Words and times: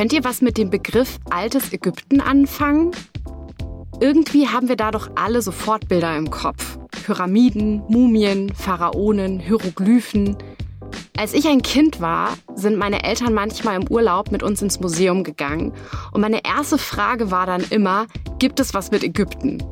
Könnt 0.00 0.14
ihr 0.14 0.24
was 0.24 0.40
mit 0.40 0.56
dem 0.56 0.70
Begriff 0.70 1.18
altes 1.28 1.74
Ägypten 1.74 2.22
anfangen? 2.22 2.92
Irgendwie 4.00 4.48
haben 4.48 4.70
wir 4.70 4.76
da 4.76 4.90
doch 4.90 5.10
alle 5.14 5.42
sofort 5.42 5.90
Bilder 5.90 6.16
im 6.16 6.30
Kopf. 6.30 6.78
Pyramiden, 7.04 7.82
Mumien, 7.86 8.50
Pharaonen, 8.54 9.38
Hieroglyphen. 9.40 10.38
Als 11.18 11.34
ich 11.34 11.46
ein 11.46 11.60
Kind 11.60 12.00
war, 12.00 12.38
sind 12.54 12.78
meine 12.78 13.04
Eltern 13.04 13.34
manchmal 13.34 13.78
im 13.78 13.90
Urlaub 13.90 14.32
mit 14.32 14.42
uns 14.42 14.62
ins 14.62 14.80
Museum 14.80 15.22
gegangen. 15.22 15.74
Und 16.12 16.22
meine 16.22 16.46
erste 16.46 16.78
Frage 16.78 17.30
war 17.30 17.44
dann 17.44 17.64
immer, 17.68 18.06
gibt 18.38 18.58
es 18.58 18.72
was 18.72 18.90
mit 18.90 19.04
Ägypten? 19.04 19.62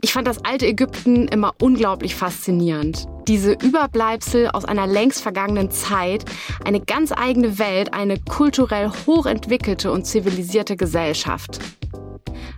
Ich 0.00 0.12
fand 0.12 0.28
das 0.28 0.44
alte 0.44 0.68
Ägypten 0.68 1.26
immer 1.26 1.54
unglaublich 1.60 2.14
faszinierend. 2.14 3.08
Diese 3.26 3.52
Überbleibsel 3.52 4.48
aus 4.48 4.64
einer 4.66 4.86
längst 4.86 5.22
vergangenen 5.22 5.70
Zeit, 5.70 6.24
eine 6.64 6.80
ganz 6.80 7.10
eigene 7.10 7.58
Welt, 7.58 7.94
eine 7.94 8.18
kulturell 8.18 8.90
hochentwickelte 9.06 9.90
und 9.90 10.04
zivilisierte 10.06 10.76
Gesellschaft. 10.76 11.58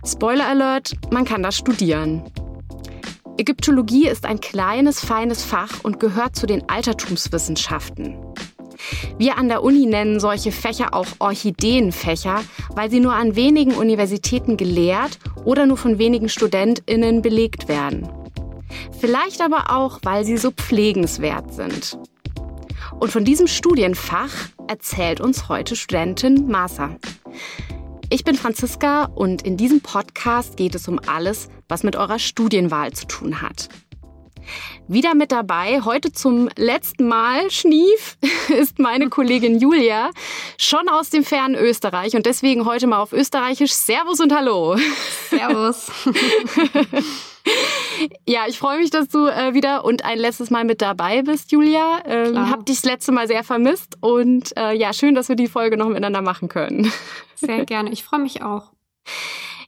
Spoiler 0.05 0.47
Alert, 0.47 0.93
man 1.09 1.23
kann 1.23 1.41
das 1.41 1.57
studieren. 1.57 2.23
Ägyptologie 3.37 4.07
ist 4.07 4.25
ein 4.25 4.41
kleines, 4.41 4.99
feines 4.99 5.43
Fach 5.43 5.83
und 5.83 5.99
gehört 5.99 6.35
zu 6.35 6.47
den 6.47 6.67
Altertumswissenschaften. 6.69 8.17
Wir 9.17 9.37
an 9.37 9.47
der 9.47 9.63
Uni 9.63 9.85
nennen 9.85 10.19
solche 10.19 10.51
Fächer 10.51 10.93
auch 10.93 11.07
Orchideenfächer, 11.19 12.43
weil 12.75 12.89
sie 12.89 12.99
nur 12.99 13.13
an 13.13 13.35
wenigen 13.35 13.73
Universitäten 13.73 14.57
gelehrt 14.57 15.17
oder 15.45 15.65
nur 15.65 15.77
von 15.77 15.97
wenigen 15.97 16.29
Studentinnen 16.29 17.21
belegt 17.21 17.67
werden. 17.67 18.07
Vielleicht 18.99 19.41
aber 19.41 19.71
auch, 19.75 19.99
weil 20.03 20.25
sie 20.25 20.37
so 20.37 20.51
pflegenswert 20.51 21.53
sind. 21.53 21.97
Und 22.99 23.11
von 23.11 23.25
diesem 23.25 23.47
Studienfach 23.47 24.31
erzählt 24.67 25.21
uns 25.21 25.49
heute 25.49 25.75
Studentin 25.75 26.47
Martha. 26.47 26.95
Ich 28.09 28.23
bin 28.23 28.35
Franziska 28.35 29.05
und 29.05 29.41
in 29.41 29.57
diesem 29.57 29.81
Podcast 29.81 30.55
geht 30.57 30.75
es 30.75 30.87
um 30.87 30.99
alles, 31.05 31.49
was 31.67 31.83
mit 31.83 31.95
eurer 31.95 32.19
Studienwahl 32.19 32.93
zu 32.93 33.05
tun 33.05 33.41
hat. 33.41 33.69
Wieder 34.87 35.13
mit 35.13 35.33
dabei, 35.33 35.81
heute 35.81 36.13
zum 36.13 36.49
letzten 36.55 37.07
Mal, 37.07 37.51
Schnief, 37.51 38.17
ist 38.49 38.79
meine 38.79 39.09
Kollegin 39.09 39.59
Julia, 39.59 40.11
schon 40.57 40.87
aus 40.87 41.09
dem 41.09 41.25
fernen 41.25 41.55
Österreich 41.55 42.15
und 42.15 42.25
deswegen 42.25 42.65
heute 42.65 42.87
mal 42.87 43.01
auf 43.01 43.11
Österreichisch. 43.11 43.73
Servus 43.73 44.21
und 44.21 44.33
Hallo. 44.33 44.77
Servus. 45.29 45.91
Ja, 48.27 48.41
ich 48.47 48.59
freue 48.59 48.79
mich, 48.79 48.91
dass 48.91 49.07
du 49.07 49.25
äh, 49.25 49.53
wieder 49.53 49.83
und 49.83 50.05
ein 50.05 50.19
letztes 50.19 50.49
Mal 50.49 50.65
mit 50.65 50.81
dabei 50.81 51.23
bist, 51.23 51.51
Julia. 51.51 52.01
Ähm, 52.05 52.49
hab 52.49 52.65
dich 52.65 52.81
das 52.81 52.85
letzte 52.85 53.11
Mal 53.11 53.27
sehr 53.27 53.43
vermisst 53.43 53.97
und 54.01 54.55
äh, 54.55 54.73
ja, 54.73 54.93
schön, 54.93 55.15
dass 55.15 55.29
wir 55.29 55.35
die 55.35 55.47
Folge 55.47 55.77
noch 55.77 55.87
miteinander 55.87 56.21
machen 56.21 56.47
können. 56.47 56.91
Sehr 57.35 57.65
gerne. 57.65 57.91
Ich 57.91 58.03
freue 58.03 58.19
mich 58.19 58.41
auch. 58.41 58.71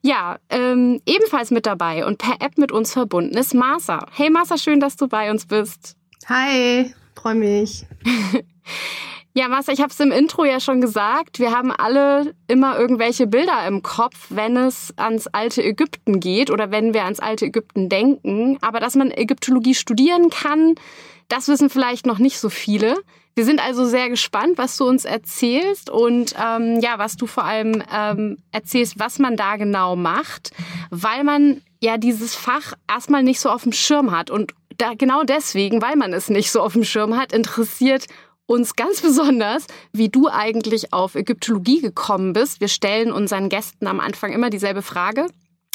Ja, 0.02 0.38
ähm, 0.50 1.02
ebenfalls 1.06 1.52
mit 1.52 1.66
dabei 1.66 2.06
und 2.06 2.18
per 2.18 2.42
App 2.42 2.58
mit 2.58 2.72
uns 2.72 2.94
verbunden 2.94 3.38
ist 3.38 3.54
Marsa. 3.54 4.06
Hey 4.12 4.30
Marsa, 4.30 4.58
schön, 4.58 4.80
dass 4.80 4.96
du 4.96 5.08
bei 5.08 5.30
uns 5.32 5.46
bist. 5.46 5.96
Hi, 6.28 6.94
freue 7.16 7.36
mich. 7.36 7.86
Ja, 9.40 9.48
Marcel, 9.48 9.74
ich 9.74 9.80
habe 9.80 9.90
es 9.90 10.00
im 10.02 10.12
Intro 10.12 10.44
ja 10.44 10.60
schon 10.60 10.82
gesagt. 10.82 11.40
Wir 11.40 11.52
haben 11.52 11.72
alle 11.72 12.36
immer 12.50 12.78
irgendwelche 12.78 13.26
Bilder 13.26 13.66
im 13.68 13.82
Kopf, 13.84 14.26
wenn 14.28 14.58
es 14.58 14.94
ans 14.98 15.28
alte 15.28 15.64
Ägypten 15.64 16.20
geht 16.20 16.52
oder 16.52 16.72
wenn 16.72 16.94
wir 16.94 17.06
ans 17.06 17.22
alte 17.22 17.46
Ägypten 17.46 17.88
denken. 17.88 18.58
Aber 18.60 18.82
dass 18.82 18.96
man 18.96 19.12
Ägyptologie 19.12 19.76
studieren 19.76 20.30
kann, 20.30 20.76
das 21.30 21.48
wissen 21.48 21.70
vielleicht 21.70 22.06
noch 22.06 22.20
nicht 22.20 22.38
so 22.38 22.50
viele. 22.50 22.98
Wir 23.34 23.46
sind 23.46 23.66
also 23.66 23.86
sehr 23.86 24.10
gespannt, 24.10 24.58
was 24.58 24.76
du 24.76 24.86
uns 24.86 25.06
erzählst 25.06 25.90
und 25.90 26.36
ähm, 26.38 26.82
ja, 26.82 26.98
was 26.98 27.16
du 27.16 27.26
vor 27.26 27.46
allem 27.46 27.82
ähm, 27.96 28.40
erzählst, 28.52 29.00
was 29.00 29.20
man 29.20 29.38
da 29.38 29.56
genau 29.56 29.96
macht, 29.96 30.52
weil 30.90 31.24
man 31.24 31.62
ja 31.80 31.96
dieses 31.96 32.36
Fach 32.36 32.74
erstmal 32.90 33.24
nicht 33.24 33.40
so 33.40 33.50
auf 33.50 33.64
dem 33.64 33.72
Schirm 33.72 34.12
hat 34.12 34.32
und 34.32 34.54
da 34.78 34.96
genau 34.98 35.24
deswegen, 35.24 35.82
weil 35.82 35.96
man 35.96 36.12
es 36.12 36.30
nicht 36.30 36.52
so 36.52 36.62
auf 36.62 36.74
dem 36.74 36.84
Schirm 36.84 37.16
hat, 37.16 37.32
interessiert 37.32 38.08
uns 38.50 38.76
ganz 38.76 39.02
besonders, 39.02 39.68
wie 39.94 40.10
du 40.10 40.28
eigentlich 40.28 40.92
auf 40.92 41.16
Ägyptologie 41.16 41.82
gekommen 41.82 42.34
bist. 42.34 42.60
Wir 42.60 42.68
stellen 42.68 43.12
unseren 43.12 43.48
Gästen 43.48 43.86
am 43.86 44.00
Anfang 44.00 44.34
immer 44.34 44.50
dieselbe 44.50 44.82
Frage. 44.82 45.28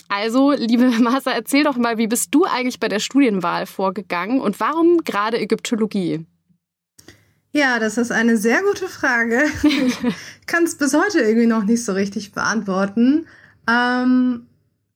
Also, 0.08 0.52
liebe 0.52 0.90
Martha, 1.00 1.30
erzähl 1.30 1.62
doch 1.62 1.76
mal, 1.76 1.98
wie 1.98 2.08
bist 2.08 2.34
du 2.34 2.44
eigentlich 2.44 2.80
bei 2.80 2.88
der 2.88 2.98
Studienwahl 2.98 3.66
vorgegangen 3.66 4.40
und 4.40 4.58
warum 4.58 4.98
gerade 5.04 5.38
Ägyptologie? 5.38 6.26
Ja, 7.52 7.78
das 7.78 7.96
ist 7.96 8.10
eine 8.10 8.36
sehr 8.36 8.62
gute 8.62 8.88
Frage. 8.88 9.44
Ich 10.40 10.46
kann 10.46 10.64
es 10.64 10.76
bis 10.76 10.92
heute 10.92 11.20
irgendwie 11.20 11.46
noch 11.46 11.64
nicht 11.64 11.84
so 11.84 11.92
richtig 11.92 12.32
beantworten. 12.32 13.26
Ähm, 13.66 14.46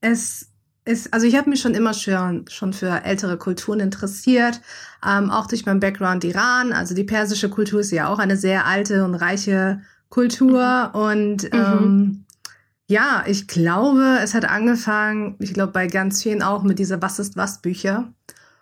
es 0.02 0.50
ist, 0.88 1.12
also 1.12 1.26
ich 1.26 1.36
habe 1.36 1.50
mich 1.50 1.60
schon 1.60 1.74
immer 1.74 1.92
schon, 1.92 2.46
schon 2.48 2.72
für 2.72 3.04
ältere 3.04 3.36
Kulturen 3.36 3.78
interessiert, 3.78 4.60
ähm, 5.06 5.30
auch 5.30 5.46
durch 5.46 5.66
meinen 5.66 5.80
Background 5.80 6.24
Iran. 6.24 6.72
Also 6.72 6.94
die 6.94 7.04
persische 7.04 7.50
Kultur 7.50 7.80
ist 7.80 7.92
ja 7.92 8.08
auch 8.08 8.18
eine 8.18 8.36
sehr 8.36 8.64
alte 8.66 9.04
und 9.04 9.14
reiche 9.14 9.82
Kultur. 10.08 10.90
Mhm. 10.94 11.00
Und 11.00 11.42
mhm. 11.44 11.48
ähm, 11.52 12.24
ja, 12.86 13.22
ich 13.26 13.46
glaube, 13.46 14.18
es 14.22 14.34
hat 14.34 14.46
angefangen, 14.46 15.36
ich 15.40 15.52
glaube 15.52 15.72
bei 15.72 15.86
ganz 15.86 16.22
vielen 16.22 16.42
auch 16.42 16.62
mit 16.62 16.78
dieser 16.78 17.02
Was 17.02 17.18
ist 17.18 17.36
was 17.36 17.60
Bücher. 17.60 18.12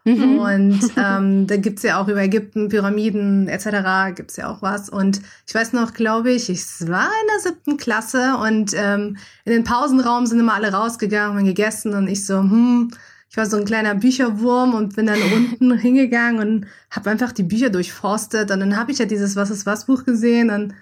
Mhm. 0.07 0.39
Und 0.39 0.81
ähm, 0.97 1.47
da 1.47 1.57
gibt's 1.57 1.83
ja 1.83 2.01
auch 2.01 2.09
über 2.09 2.23
Ägypten, 2.23 2.69
Pyramiden 2.69 3.49
etc. 3.49 4.15
gibt's 4.15 4.37
ja 4.37 4.49
auch 4.49 4.63
was. 4.63 4.89
Und 4.89 5.21
ich 5.47 5.55
weiß 5.55 5.73
noch, 5.73 5.93
glaube 5.93 6.31
ich, 6.31 6.49
ich 6.49 6.63
war 6.89 7.09
in 7.09 7.29
der 7.35 7.41
siebten 7.41 7.77
Klasse 7.77 8.37
und 8.37 8.73
ähm, 8.75 9.17
in 9.45 9.53
den 9.53 9.65
Pausenraum 9.65 10.27
sind 10.27 10.41
immer 10.41 10.55
alle 10.55 10.73
rausgegangen 10.73 11.37
und 11.37 11.45
gegessen 11.45 11.95
und 11.95 12.07
ich 12.07 12.25
so, 12.25 12.39
hm, 12.39 12.91
ich 13.29 13.37
war 13.37 13.47
so 13.47 13.57
ein 13.57 13.65
kleiner 13.65 13.97
Bücherwurm 13.97 14.75
und 14.75 14.95
bin 14.95 15.07
dann 15.07 15.21
unten 15.35 15.77
hingegangen 15.77 16.41
und 16.41 16.67
habe 16.91 17.11
einfach 17.11 17.33
die 17.33 17.43
Bücher 17.43 17.71
durchforstet. 17.71 18.53
Und 18.53 18.61
dann 18.61 18.77
habe 18.77 18.93
ich 18.93 18.99
ja 18.99 19.07
dieses 19.07 19.35
Was 19.35 19.51
ist 19.51 19.67
was 19.67 19.87
Buch 19.87 20.05
gesehen 20.05 20.51
und 20.51 20.73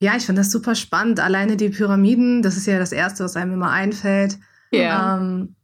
ja, 0.00 0.14
ich 0.16 0.26
fand 0.26 0.36
das 0.36 0.50
super 0.50 0.74
spannend. 0.74 1.20
Alleine 1.20 1.56
die 1.56 1.70
Pyramiden, 1.70 2.42
das 2.42 2.58
ist 2.58 2.66
ja 2.66 2.78
das 2.78 2.92
Erste, 2.92 3.24
was 3.24 3.36
einem 3.36 3.54
immer 3.54 3.70
einfällt. 3.70 4.38
Ja. 4.70 5.16
Ähm, 5.16 5.54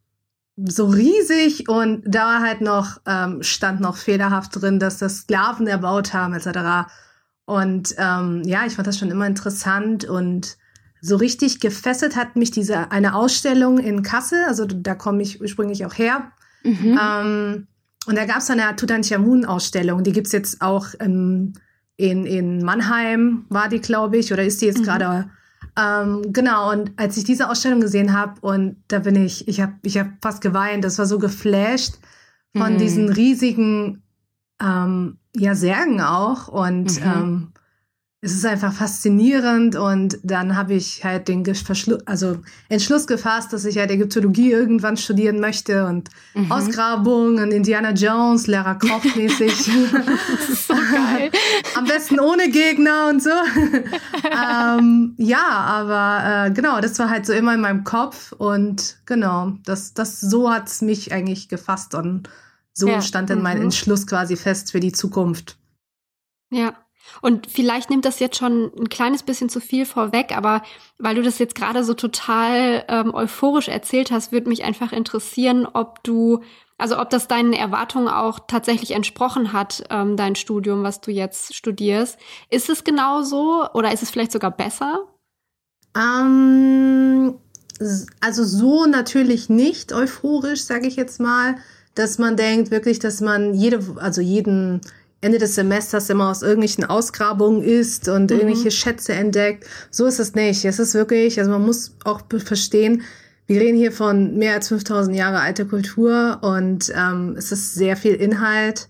so 0.65 0.87
riesig 0.87 1.69
und 1.69 2.03
da 2.07 2.41
halt 2.41 2.61
noch 2.61 3.01
ähm, 3.07 3.43
stand 3.43 3.81
noch 3.81 3.97
fehlerhaft 3.97 4.61
drin, 4.61 4.79
dass 4.79 4.99
das 4.99 5.19
Sklaven 5.19 5.67
erbaut 5.67 6.13
haben 6.13 6.35
etc. 6.35 6.91
Und 7.45 7.95
ähm, 7.99 8.43
ja, 8.45 8.67
ich 8.67 8.75
fand 8.75 8.87
das 8.87 8.99
schon 8.99 9.11
immer 9.11 9.27
interessant 9.27 10.05
und 10.05 10.57
so 11.01 11.17
richtig 11.17 11.61
gefesselt 11.61 12.15
hat 12.17 12.37
mich 12.37 12.51
diese 12.51 12.93
eine 12.93 13.15
Ausstellung 13.15 13.79
in 13.79 14.03
Kassel, 14.03 14.45
also 14.47 14.67
da 14.67 14.95
komme 14.95 15.23
ich 15.23 15.41
ursprünglich 15.41 15.87
auch 15.87 15.95
her. 15.95 16.33
Mhm. 16.63 16.99
Ähm, 17.03 17.67
und 18.07 18.17
da 18.17 18.25
gab 18.27 18.39
es 18.39 18.51
eine 18.51 18.77
Tutanchamun-Ausstellung, 18.77 20.03
die 20.05 20.13
gibt's 20.13 20.33
jetzt 20.33 20.61
auch 20.61 20.89
ähm, 21.01 21.55
in, 21.97 22.27
in 22.27 22.63
Mannheim, 22.63 23.45
war 23.49 23.69
die, 23.69 23.81
glaube 23.81 24.17
ich, 24.19 24.33
oder 24.33 24.45
ist 24.45 24.61
die 24.61 24.67
jetzt 24.67 24.81
mhm. 24.81 24.85
gerade 24.85 25.31
ähm, 25.79 26.33
genau, 26.33 26.71
und 26.73 26.93
als 26.97 27.17
ich 27.17 27.25
diese 27.25 27.49
Ausstellung 27.49 27.81
gesehen 27.81 28.13
habe, 28.13 28.41
und 28.41 28.77
da 28.89 29.01
bin 29.01 29.17
ich, 29.17 29.47
ich 29.49 29.61
habe 29.61 29.75
ich 29.83 29.99
hab 29.99 30.09
fast 30.23 30.41
geweint, 30.41 30.85
das 30.85 30.99
war 30.99 31.07
so 31.07 31.19
geflasht 31.19 31.95
von 32.57 32.75
mhm. 32.75 32.79
diesen 32.79 33.09
riesigen 33.09 34.03
ähm, 34.61 35.19
ja, 35.37 35.55
Särgen 35.55 36.01
auch. 36.01 36.49
Und 36.49 37.01
mhm. 37.01 37.07
ähm, 37.07 37.53
es 38.23 38.33
ist 38.35 38.45
einfach 38.45 38.73
faszinierend 38.75 39.77
und 39.77 40.19
dann 40.23 40.55
habe 40.55 40.75
ich 40.75 41.05
halt 41.05 41.29
den 41.29 41.43
Verschlu 41.55 41.97
also 42.05 42.39
Entschluss 42.69 43.07
gefasst, 43.07 43.55
dass 43.55 43.65
ich 43.65 43.79
halt 43.79 43.91
Ägyptologie 43.91 44.53
irgendwann 44.53 44.99
studieren 44.99 45.41
möchte 45.41 45.87
und 45.87 46.11
mhm. 46.35 46.53
Ausgrabungen, 46.53 47.51
Indiana 47.51 47.93
Jones, 47.93 48.47
Lara 48.47 48.75
Croft 48.75 49.17
mäßig. 49.17 49.55
so 49.55 50.75
geil. 50.75 51.31
Am 51.75 51.87
besten 51.87 52.21
ohne 52.21 52.51
Gegner 52.51 53.09
und 53.09 53.23
so. 53.23 53.31
ähm, 53.31 55.15
ja, 55.17 55.49
aber 55.49 56.49
äh, 56.49 56.51
genau, 56.51 56.79
das 56.83 56.99
war 56.99 57.09
halt 57.09 57.25
so 57.25 57.33
immer 57.33 57.55
in 57.55 57.63
meinem 57.63 57.85
Kopf 57.85 58.33
und 58.33 58.99
genau, 59.07 59.55
das, 59.65 59.95
das 59.95 60.21
so 60.21 60.51
hat's 60.51 60.83
mich 60.83 61.11
eigentlich 61.15 61.49
gefasst 61.49 61.95
und 61.95 62.29
so 62.75 62.87
ja. 62.87 63.01
stand 63.01 63.31
dann 63.31 63.41
mein 63.41 63.57
mhm. 63.57 63.65
Entschluss 63.65 64.07
quasi 64.07 64.37
fest 64.37 64.73
für 64.73 64.81
die 64.81 64.93
Zukunft. 64.93 65.57
Ja, 66.53 66.75
und 67.23 67.51
vielleicht 67.51 67.91
nimmt 67.91 68.05
das 68.05 68.19
jetzt 68.19 68.37
schon 68.37 68.73
ein 68.79 68.89
kleines 68.89 69.23
bisschen 69.23 69.49
zu 69.49 69.61
viel 69.61 69.87
vorweg, 69.87 70.37
aber 70.37 70.63
weil 70.99 71.15
du 71.15 71.23
das 71.23 71.39
jetzt 71.39 71.55
gerade 71.55 71.85
so 71.85 71.95
total 71.95 72.85
ähm, 72.89 73.15
euphorisch 73.15 73.69
erzählt 73.69 74.11
hast, 74.11 74.33
würde 74.33 74.49
mich 74.49 74.65
einfach 74.65 74.93
interessieren, 74.93 75.67
ob 75.67 76.03
du, 76.03 76.43
also 76.79 76.99
ob 76.99 77.11
das 77.11 77.29
deinen 77.29 77.53
Erwartungen 77.53 78.09
auch 78.09 78.41
tatsächlich 78.47 78.93
entsprochen 78.93 79.53
hat, 79.53 79.85
ähm, 79.91 80.17
dein 80.17 80.37
Studium, 80.37 80.83
was 80.83 81.01
du 81.01 81.11
jetzt 81.11 81.55
studierst. 81.55 82.19
Ist 82.51 82.71
es 82.71 82.85
genau 82.85 83.23
so 83.23 83.67
oder 83.75 83.93
ist 83.93 84.03
es 84.03 84.11
vielleicht 84.11 84.33
sogar 84.33 84.51
besser? 84.51 85.07
Ähm, 85.97 87.35
also 88.21 88.45
so 88.45 88.87
natürlich 88.87 89.49
nicht 89.49 89.93
euphorisch, 89.93 90.65
sage 90.65 90.87
ich 90.87 90.97
jetzt 90.97 91.21
mal, 91.21 91.57
dass 91.95 92.19
man 92.19 92.37
denkt 92.37 92.71
wirklich, 92.71 92.99
dass 92.99 93.21
man 93.21 93.55
jede, 93.55 93.81
also 93.97 94.21
jeden 94.21 94.81
Ende 95.21 95.39
des 95.39 95.55
Semesters 95.55 96.09
immer 96.09 96.31
aus 96.31 96.43
irgendwelchen 96.43 96.85
Ausgrabungen 96.85 97.63
ist 97.63 98.09
und 98.09 98.31
mhm. 98.31 98.39
irgendwelche 98.39 98.71
Schätze 98.71 99.13
entdeckt. 99.13 99.67
So 99.91 100.07
ist 100.07 100.19
es 100.19 100.35
nicht. 100.35 100.65
Es 100.65 100.79
ist 100.79 100.95
wirklich, 100.95 101.39
also 101.39 101.51
man 101.51 101.65
muss 101.65 101.97
auch 102.05 102.23
verstehen, 102.39 103.03
wir 103.47 103.61
reden 103.61 103.77
hier 103.77 103.93
von 103.93 104.37
mehr 104.37 104.55
als 104.55 104.69
5000 104.69 105.17
Jahre 105.17 105.41
alter 105.41 105.65
Kultur 105.65 106.39
und 106.41 106.93
ähm, 106.95 107.35
es 107.37 107.51
ist 107.51 107.75
sehr 107.75 107.97
viel 107.97 108.15
Inhalt 108.15 108.89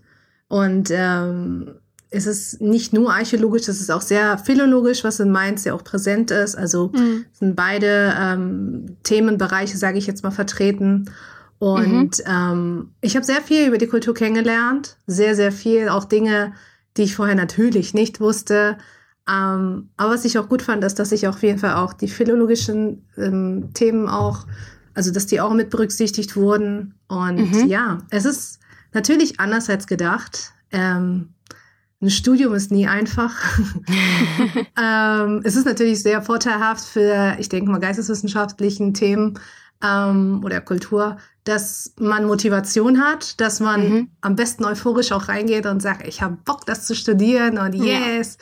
und 0.49 0.91
ähm, 0.93 1.77
es 2.11 2.27
ist 2.27 2.61
nicht 2.61 2.93
nur 2.93 3.13
archäologisch, 3.13 3.69
es 3.69 3.81
ist 3.81 3.91
auch 3.91 4.03
sehr 4.03 4.37
philologisch, 4.37 5.05
was 5.05 5.21
in 5.21 5.31
Mainz 5.31 5.65
ja 5.65 5.75
auch 5.75 5.85
präsent 5.85 6.31
ist. 6.31 6.57
Also 6.57 6.91
mhm. 6.93 7.25
sind 7.33 7.57
beide 7.57 8.13
ähm, 8.21 8.97
Themenbereiche, 9.03 9.79
sage 9.79 9.97
ich 9.97 10.07
jetzt 10.07 10.25
mal, 10.25 10.33
vertreten. 10.33 11.11
Und 11.61 12.19
mhm. 12.19 12.25
ähm, 12.27 12.91
ich 13.03 13.17
habe 13.17 13.27
sehr 13.27 13.43
viel 13.43 13.69
über 13.69 13.77
die 13.77 13.87
Kultur 13.87 14.15
kennengelernt, 14.15 14.97
sehr, 15.07 15.37
sehr 15.37 15.53
viel, 15.53 15.91
auch 15.91 16.07
Dinge, 16.07 16.55
die 16.97 17.03
ich 17.03 17.15
vorher 17.15 17.35
natürlich 17.35 17.93
nicht 17.93 18.19
wusste. 18.19 18.79
Ähm, 19.29 19.91
aber 19.99 20.15
was 20.15 20.25
ich 20.25 20.39
auch 20.39 20.49
gut 20.49 20.63
fand, 20.63 20.83
ist, 20.85 20.99
dass 20.99 21.13
ich 21.13 21.29
auf 21.29 21.43
jeden 21.43 21.59
Fall 21.59 21.75
auch 21.75 21.93
die 21.93 22.09
philologischen 22.09 23.07
ähm, 23.19 23.75
Themen 23.75 24.09
auch, 24.09 24.47
also 24.95 25.13
dass 25.13 25.27
die 25.27 25.43
auch 25.43 25.53
mit 25.53 25.69
berücksichtigt 25.69 26.35
wurden. 26.35 26.95
Und 27.09 27.53
mhm. 27.53 27.67
ja, 27.67 27.99
es 28.09 28.25
ist 28.25 28.59
natürlich 28.95 29.39
anders 29.39 29.69
als 29.69 29.87
gedacht. 29.87 30.55
Ähm, 30.73 31.35
ein 32.01 32.09
Studium 32.09 32.55
ist 32.55 32.71
nie 32.71 32.87
einfach. 32.87 33.37
ähm, 34.83 35.43
es 35.45 35.57
ist 35.57 35.67
natürlich 35.67 36.03
sehr 36.03 36.23
vorteilhaft 36.23 36.87
für, 36.87 37.37
ich 37.39 37.51
denke 37.51 37.71
mal, 37.71 37.81
geisteswissenschaftlichen 37.81 38.95
Themen 38.95 39.39
ähm, 39.83 40.43
oder 40.45 40.61
Kultur, 40.61 41.17
dass 41.45 41.95
man 41.99 42.27
Motivation 42.27 43.01
hat, 43.01 43.41
dass 43.41 43.61
man 43.61 43.89
mhm. 43.89 44.11
am 44.21 44.37
besten 44.37 44.65
euphorisch 44.65 45.13
auch 45.13 45.29
reingeht 45.29 45.67
und 45.67 45.81
sagt, 45.81 46.07
ich 46.07 46.23
habe 46.23 46.39
Bock, 46.45 46.67
das 46.67 46.87
zu 46.87 46.95
studieren 46.95 47.59
und 47.59 47.75
yes. 47.75 48.39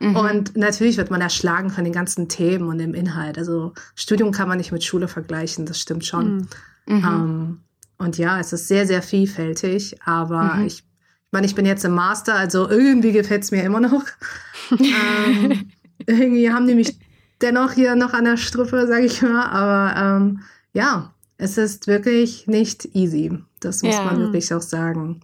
Ja. 0.00 0.08
Mhm. 0.08 0.16
Und 0.16 0.56
natürlich 0.56 0.98
wird 0.98 1.10
man 1.10 1.20
erschlagen 1.20 1.70
von 1.70 1.84
den 1.84 1.92
ganzen 1.92 2.28
Themen 2.28 2.68
und 2.68 2.78
dem 2.78 2.92
Inhalt. 2.92 3.38
Also 3.38 3.72
Studium 3.94 4.30
kann 4.30 4.48
man 4.48 4.58
nicht 4.58 4.70
mit 4.70 4.84
Schule 4.84 5.08
vergleichen, 5.08 5.66
das 5.66 5.80
stimmt 5.80 6.04
schon. 6.04 6.48
Mhm. 6.86 6.96
mhm. 6.96 7.04
Ähm, 7.04 7.60
und 7.98 8.18
ja, 8.18 8.38
es 8.38 8.52
ist 8.52 8.68
sehr, 8.68 8.86
sehr 8.86 9.00
vielfältig, 9.00 10.02
aber 10.04 10.56
mhm. 10.56 10.66
ich 10.66 10.84
ich 11.26 11.32
meine, 11.32 11.46
ich 11.46 11.56
bin 11.56 11.66
jetzt 11.66 11.84
im 11.84 11.92
Master, 11.92 12.34
also 12.36 12.68
irgendwie 12.70 13.10
gefällt 13.10 13.42
es 13.42 13.50
mir 13.50 13.64
immer 13.64 13.80
noch. 13.80 14.04
ähm, 14.70 15.70
irgendwie 16.06 16.52
haben 16.52 16.68
die 16.68 16.76
mich 16.76 16.98
dennoch 17.42 17.72
hier 17.72 17.96
noch 17.96 18.12
an 18.12 18.24
der 18.24 18.36
Strippe, 18.36 18.86
sage 18.86 19.06
ich 19.06 19.22
mal. 19.22 19.46
Aber 19.46 20.00
ähm, 20.00 20.40
ja, 20.76 21.14
es 21.38 21.56
ist 21.58 21.86
wirklich 21.86 22.46
nicht 22.46 22.94
easy. 22.94 23.38
Das 23.60 23.82
muss 23.82 23.94
ja. 23.94 24.04
man 24.04 24.18
wirklich 24.18 24.52
auch 24.52 24.60
sagen. 24.60 25.20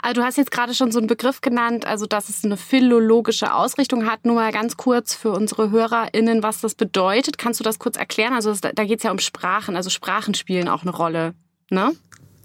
Also 0.00 0.20
du 0.20 0.26
hast 0.26 0.38
jetzt 0.38 0.50
gerade 0.50 0.74
schon 0.74 0.90
so 0.90 0.98
einen 0.98 1.06
Begriff 1.06 1.40
genannt, 1.40 1.86
also 1.86 2.06
dass 2.06 2.28
es 2.28 2.44
eine 2.44 2.56
philologische 2.56 3.54
Ausrichtung 3.54 4.10
hat. 4.10 4.24
Nur 4.24 4.34
mal 4.34 4.50
ganz 4.50 4.76
kurz 4.76 5.14
für 5.14 5.30
unsere 5.30 5.70
HörerInnen, 5.70 6.42
was 6.42 6.60
das 6.62 6.74
bedeutet. 6.74 7.38
Kannst 7.38 7.60
du 7.60 7.64
das 7.64 7.78
kurz 7.78 7.96
erklären? 7.96 8.32
Also 8.32 8.50
das, 8.50 8.60
da 8.60 8.84
geht 8.84 8.98
es 8.98 9.04
ja 9.04 9.12
um 9.12 9.18
Sprachen, 9.18 9.76
also 9.76 9.90
Sprachen 9.90 10.34
spielen 10.34 10.68
auch 10.68 10.82
eine 10.82 10.90
Rolle, 10.90 11.34
ne? 11.70 11.92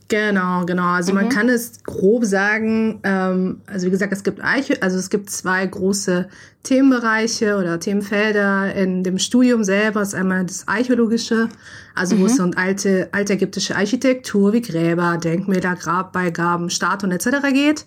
Genau, 0.10 0.66
genau. 0.66 0.88
Also 0.88 1.12
mhm. 1.12 1.22
man 1.22 1.30
kann 1.30 1.50
es 1.50 1.84
grob 1.84 2.24
sagen, 2.24 3.02
ähm, 3.04 3.62
also 3.68 3.88
wie 3.88 3.92
gesagt, 3.92 4.14
es 4.14 4.24
gibt 4.24 4.42
Eiche, 4.42 4.82
also 4.82 4.98
es 4.98 5.10
gibt 5.10 5.30
zwei 5.30 5.66
große 5.66 6.30
Themenbereiche 6.64 7.58
oder 7.58 7.80
Themenfelder 7.80 8.74
in 8.74 9.04
dem 9.04 9.20
Studium 9.20 9.66
selber. 9.66 10.00
Das 10.00 10.10
ist 10.10 10.16
einmal 10.16 10.46
das 10.46 10.68
Archäologische, 10.68 11.50
also 11.94 12.16
mhm. 12.16 12.22
wo 12.22 12.26
es 12.28 12.40
um 12.40 12.52
alte, 12.56 13.10
altägyptische 13.12 13.76
Architektur 13.76 14.54
wie 14.54 14.62
Gräber, 14.62 15.18
Denkmäler, 15.18 15.76
Grabbeigaben, 15.76 16.70
Statuen 16.70 17.12
etc. 17.12 17.28
geht. 17.52 17.86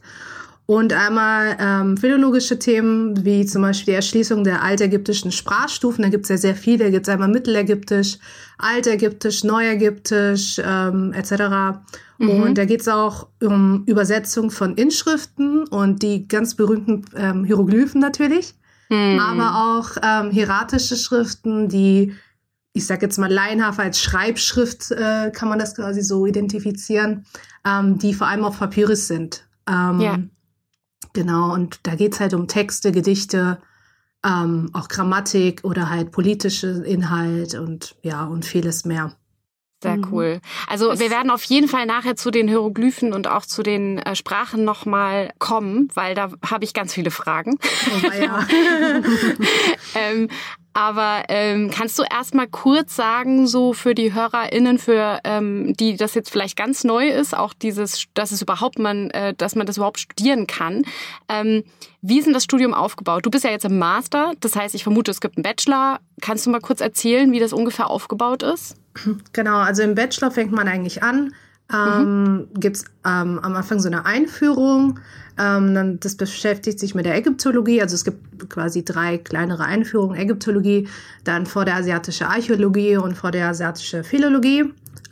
Und 0.67 0.93
einmal 0.93 1.56
ähm, 1.58 1.96
philologische 1.96 2.58
Themen, 2.58 3.25
wie 3.25 3.44
zum 3.44 3.62
Beispiel 3.62 3.93
die 3.93 3.96
Erschließung 3.96 4.44
der 4.44 4.62
altägyptischen 4.62 5.32
Sprachstufen. 5.32 6.02
Da 6.02 6.11
gibt 6.11 6.26
es 6.26 6.28
ja 6.28 6.37
sehr 6.37 6.55
viele. 6.55 6.84
Da 6.84 6.90
gibt 6.90 7.08
es 7.08 7.12
einmal 7.12 7.28
Mittelägyptisch, 7.28 8.19
Altägyptisch, 8.56 9.43
Neuägyptisch 9.43 10.61
ähm, 10.64 11.12
etc. 11.12 11.81
Mhm. 12.20 12.43
Und 12.43 12.58
da 12.58 12.67
geht 12.67 12.82
es 12.82 12.88
auch 12.88 13.28
um 13.43 13.84
Übersetzung 13.87 14.50
von 14.50 14.75
Inschriften 14.75 15.67
und 15.67 16.02
die 16.02 16.28
ganz 16.28 16.55
berühmten 16.55 17.06
ähm, 17.17 17.44
Hieroglyphen 17.44 17.99
natürlich. 18.00 18.55
Mhm. 18.90 19.19
Aber 19.19 19.78
auch 19.78 19.96
ähm, 20.02 20.31
hieratische 20.31 20.96
Schriften, 20.96 21.69
die, 21.70 22.14
ich 22.75 22.87
sage 22.87 23.06
jetzt 23.06 23.19
mal 23.19 23.32
laienhaft 23.32 23.81
als 23.81 24.00
Schreibschrift, 24.02 24.90
äh, 24.90 25.31
kann 25.34 25.49
man 25.49 25.58
das 25.58 25.75
quasi 25.75 26.02
so 26.02 26.26
identifizieren, 26.26 27.25
ähm, 27.64 27.96
die 27.96 28.12
vor 28.12 28.26
allem 28.26 28.44
auf 28.44 28.58
Papyrus 28.58 29.08
sind. 29.08 29.49
Ähm, 29.67 30.00
ja. 30.00 30.19
Genau, 31.14 31.55
und 31.55 31.81
da 31.84 31.94
geht's 31.94 32.20
halt 32.20 32.34
um 32.34 32.49
Texte, 32.49 32.93
Gedichte, 32.93 33.58
ähm, 34.25 34.69
auch 34.75 34.88
Grammatik 34.88 35.64
oder 35.64 35.88
halt 35.88 36.12
politische 36.12 36.84
Inhalt 36.84 37.55
und 37.55 37.96
ja, 38.02 38.26
und 38.26 38.44
vieles 38.44 38.84
mehr. 38.84 39.17
Sehr 39.82 39.97
mhm. 39.97 40.06
cool. 40.12 40.41
Also 40.67 40.99
wir 40.99 41.11
werden 41.11 41.31
auf 41.31 41.43
jeden 41.44 41.69
Fall 41.69 41.87
nachher 41.87 42.15
zu 42.15 42.31
den 42.31 42.49
Hieroglyphen 42.49 43.15
und 43.15 43.29
auch 43.29 43.47
zu 43.47 43.62
den 43.62 43.99
äh, 43.99 44.15
Sprachen 44.15 44.65
nochmal 44.65 45.32
kommen, 45.38 45.88
weil 45.94 46.15
da 46.15 46.31
habe 46.49 46.65
ich 46.65 46.75
ganz 46.75 46.93
viele 46.93 47.11
Fragen. 47.11 47.59
Oh, 48.05 48.11
ja. 48.12 48.47
ähm, 49.94 50.29
aber 50.72 51.25
ähm, 51.28 51.70
kannst 51.70 51.99
du 51.99 52.05
erst 52.08 52.34
mal 52.34 52.46
kurz 52.46 52.94
sagen, 52.94 53.46
so 53.46 53.72
für 53.72 53.94
die 53.94 54.14
HörerInnen, 54.14 54.78
für 54.78 55.19
ähm, 55.25 55.75
die 55.78 55.96
das 55.96 56.14
jetzt 56.14 56.31
vielleicht 56.31 56.56
ganz 56.56 56.84
neu 56.84 57.08
ist, 57.08 57.37
auch 57.37 57.52
dieses, 57.52 58.05
dass 58.14 58.31
es 58.31 58.43
überhaupt 58.43 58.78
man, 58.78 59.11
äh, 59.11 59.34
dass 59.34 59.56
man 59.56 59.67
das 59.67 59.78
überhaupt 59.78 59.99
studieren 59.99 60.46
kann. 60.46 60.84
Ähm, 61.28 61.64
wie 62.02 62.19
ist 62.19 62.26
denn 62.26 62.34
das 62.34 62.44
Studium 62.44 62.72
aufgebaut? 62.72 63.26
Du 63.26 63.31
bist 63.31 63.44
ja 63.44 63.50
jetzt 63.50 63.64
im 63.64 63.78
Master, 63.78 64.32
das 64.40 64.55
heißt, 64.55 64.75
ich 64.75 64.84
vermute, 64.84 65.11
es 65.11 65.20
gibt 65.20 65.37
einen 65.37 65.43
Bachelor. 65.43 66.00
Kannst 66.20 66.46
du 66.46 66.50
mal 66.50 66.61
kurz 66.61 66.81
erzählen, 66.81 67.32
wie 67.32 67.40
das 67.40 67.52
ungefähr 67.52 67.90
aufgebaut 67.90 68.43
ist? 68.43 68.76
Genau, 69.32 69.58
also 69.58 69.82
im 69.82 69.94
Bachelor 69.94 70.31
fängt 70.31 70.52
man 70.52 70.69
eigentlich 70.69 71.02
an. 71.02 71.34
Ähm, 71.72 72.32
mhm. 72.34 72.49
Gibt 72.55 72.76
es 72.76 72.84
ähm, 73.05 73.38
am 73.38 73.55
Anfang 73.55 73.81
so 73.81 73.88
eine 73.88 74.06
Einführung. 74.06 74.99
Ähm, 75.38 75.75
dann, 75.75 76.00
das 76.00 76.17
beschäftigt 76.17 76.78
sich 76.78 76.94
mit 76.94 77.06
der 77.06 77.17
Ägyptologie. 77.17 77.81
Also 77.81 77.94
es 77.94 78.05
gibt 78.05 78.50
quasi 78.50 78.84
drei 78.84 79.19
kleinere 79.19 79.64
Einführungen. 79.64 80.19
Ägyptologie, 80.19 80.88
dann 81.25 81.46
vor 81.46 81.64
der 81.64 81.76
asiatische 81.76 82.28
Archäologie 82.28 82.96
und 82.96 83.17
vor 83.17 83.31
der 83.31 83.49
asiatische 83.49 84.05
Philologie. 84.05 84.61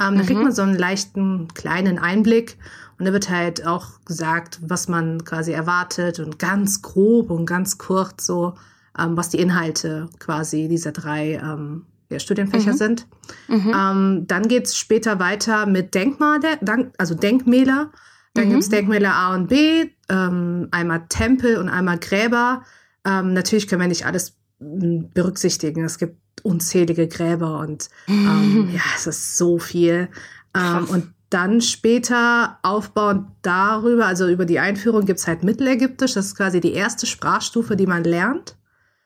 Ähm, 0.00 0.14
mhm. 0.14 0.18
Da 0.18 0.24
kriegt 0.24 0.42
man 0.42 0.52
so 0.52 0.62
einen 0.62 0.76
leichten 0.76 1.48
kleinen 1.54 1.98
Einblick. 1.98 2.56
Und 2.98 3.06
da 3.06 3.12
wird 3.12 3.30
halt 3.30 3.64
auch 3.64 4.04
gesagt, 4.04 4.58
was 4.62 4.88
man 4.88 5.24
quasi 5.24 5.52
erwartet 5.52 6.18
und 6.18 6.38
ganz 6.38 6.82
grob 6.82 7.30
und 7.30 7.46
ganz 7.46 7.78
kurz 7.78 8.26
so, 8.26 8.54
ähm, 8.98 9.16
was 9.16 9.28
die 9.28 9.38
Inhalte 9.38 10.08
quasi 10.18 10.66
dieser 10.68 10.90
drei 10.90 11.34
ähm, 11.34 11.86
ja, 12.10 12.18
Studienfächer 12.18 12.72
mhm. 12.72 12.76
sind. 12.76 13.06
Mhm. 13.48 13.74
Ähm, 13.74 14.24
dann 14.26 14.48
geht's 14.48 14.76
später 14.76 15.18
weiter 15.18 15.66
mit 15.66 15.94
Denkmale, 15.94 16.58
also 16.96 17.14
Denkmäler. 17.14 17.90
Dann 18.34 18.46
mhm. 18.46 18.50
gibt's 18.50 18.68
Denkmäler 18.68 19.14
A 19.14 19.34
und 19.34 19.48
B, 19.48 19.90
ähm, 20.08 20.68
einmal 20.70 21.06
Tempel 21.08 21.56
und 21.58 21.68
einmal 21.68 21.98
Gräber. 21.98 22.62
Ähm, 23.04 23.32
natürlich 23.32 23.68
können 23.68 23.82
wir 23.82 23.88
nicht 23.88 24.06
alles 24.06 24.36
hm, 24.60 25.10
berücksichtigen. 25.12 25.84
Es 25.84 25.98
gibt 25.98 26.16
unzählige 26.42 27.08
Gräber 27.08 27.60
und 27.60 27.88
ähm, 28.06 28.70
ja, 28.74 28.82
es 28.96 29.06
ist 29.06 29.36
so 29.36 29.58
viel. 29.58 30.08
Ähm, 30.54 30.84
und 30.90 31.12
dann 31.30 31.60
später 31.60 32.58
aufbauend 32.62 33.28
darüber, 33.42 34.06
also 34.06 34.28
über 34.28 34.46
die 34.46 34.60
Einführung 34.60 35.04
gibt's 35.04 35.26
halt 35.26 35.44
Mittelägyptisch. 35.44 36.14
Das 36.14 36.26
ist 36.26 36.36
quasi 36.36 36.60
die 36.60 36.72
erste 36.72 37.06
Sprachstufe, 37.06 37.76
die 37.76 37.86
man 37.86 38.04
lernt. 38.04 38.56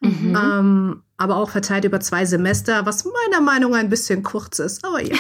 Mhm. 0.02 0.36
Ähm, 0.36 1.02
aber 1.16 1.36
auch 1.36 1.50
verteilt 1.50 1.84
über 1.84 2.00
zwei 2.00 2.24
Semester, 2.24 2.84
was 2.84 3.04
meiner 3.04 3.40
Meinung 3.40 3.70
nach 3.72 3.78
ein 3.78 3.88
bisschen 3.88 4.24
kurz 4.24 4.58
ist. 4.58 4.84
Aber 4.84 5.00
ja, 5.00 5.16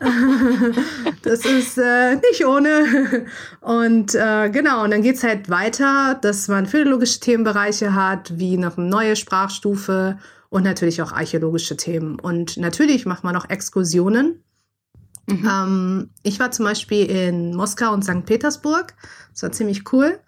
das 1.22 1.44
ist 1.44 1.76
äh, 1.76 2.14
nicht 2.14 2.46
ohne. 2.46 3.26
Und 3.60 4.14
äh, 4.14 4.48
genau, 4.50 4.84
und 4.84 4.92
dann 4.92 5.02
geht's 5.02 5.24
halt 5.24 5.50
weiter, 5.50 6.16
dass 6.22 6.46
man 6.46 6.66
philologische 6.66 7.18
Themenbereiche 7.18 7.94
hat, 7.94 8.38
wie 8.38 8.56
noch 8.56 8.78
eine 8.78 8.86
neue 8.86 9.16
Sprachstufe 9.16 10.18
und 10.50 10.62
natürlich 10.62 11.02
auch 11.02 11.12
archäologische 11.12 11.76
Themen. 11.76 12.20
Und 12.20 12.56
natürlich 12.56 13.04
macht 13.04 13.24
man 13.24 13.34
auch 13.34 13.50
Exkursionen. 13.50 14.44
Mhm. 15.26 15.48
Ähm, 15.50 16.10
ich 16.22 16.38
war 16.38 16.52
zum 16.52 16.64
Beispiel 16.64 17.06
in 17.06 17.56
Moskau 17.56 17.92
und 17.92 18.04
St. 18.04 18.24
Petersburg. 18.24 18.94
Das 19.32 19.42
war 19.42 19.50
ziemlich 19.50 19.92
cool. 19.92 20.20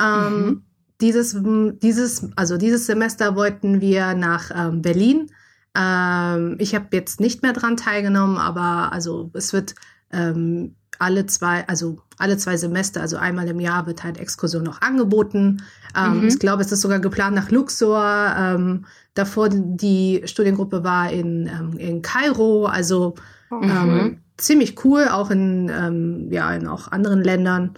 Ähm, 0.00 0.46
mhm. 0.46 0.62
Dieses, 1.00 1.36
dieses, 1.82 2.28
also 2.36 2.56
dieses 2.56 2.86
Semester 2.86 3.34
wollten 3.36 3.80
wir 3.80 4.14
nach 4.14 4.50
ähm, 4.54 4.82
Berlin. 4.82 5.30
Ähm, 5.74 6.56
ich 6.58 6.74
habe 6.74 6.86
jetzt 6.92 7.20
nicht 7.20 7.42
mehr 7.42 7.52
dran 7.52 7.76
teilgenommen, 7.76 8.36
aber 8.36 8.92
also 8.92 9.30
es 9.34 9.52
wird 9.52 9.74
ähm, 10.12 10.74
alle 10.98 11.26
zwei, 11.26 11.66
also 11.68 11.98
alle 12.18 12.36
zwei 12.36 12.56
Semester, 12.56 13.00
also 13.00 13.16
einmal 13.16 13.48
im 13.48 13.60
Jahr 13.60 13.86
wird 13.86 14.04
halt 14.04 14.18
Exkursion 14.18 14.62
noch 14.62 14.82
angeboten. 14.82 15.62
Ähm, 15.96 16.20
mhm. 16.20 16.28
Ich 16.28 16.38
glaube, 16.38 16.62
es 16.62 16.72
ist 16.72 16.82
sogar 16.82 16.98
geplant 16.98 17.34
nach 17.34 17.50
Luxor. 17.50 18.34
Ähm, 18.36 18.84
davor 19.14 19.48
die 19.48 20.22
Studiengruppe 20.26 20.84
war 20.84 21.10
in, 21.10 21.46
ähm, 21.46 21.78
in 21.78 22.02
Kairo, 22.02 22.66
also 22.66 23.14
mhm. 23.50 24.18
ziemlich 24.36 24.84
cool, 24.84 25.08
auch 25.08 25.30
in, 25.30 26.28
ja, 26.30 26.52
in 26.52 26.66
auch 26.66 26.92
anderen 26.92 27.22
Ländern. 27.22 27.74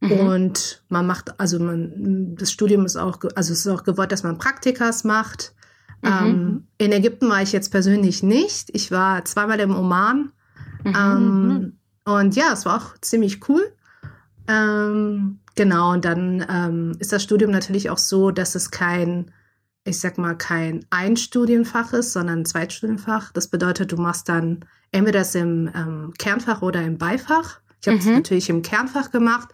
Mhm. 0.00 0.12
Und 0.12 0.82
man 0.88 1.06
macht, 1.06 1.38
also 1.40 1.58
man, 1.58 2.36
das 2.36 2.52
Studium 2.52 2.84
ist 2.84 2.96
auch, 2.96 3.18
also 3.34 3.52
es 3.52 3.60
ist 3.60 3.68
auch 3.68 3.84
gewollt, 3.84 4.12
dass 4.12 4.22
man 4.22 4.38
Praktikas 4.38 5.04
macht. 5.04 5.54
Mhm. 6.02 6.10
Ähm, 6.10 6.66
in 6.78 6.92
Ägypten 6.92 7.28
war 7.28 7.42
ich 7.42 7.52
jetzt 7.52 7.70
persönlich 7.70 8.22
nicht. 8.22 8.70
Ich 8.74 8.90
war 8.90 9.24
zweimal 9.24 9.60
im 9.60 9.74
Oman. 9.74 10.32
Mhm. 10.84 10.94
Ähm, 10.96 11.48
mhm. 11.48 11.78
und 12.04 12.36
ja, 12.36 12.52
es 12.52 12.66
war 12.66 12.76
auch 12.76 12.98
ziemlich 13.00 13.48
cool. 13.48 13.72
Ähm, 14.48 15.40
genau, 15.54 15.92
und 15.92 16.04
dann 16.04 16.46
ähm, 16.48 16.92
ist 16.98 17.12
das 17.12 17.22
Studium 17.22 17.50
natürlich 17.50 17.90
auch 17.90 17.98
so, 17.98 18.30
dass 18.30 18.54
es 18.54 18.70
kein, 18.70 19.32
ich 19.84 19.98
sag 19.98 20.18
mal, 20.18 20.34
kein 20.34 20.84
Einstudienfach 20.90 21.92
ist, 21.92 22.12
sondern 22.12 22.40
ein 22.40 22.44
Zweitstudienfach. 22.44 23.32
Das 23.32 23.48
bedeutet, 23.48 23.90
du 23.90 23.96
machst 23.96 24.28
dann 24.28 24.64
entweder 24.92 25.20
das 25.20 25.34
im 25.34 25.70
ähm, 25.74 26.12
Kernfach 26.18 26.62
oder 26.62 26.82
im 26.82 26.98
Beifach. 26.98 27.60
Ich 27.80 27.88
habe 27.88 27.98
es 27.98 28.04
mhm. 28.04 28.14
natürlich 28.14 28.48
im 28.50 28.62
Kernfach 28.62 29.10
gemacht. 29.10 29.48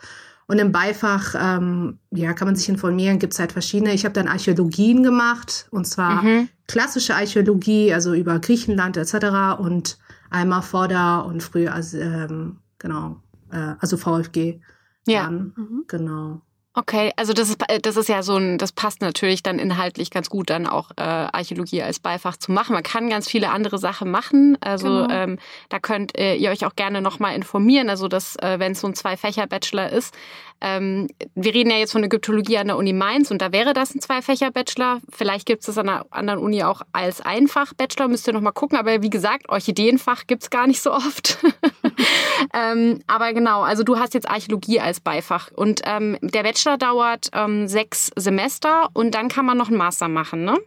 Und 0.52 0.58
im 0.58 0.70
Beifach, 0.70 1.34
ähm, 1.34 1.98
ja, 2.10 2.34
kann 2.34 2.46
man 2.46 2.56
sich 2.56 2.68
informieren, 2.68 3.18
gibt 3.18 3.32
es 3.32 3.38
halt 3.38 3.52
verschiedene. 3.52 3.94
Ich 3.94 4.04
habe 4.04 4.12
dann 4.12 4.28
Archäologien 4.28 5.02
gemacht, 5.02 5.66
und 5.70 5.86
zwar 5.86 6.22
mhm. 6.22 6.50
klassische 6.68 7.14
Archäologie, 7.14 7.94
also 7.94 8.12
über 8.12 8.38
Griechenland 8.38 8.98
etc. 8.98 9.58
und 9.58 9.96
einmal 10.28 10.60
Vorder- 10.60 11.24
und 11.24 11.42
früher, 11.42 11.72
also, 11.72 11.96
ähm, 11.96 12.58
genau, 12.78 13.16
äh, 13.50 13.76
also 13.78 13.96
VfG. 13.96 14.60
Ja. 15.06 15.30
Mhm. 15.30 15.84
Genau. 15.88 16.42
Okay, 16.74 17.12
also 17.16 17.34
das 17.34 17.50
ist, 17.50 17.62
äh, 17.68 17.80
das 17.80 17.98
ist 17.98 18.08
ja 18.08 18.22
so 18.22 18.36
ein, 18.36 18.56
das 18.56 18.72
passt 18.72 19.02
natürlich 19.02 19.42
dann 19.42 19.58
inhaltlich 19.58 20.10
ganz 20.10 20.30
gut, 20.30 20.48
dann 20.48 20.66
auch 20.66 20.90
äh, 20.96 21.02
Archäologie 21.02 21.82
als 21.82 22.00
Beifach 22.00 22.38
zu 22.38 22.50
machen. 22.50 22.72
Man 22.72 22.82
kann 22.82 23.10
ganz 23.10 23.28
viele 23.28 23.50
andere 23.50 23.78
Sachen 23.78 24.10
machen. 24.10 24.56
Also 24.62 24.86
genau. 24.86 25.10
ähm, 25.10 25.38
da 25.68 25.78
könnt 25.80 26.16
äh, 26.16 26.34
ihr 26.36 26.50
euch 26.50 26.64
auch 26.64 26.74
gerne 26.74 27.02
nochmal 27.02 27.34
informieren. 27.34 27.90
Also 27.90 28.08
dass, 28.08 28.36
äh, 28.36 28.58
wenn 28.58 28.72
es 28.72 28.80
so 28.80 28.86
ein 28.86 28.94
Zwei-Fächer-Bachelor 28.94 29.90
ist, 29.90 30.14
ähm, 30.62 31.08
wir 31.34 31.52
reden 31.52 31.70
ja 31.70 31.76
jetzt 31.76 31.92
von 31.92 32.04
Ägyptologie 32.04 32.56
an 32.56 32.68
der 32.68 32.78
Uni 32.78 32.94
Mainz 32.94 33.30
und 33.30 33.42
da 33.42 33.52
wäre 33.52 33.74
das 33.74 33.94
ein 33.94 34.00
Zwei-Fächer-Bachelor. 34.00 35.00
Vielleicht 35.10 35.44
gibt 35.44 35.60
es 35.60 35.66
das 35.66 35.76
an 35.76 35.90
einer 35.90 36.06
anderen 36.10 36.40
Uni 36.40 36.62
auch 36.62 36.80
als 36.92 37.20
Einfach-Bachelor, 37.20 38.08
müsst 38.08 38.26
ihr 38.28 38.32
nochmal 38.32 38.52
gucken. 38.54 38.78
Aber 38.78 39.02
wie 39.02 39.10
gesagt, 39.10 39.50
Orchideenfach 39.50 40.26
gibt 40.26 40.44
es 40.44 40.50
gar 40.50 40.66
nicht 40.66 40.80
so 40.80 40.92
oft. 40.92 41.38
ähm, 42.54 43.00
aber 43.06 43.32
genau, 43.32 43.62
also 43.62 43.82
du 43.82 43.98
hast 43.98 44.14
jetzt 44.14 44.28
Archäologie 44.28 44.80
als 44.80 45.00
Beifach 45.00 45.50
und 45.54 45.82
ähm, 45.84 46.18
der 46.22 46.42
Bachelor 46.42 46.78
dauert 46.78 47.30
ähm, 47.32 47.68
sechs 47.68 48.10
Semester 48.16 48.88
und 48.94 49.14
dann 49.14 49.28
kann 49.28 49.46
man 49.46 49.58
noch 49.58 49.68
einen 49.68 49.78
Master 49.78 50.08
machen, 50.08 50.44
ne? 50.44 50.58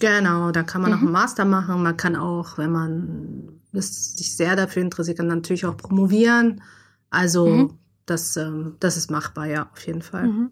Genau, 0.00 0.50
da 0.50 0.62
kann 0.62 0.82
man 0.82 0.90
mhm. 0.90 0.96
noch 0.96 1.02
einen 1.02 1.12
Master 1.12 1.44
machen. 1.44 1.82
Man 1.82 1.96
kann 1.96 2.16
auch, 2.16 2.58
wenn 2.58 2.72
man 2.72 3.60
sich 3.72 4.36
sehr 4.36 4.56
dafür 4.56 4.82
interessiert, 4.82 5.18
kann 5.18 5.28
natürlich 5.28 5.64
auch 5.64 5.76
promovieren. 5.76 6.62
Also 7.10 7.46
mhm 7.46 7.78
das, 8.06 8.36
ähm, 8.36 8.76
das 8.80 8.96
ist 8.96 9.10
machbar, 9.10 9.46
ja, 9.46 9.68
auf 9.72 9.86
jeden 9.86 10.02
Fall. 10.02 10.26
Mhm. 10.26 10.50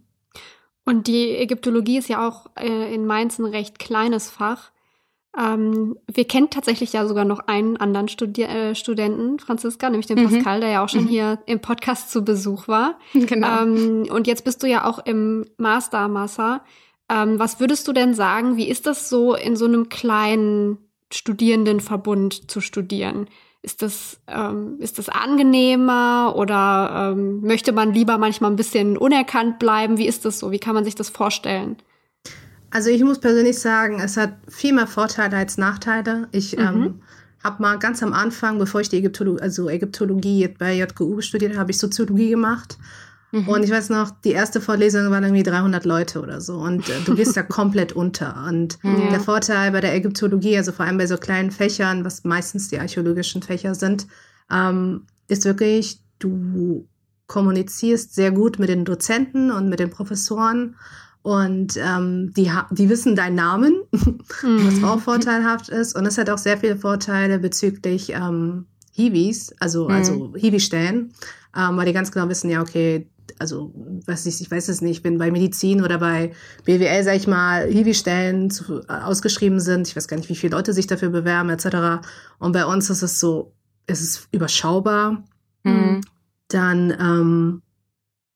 Und 0.85 1.07
die 1.07 1.37
Ägyptologie 1.37 1.99
ist 1.99 2.09
ja 2.09 2.27
auch 2.27 2.47
äh, 2.57 2.95
in 2.95 3.07
Mainz 3.07 3.39
ein 3.39 3.45
recht 3.45 3.79
kleines 3.79 4.31
Fach. 4.31 4.73
Ähm, 5.39 5.97
wir 6.13 6.25
kennen 6.25 6.51
tatsächlich 6.51 6.93
ja 6.93 7.07
sogar 7.07 7.25
noch 7.25 7.41
einen 7.47 7.77
anderen 7.77 8.09
Studi 8.09 8.43
äh, 8.43 8.75
Studenten, 8.75 9.39
Franziska, 9.39 9.89
nämlich 9.89 10.07
den 10.07 10.19
mhm. 10.19 10.29
Pascal, 10.29 10.61
der 10.61 10.71
ja 10.71 10.85
auch 10.85 10.89
schon 10.89 11.05
mhm. 11.05 11.09
hier 11.09 11.39
im 11.47 11.61
Podcast 11.61 12.11
zu 12.11 12.25
Besuch 12.25 12.69
war. 12.69 12.99
Genau. 13.13 13.63
Ähm, 13.63 14.09
und 14.11 14.27
jetzt 14.27 14.45
bist 14.45 14.63
du 14.63 14.67
ja 14.67 14.85
auch 14.85 14.99
im 14.99 15.47
Master 15.57 16.09
Massa. 16.09 16.65
Ähm, 17.09 17.39
was 17.39 17.61
würdest 17.61 17.87
du 17.87 17.93
denn 17.93 18.15
sagen, 18.15 18.57
wie 18.57 18.69
ist 18.69 18.87
das 18.87 19.09
so 19.09 19.35
in 19.35 19.57
so 19.57 19.67
einem 19.67 19.89
kleinen 19.89 20.79
Studierendenverbund 21.13 22.51
zu 22.51 22.61
studieren? 22.61 23.29
Ist 23.63 23.83
das, 23.83 24.21
ähm, 24.27 24.77
ist 24.79 24.99
das 24.99 25.09
angenehmer 25.09 26.35
oder 26.37 27.13
ähm, 27.13 27.43
möchte 27.43 27.73
man 27.73 27.93
lieber 27.93 28.17
manchmal 28.19 28.51
ein 28.51 28.57
bisschen 28.57 28.97
unerkannt 28.97 29.59
bleiben? 29.59 29.99
Wie 29.99 30.07
ist 30.07 30.25
das 30.25 30.39
so? 30.39 30.51
Wie 30.51 30.59
kann 30.59 30.75
man 30.75 30.85
sich 30.85 30.95
das 30.95 31.11
vorstellen? 31.11 31.77
Also 32.71 32.91
ich 32.91 33.03
muss 33.03 33.19
persönlich 33.19 33.59
sagen, 33.59 34.01
es 34.01 34.17
hat 34.17 34.35
viel 34.49 34.73
mehr 34.73 34.87
Vorteile 34.87 35.37
als 35.37 35.59
Nachteile. 35.59 36.29
Ich 36.33 36.57
mhm. 36.57 36.63
ähm, 36.63 37.03
habe 37.43 37.63
mal 37.63 37.79
ganz 37.79 38.03
am 38.03 38.13
Anfang, 38.13 38.59
bevor 38.59 38.81
ich 38.81 38.89
die 38.89 38.99
Ägyptologie, 38.99 39.43
also 39.43 39.69
Ägyptologie 39.69 40.49
bei 40.49 40.75
JGU 40.75 41.21
studiert 41.21 41.57
habe, 41.57 41.71
ich 41.71 41.79
Soziologie 41.79 42.31
gemacht. 42.31 42.79
Mhm. 43.33 43.49
Und 43.49 43.63
ich 43.63 43.71
weiß 43.71 43.91
noch, 43.91 44.11
die 44.25 44.33
erste 44.33 44.61
Vorlesung 44.61 45.11
waren 45.11 45.23
irgendwie 45.23 45.43
300 45.43 45.85
Leute 45.85 46.21
oder 46.21 46.41
so. 46.41 46.57
Und 46.57 46.89
äh, 46.89 47.01
du 47.05 47.15
gehst 47.15 47.37
da 47.37 47.43
komplett 47.59 47.93
unter. 47.93 48.45
Und 48.49 48.79
ja. 48.83 49.11
der 49.11 49.21
Vorteil 49.21 49.71
bei 49.73 49.81
der 49.81 49.95
Ägyptologie, 49.95 50.57
also 50.57 50.73
vor 50.73 50.85
allem 50.85 50.99
bei 50.99 51.07
so 51.07 51.17
kleinen 51.17 51.51
Fächern, 51.51 52.05
was 52.05 52.25
meistens 52.25 52.69
die 52.69 52.79
archäologischen 52.79 53.43
Fächer 53.43 53.75
sind, 53.75 54.07
ähm, 54.51 55.07
ist 55.29 55.45
wirklich, 55.45 56.01
du 56.19 56.87
kommunizierst 57.27 58.15
sehr 58.15 58.33
gut 58.33 58.59
mit 58.59 58.69
den 58.69 58.85
Dozenten 58.85 59.53
und 59.53 59.69
mit 59.69 59.79
den 59.79 59.91
Professoren. 59.91 60.77
Und 61.23 61.77
ähm, 61.77 62.33
die, 62.35 62.51
die 62.71 62.89
wissen 62.89 63.15
deinen 63.15 63.35
Namen, 63.35 63.83
mhm. 63.93 64.67
was 64.67 64.83
auch 64.83 65.01
vorteilhaft 65.01 65.69
ist. 65.69 65.95
Und 65.95 66.07
es 66.07 66.17
hat 66.17 66.31
auch 66.31 66.39
sehr 66.39 66.57
viele 66.57 66.77
Vorteile 66.77 67.39
bezüglich 67.39 68.11
ähm, 68.11 68.67
Hiwis, 68.93 69.55
also, 69.61 69.85
mhm. 69.85 69.95
also 69.95 70.33
Hiwi-Stellen, 70.35 71.13
ähm, 71.57 71.77
weil 71.77 71.87
die 71.87 71.93
ganz 71.93 72.11
genau 72.11 72.29
wissen, 72.29 72.49
ja, 72.51 72.63
okay, 72.63 73.07
also 73.39 73.73
weiß 74.07 74.27
ich, 74.27 74.41
ich 74.41 74.51
weiß 74.51 74.69
es 74.69 74.81
nicht, 74.81 75.05
wenn 75.05 75.19
bei 75.19 75.31
Medizin 75.31 75.83
oder 75.83 75.99
bei 75.99 76.33
BWL, 76.65 77.05
sag 77.05 77.17
ich 77.17 77.27
mal, 77.27 77.67
Hiwi-Stellen 77.67 78.53
äh, 78.89 78.93
ausgeschrieben 78.93 79.61
sind, 79.61 79.89
ich 79.89 79.97
weiß 79.97 80.09
gar 80.09 80.17
nicht, 80.17 80.29
wie 80.29 80.37
viele 80.37 80.57
Leute 80.57 80.73
sich 80.73 80.87
dafür 80.87 81.11
bewerben, 81.11 81.51
etc. 81.51 82.07
Und 82.39 82.53
bei 82.53 82.65
uns 82.65 82.91
ist 82.91 83.03
es 83.03 83.21
so, 83.21 83.53
es 83.87 84.01
ist 84.01 84.29
überschaubar. 84.33 85.23
Mhm. 85.65 86.01
Dann, 86.49 86.91
ähm, 86.91 87.63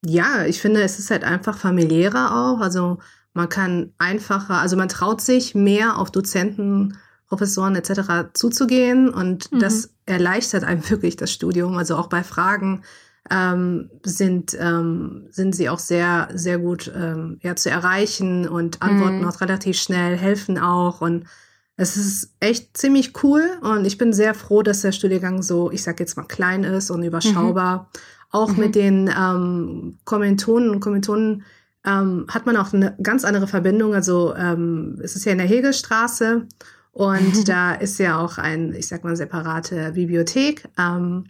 ja, 0.05 0.45
ich 0.45 0.61
finde, 0.61 0.81
es 0.81 0.99
ist 0.99 1.11
halt 1.11 1.23
einfach 1.23 1.57
familiärer 1.57 2.35
auch. 2.35 2.59
Also 2.59 2.99
man 3.33 3.49
kann 3.49 3.93
einfacher, 3.97 4.59
also 4.59 4.77
man 4.77 4.89
traut 4.89 5.21
sich 5.21 5.55
mehr 5.55 5.97
auf 5.97 6.11
Dozenten, 6.11 6.97
Professoren 7.27 7.75
etc. 7.75 8.31
zuzugehen 8.33 9.09
und 9.09 9.51
mhm. 9.51 9.59
das 9.59 9.89
erleichtert 10.05 10.63
einem 10.63 10.87
wirklich 10.89 11.15
das 11.15 11.31
Studium. 11.31 11.77
Also 11.77 11.97
auch 11.97 12.07
bei 12.07 12.23
Fragen 12.23 12.83
ähm, 13.29 13.89
sind, 14.03 14.55
ähm, 14.59 15.27
sind 15.31 15.55
sie 15.55 15.69
auch 15.69 15.79
sehr, 15.79 16.29
sehr 16.33 16.59
gut 16.59 16.91
ähm, 16.95 17.39
ja, 17.41 17.55
zu 17.55 17.69
erreichen 17.69 18.47
und 18.47 18.81
antworten 18.81 19.21
mhm. 19.21 19.27
auch 19.27 19.41
relativ 19.41 19.77
schnell, 19.77 20.15
helfen 20.15 20.59
auch. 20.59 21.01
Und 21.01 21.25
es 21.75 21.97
ist 21.97 22.35
echt 22.39 22.77
ziemlich 22.77 23.21
cool 23.23 23.43
und 23.61 23.85
ich 23.85 23.97
bin 23.97 24.13
sehr 24.13 24.33
froh, 24.33 24.61
dass 24.61 24.81
der 24.81 24.91
Studiengang 24.91 25.41
so, 25.41 25.71
ich 25.71 25.83
sag 25.83 25.99
jetzt 25.99 26.15
mal, 26.15 26.23
klein 26.23 26.63
ist 26.63 26.89
und 26.89 27.03
überschaubar. 27.03 27.77
Mhm. 27.79 27.99
Auch 28.35 28.51
mhm. 28.51 28.59
mit 28.59 28.75
den 28.75 29.09
ähm, 29.17 29.97
Kommilitonen 30.03 30.69
und 30.69 30.81
Kommilitonen 30.81 31.43
ähm, 31.85 32.25
hat 32.27 32.45
man 32.45 32.57
auch 32.57 32.73
eine 32.73 32.97
ganz 33.01 33.23
andere 33.23 33.47
Verbindung. 33.47 33.93
Also 33.93 34.35
ähm, 34.35 34.99
es 35.01 35.15
ist 35.15 35.23
ja 35.23 35.31
in 35.31 35.37
der 35.37 35.47
Hegelstraße 35.47 36.45
und 36.91 37.47
da 37.47 37.75
ist 37.75 37.97
ja 37.97 38.19
auch 38.19 38.37
ein, 38.37 38.73
ich 38.73 38.89
sag 38.89 39.05
mal, 39.05 39.15
separate 39.15 39.93
Bibliothek. 39.93 40.67
Ähm, 40.77 41.27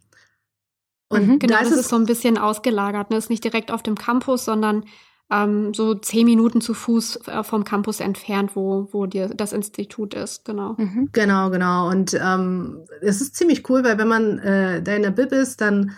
und 1.09 1.27
mhm, 1.27 1.37
genau, 1.37 1.57
da 1.57 1.61
ist 1.61 1.73
das 1.73 1.81
ist 1.81 1.89
so 1.89 1.95
ein 1.95 2.07
bisschen 2.07 2.39
ausgelagert. 2.39 3.11
Ne? 3.11 3.17
Ist 3.17 3.29
nicht 3.29 3.43
direkt 3.43 3.69
auf 3.69 3.83
dem 3.83 3.93
Campus, 3.93 4.43
sondern 4.43 4.83
ähm, 5.29 5.75
so 5.75 5.93
zehn 5.93 6.25
Minuten 6.25 6.59
zu 6.59 6.73
Fuß 6.73 7.27
äh, 7.27 7.43
vom 7.43 7.65
Campus 7.65 7.99
entfernt, 7.99 8.55
wo, 8.55 8.89
wo 8.93 9.05
dir 9.05 9.29
das 9.29 9.53
Institut 9.53 10.15
ist, 10.15 10.43
genau. 10.43 10.73
Mhm. 10.79 11.09
Genau, 11.11 11.51
genau. 11.51 11.87
Und 11.87 12.15
ähm, 12.19 12.79
es 13.01 13.21
ist 13.21 13.35
ziemlich 13.35 13.69
cool, 13.69 13.83
weil 13.83 13.99
wenn 13.99 14.07
man 14.07 14.39
äh, 14.39 14.81
da 14.81 14.95
in 14.95 15.03
der 15.03 15.11
Bib 15.11 15.31
ist, 15.31 15.61
dann, 15.61 15.91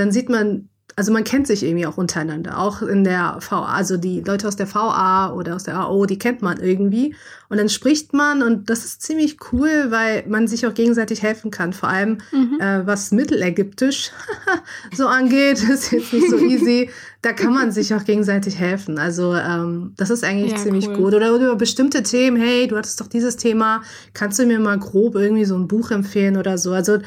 dann 0.00 0.10
sieht 0.10 0.28
man 0.28 0.70
also 0.96 1.12
man 1.12 1.24
kennt 1.24 1.46
sich 1.46 1.62
irgendwie 1.62 1.86
auch 1.86 1.96
untereinander, 1.96 2.58
auch 2.58 2.82
in 2.82 3.04
der 3.04 3.38
VA, 3.40 3.64
also 3.64 3.96
die 3.96 4.20
Leute 4.20 4.46
aus 4.46 4.56
der 4.56 4.72
VA 4.72 5.32
oder 5.32 5.56
aus 5.56 5.64
der 5.64 5.78
AO, 5.78 6.06
die 6.06 6.18
kennt 6.18 6.42
man 6.42 6.60
irgendwie. 6.60 7.14
Und 7.48 7.58
dann 7.58 7.68
spricht 7.68 8.12
man 8.12 8.42
und 8.42 8.70
das 8.70 8.84
ist 8.84 9.02
ziemlich 9.02 9.38
cool, 9.50 9.86
weil 9.88 10.24
man 10.28 10.46
sich 10.46 10.66
auch 10.66 10.74
gegenseitig 10.74 11.22
helfen 11.22 11.50
kann. 11.50 11.72
Vor 11.72 11.88
allem 11.88 12.18
mhm. 12.32 12.60
äh, 12.60 12.86
was 12.86 13.12
Mittelägyptisch 13.12 14.10
so 14.94 15.06
angeht, 15.06 15.62
ist 15.70 15.90
jetzt 15.90 16.12
nicht 16.12 16.30
so 16.30 16.38
easy. 16.38 16.90
da 17.22 17.32
kann 17.32 17.54
man 17.54 17.72
sich 17.72 17.94
auch 17.94 18.04
gegenseitig 18.04 18.58
helfen. 18.58 18.98
Also 18.98 19.34
ähm, 19.34 19.94
das 19.96 20.10
ist 20.10 20.22
eigentlich 20.22 20.52
ja, 20.52 20.58
ziemlich 20.58 20.88
cool. 20.88 20.96
gut. 20.96 21.14
Oder, 21.14 21.34
oder 21.34 21.46
über 21.46 21.56
bestimmte 21.56 22.02
Themen, 22.02 22.36
hey, 22.36 22.66
du 22.66 22.76
hattest 22.76 23.00
doch 23.00 23.08
dieses 23.08 23.36
Thema, 23.36 23.82
kannst 24.12 24.38
du 24.38 24.46
mir 24.46 24.60
mal 24.60 24.78
grob 24.78 25.14
irgendwie 25.14 25.44
so 25.44 25.56
ein 25.56 25.66
Buch 25.66 25.90
empfehlen 25.90 26.36
oder 26.36 26.58
so. 26.58 26.72
Also 26.72 26.98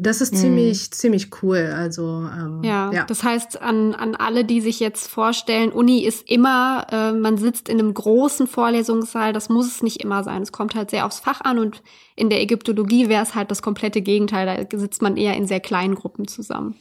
das 0.00 0.20
ist 0.20 0.36
ziemlich, 0.36 0.82
hm. 0.84 0.92
ziemlich 0.92 1.42
cool. 1.42 1.72
Also 1.74 2.02
ähm, 2.04 2.62
ja, 2.62 2.92
ja, 2.92 3.04
das 3.04 3.24
heißt 3.24 3.60
an, 3.60 3.94
an 3.94 4.14
alle, 4.14 4.44
die 4.44 4.60
sich 4.60 4.80
jetzt 4.80 5.08
vorstellen, 5.08 5.72
Uni 5.72 6.04
ist 6.04 6.28
immer, 6.30 6.86
äh, 6.90 7.12
man 7.12 7.36
sitzt 7.36 7.68
in 7.68 7.78
einem 7.78 7.92
großen 7.92 8.46
Vorlesungssaal, 8.46 9.32
das 9.32 9.48
muss 9.48 9.66
es 9.66 9.82
nicht 9.82 10.02
immer 10.02 10.22
sein. 10.24 10.42
Es 10.42 10.52
kommt 10.52 10.74
halt 10.74 10.90
sehr 10.90 11.04
aufs 11.04 11.20
Fach 11.20 11.40
an 11.40 11.58
und 11.58 11.82
in 12.16 12.30
der 12.30 12.40
Ägyptologie 12.40 13.08
wäre 13.08 13.22
es 13.22 13.34
halt 13.34 13.50
das 13.50 13.60
komplette 13.60 14.00
Gegenteil. 14.00 14.66
Da 14.66 14.78
sitzt 14.78 15.02
man 15.02 15.16
eher 15.16 15.36
in 15.36 15.46
sehr 15.46 15.60
kleinen 15.60 15.94
Gruppen 15.94 16.28
zusammen. 16.28 16.76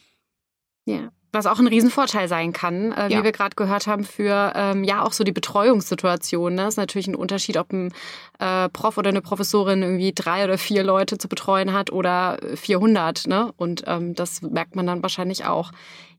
Ja. 0.85 1.11
Was 1.37 1.45
auch 1.45 1.59
ein 1.59 1.67
Riesenvorteil 1.67 2.27
sein 2.27 2.51
kann, 2.51 2.91
äh, 2.93 3.09
ja. 3.09 3.19
wie 3.19 3.23
wir 3.23 3.31
gerade 3.31 3.55
gehört 3.55 3.85
haben, 3.85 4.03
für 4.05 4.53
ähm, 4.55 4.83
ja 4.83 5.03
auch 5.03 5.11
so 5.11 5.23
die 5.23 5.31
Betreuungssituation. 5.31 6.55
Ne? 6.55 6.67
Ist 6.67 6.77
natürlich 6.77 7.05
ein 7.05 7.13
Unterschied, 7.13 7.57
ob 7.57 7.71
ein 7.71 7.93
äh, 8.39 8.69
Prof 8.69 8.97
oder 8.97 9.09
eine 9.09 9.21
Professorin 9.21 9.83
irgendwie 9.83 10.13
drei 10.15 10.45
oder 10.45 10.57
vier 10.57 10.81
Leute 10.81 11.19
zu 11.19 11.27
betreuen 11.27 11.73
hat 11.73 11.91
oder 11.91 12.39
400. 12.55 13.27
Ne? 13.27 13.53
Und 13.55 13.83
ähm, 13.85 14.15
das 14.15 14.41
merkt 14.41 14.75
man 14.75 14.87
dann 14.87 15.03
wahrscheinlich 15.03 15.45
auch. 15.45 15.71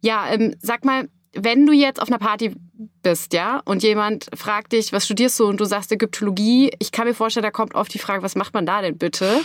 Ja, 0.03 0.27
ähm, 0.31 0.55
sag 0.61 0.85
mal, 0.85 1.09
wenn 1.35 1.67
du 1.67 1.73
jetzt 1.73 2.01
auf 2.01 2.09
einer 2.09 2.19
Party 2.19 2.55
bist, 3.03 3.33
ja, 3.33 3.61
und 3.65 3.83
jemand 3.83 4.29
fragt 4.35 4.73
dich, 4.73 4.93
was 4.93 5.05
studierst 5.05 5.39
du 5.41 5.47
und 5.47 5.61
du 5.61 5.65
sagst 5.65 5.93
Ägyptologie, 5.93 6.71
ich 6.79 6.93
kann 6.93 7.07
mir 7.07 7.15
vorstellen, 7.15 7.45
da 7.45 7.51
kommt 7.51 7.75
oft 7.75 7.93
die 7.93 7.99
Frage, 7.99 8.23
was 8.23 8.35
macht 8.35 8.55
man 8.55 8.67
da 8.67 8.83
denn 8.83 8.99
bitte? 8.99 9.41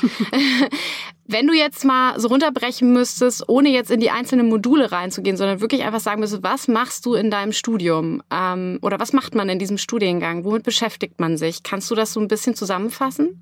wenn 1.25 1.47
du 1.47 1.53
jetzt 1.53 1.83
mal 1.85 2.19
so 2.19 2.27
runterbrechen 2.27 2.91
müsstest, 2.93 3.47
ohne 3.47 3.69
jetzt 3.69 3.91
in 3.91 3.99
die 3.99 4.11
einzelnen 4.11 4.49
Module 4.49 4.91
reinzugehen, 4.91 5.37
sondern 5.37 5.61
wirklich 5.61 5.83
einfach 5.83 5.99
sagen 5.99 6.19
müsstest, 6.19 6.43
was 6.43 6.67
machst 6.67 7.05
du 7.05 7.13
in 7.13 7.31
deinem 7.31 7.53
Studium? 7.53 8.21
Ähm, 8.31 8.79
oder 8.81 8.99
was 8.99 9.13
macht 9.13 9.35
man 9.35 9.49
in 9.49 9.59
diesem 9.59 9.77
Studiengang? 9.77 10.45
Womit 10.45 10.63
beschäftigt 10.63 11.19
man 11.19 11.37
sich? 11.37 11.63
Kannst 11.63 11.89
du 11.91 11.95
das 11.95 12.13
so 12.13 12.19
ein 12.19 12.27
bisschen 12.27 12.55
zusammenfassen? 12.55 13.41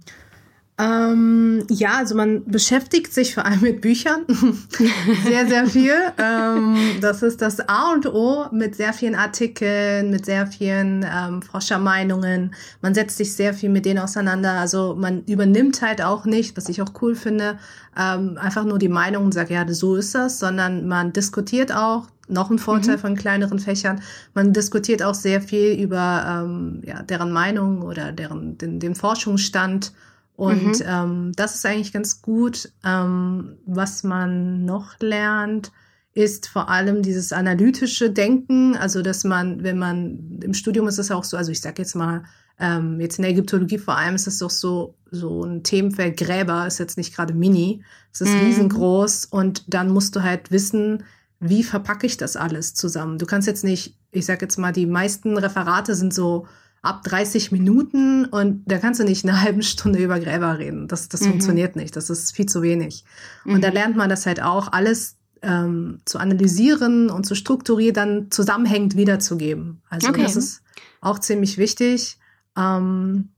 Ähm, 0.77 1.63
ja, 1.69 1.97
also 1.97 2.15
man 2.15 2.43
beschäftigt 2.45 3.13
sich 3.13 3.35
vor 3.35 3.45
allem 3.45 3.61
mit 3.61 3.81
Büchern. 3.81 4.25
sehr, 5.23 5.47
sehr 5.47 5.67
viel. 5.67 5.93
ähm, 6.17 6.77
das 7.01 7.21
ist 7.21 7.41
das 7.41 7.59
A 7.67 7.91
und 7.93 8.07
O 8.07 8.47
mit 8.51 8.75
sehr 8.75 8.93
vielen 8.93 9.15
Artikeln, 9.15 10.09
mit 10.09 10.25
sehr 10.25 10.47
vielen 10.47 11.05
ähm, 11.05 11.41
Forschermeinungen. 11.41 12.55
Man 12.81 12.93
setzt 12.95 13.17
sich 13.17 13.35
sehr 13.35 13.53
viel 13.53 13.69
mit 13.69 13.85
denen 13.85 13.99
auseinander. 13.99 14.53
Also 14.53 14.95
man 14.97 15.23
übernimmt 15.25 15.81
halt 15.81 16.01
auch 16.01 16.25
nicht, 16.25 16.57
was 16.57 16.67
ich 16.69 16.81
auch 16.81 16.93
cool 17.01 17.15
finde, 17.15 17.59
ähm, 17.97 18.37
einfach 18.39 18.63
nur 18.63 18.79
die 18.79 18.89
Meinung 18.89 19.25
und 19.25 19.33
sagt, 19.33 19.51
ja, 19.51 19.65
so 19.71 19.95
ist 19.95 20.15
das, 20.15 20.39
sondern 20.39 20.87
man 20.87 21.13
diskutiert 21.13 21.71
auch, 21.73 22.07
noch 22.27 22.49
ein 22.49 22.59
Vorteil 22.59 22.95
mhm. 22.95 23.01
von 23.01 23.15
kleineren 23.15 23.59
Fächern. 23.59 24.01
Man 24.33 24.53
diskutiert 24.53 25.03
auch 25.03 25.13
sehr 25.13 25.41
viel 25.41 25.73
über 25.73 26.45
ähm, 26.45 26.81
ja, 26.85 27.03
deren 27.03 27.31
Meinung 27.31 27.81
oder 27.81 28.11
deren 28.13 28.57
den, 28.57 28.79
den 28.79 28.95
Forschungsstand 28.95 29.91
und 30.35 30.79
mhm. 30.79 30.85
ähm, 30.85 31.31
das 31.35 31.55
ist 31.55 31.65
eigentlich 31.65 31.93
ganz 31.93 32.21
gut. 32.21 32.71
Ähm, 32.83 33.57
was 33.65 34.03
man 34.03 34.65
noch 34.65 34.99
lernt, 34.99 35.71
ist 36.13 36.47
vor 36.47 36.69
allem 36.69 37.01
dieses 37.01 37.31
analytische 37.31 38.09
Denken. 38.09 38.75
Also, 38.75 39.01
dass 39.01 39.23
man, 39.23 39.63
wenn 39.63 39.77
man 39.77 40.39
im 40.41 40.53
Studium 40.53 40.87
ist 40.87 40.99
es 40.99 41.11
auch 41.11 41.23
so, 41.23 41.37
also 41.37 41.51
ich 41.51 41.61
sage 41.61 41.81
jetzt 41.81 41.95
mal, 41.95 42.23
ähm, 42.59 42.99
jetzt 42.99 43.17
in 43.17 43.23
der 43.23 43.31
Ägyptologie 43.31 43.77
vor 43.77 43.97
allem 43.97 44.15
ist 44.15 44.27
es 44.27 44.39
doch 44.39 44.49
so, 44.49 44.95
so 45.09 45.43
ein 45.43 45.63
Themenfeld 45.63 46.17
Gräber 46.17 46.67
ist 46.67 46.79
jetzt 46.79 46.97
nicht 46.97 47.15
gerade 47.15 47.33
mini. 47.33 47.83
Es 48.13 48.21
ist 48.21 48.33
mhm. 48.33 48.41
riesengroß 48.41 49.25
und 49.25 49.73
dann 49.73 49.89
musst 49.89 50.15
du 50.15 50.21
halt 50.21 50.51
wissen, 50.51 51.03
wie 51.39 51.63
verpacke 51.63 52.05
ich 52.05 52.17
das 52.17 52.35
alles 52.35 52.73
zusammen. 52.75 53.17
Du 53.17 53.25
kannst 53.25 53.47
jetzt 53.47 53.63
nicht, 53.63 53.97
ich 54.11 54.25
sage 54.25 54.45
jetzt 54.45 54.57
mal, 54.57 54.71
die 54.71 54.85
meisten 54.85 55.37
Referate 55.37 55.95
sind 55.95 56.13
so 56.13 56.45
ab 56.81 57.03
30 57.03 57.51
Minuten 57.51 58.25
und 58.25 58.63
da 58.65 58.79
kannst 58.79 58.99
du 58.99 59.03
nicht 59.03 59.23
eine 59.23 59.41
halbe 59.41 59.63
Stunde 59.63 59.99
über 59.99 60.19
Gräber 60.19 60.57
reden. 60.57 60.87
Das, 60.87 61.09
das 61.09 61.21
mhm. 61.21 61.31
funktioniert 61.31 61.75
nicht. 61.75 61.95
Das 61.95 62.09
ist 62.09 62.35
viel 62.35 62.47
zu 62.47 62.61
wenig. 62.61 63.05
Mhm. 63.45 63.55
Und 63.55 63.63
da 63.63 63.69
lernt 63.69 63.95
man 63.95 64.09
das 64.09 64.25
halt 64.25 64.41
auch, 64.41 64.71
alles 64.71 65.17
ähm, 65.43 65.99
zu 66.05 66.17
analysieren 66.17 67.09
und 67.09 67.25
zu 67.25 67.35
strukturieren, 67.35 67.93
dann 67.93 68.31
zusammenhängend 68.31 68.95
wiederzugeben. 68.95 69.81
Also 69.89 70.09
okay. 70.09 70.23
das 70.23 70.35
ist 70.35 70.63
auch 71.01 71.19
ziemlich 71.19 71.57
wichtig. 71.57 72.17
Ähm, 72.57 73.29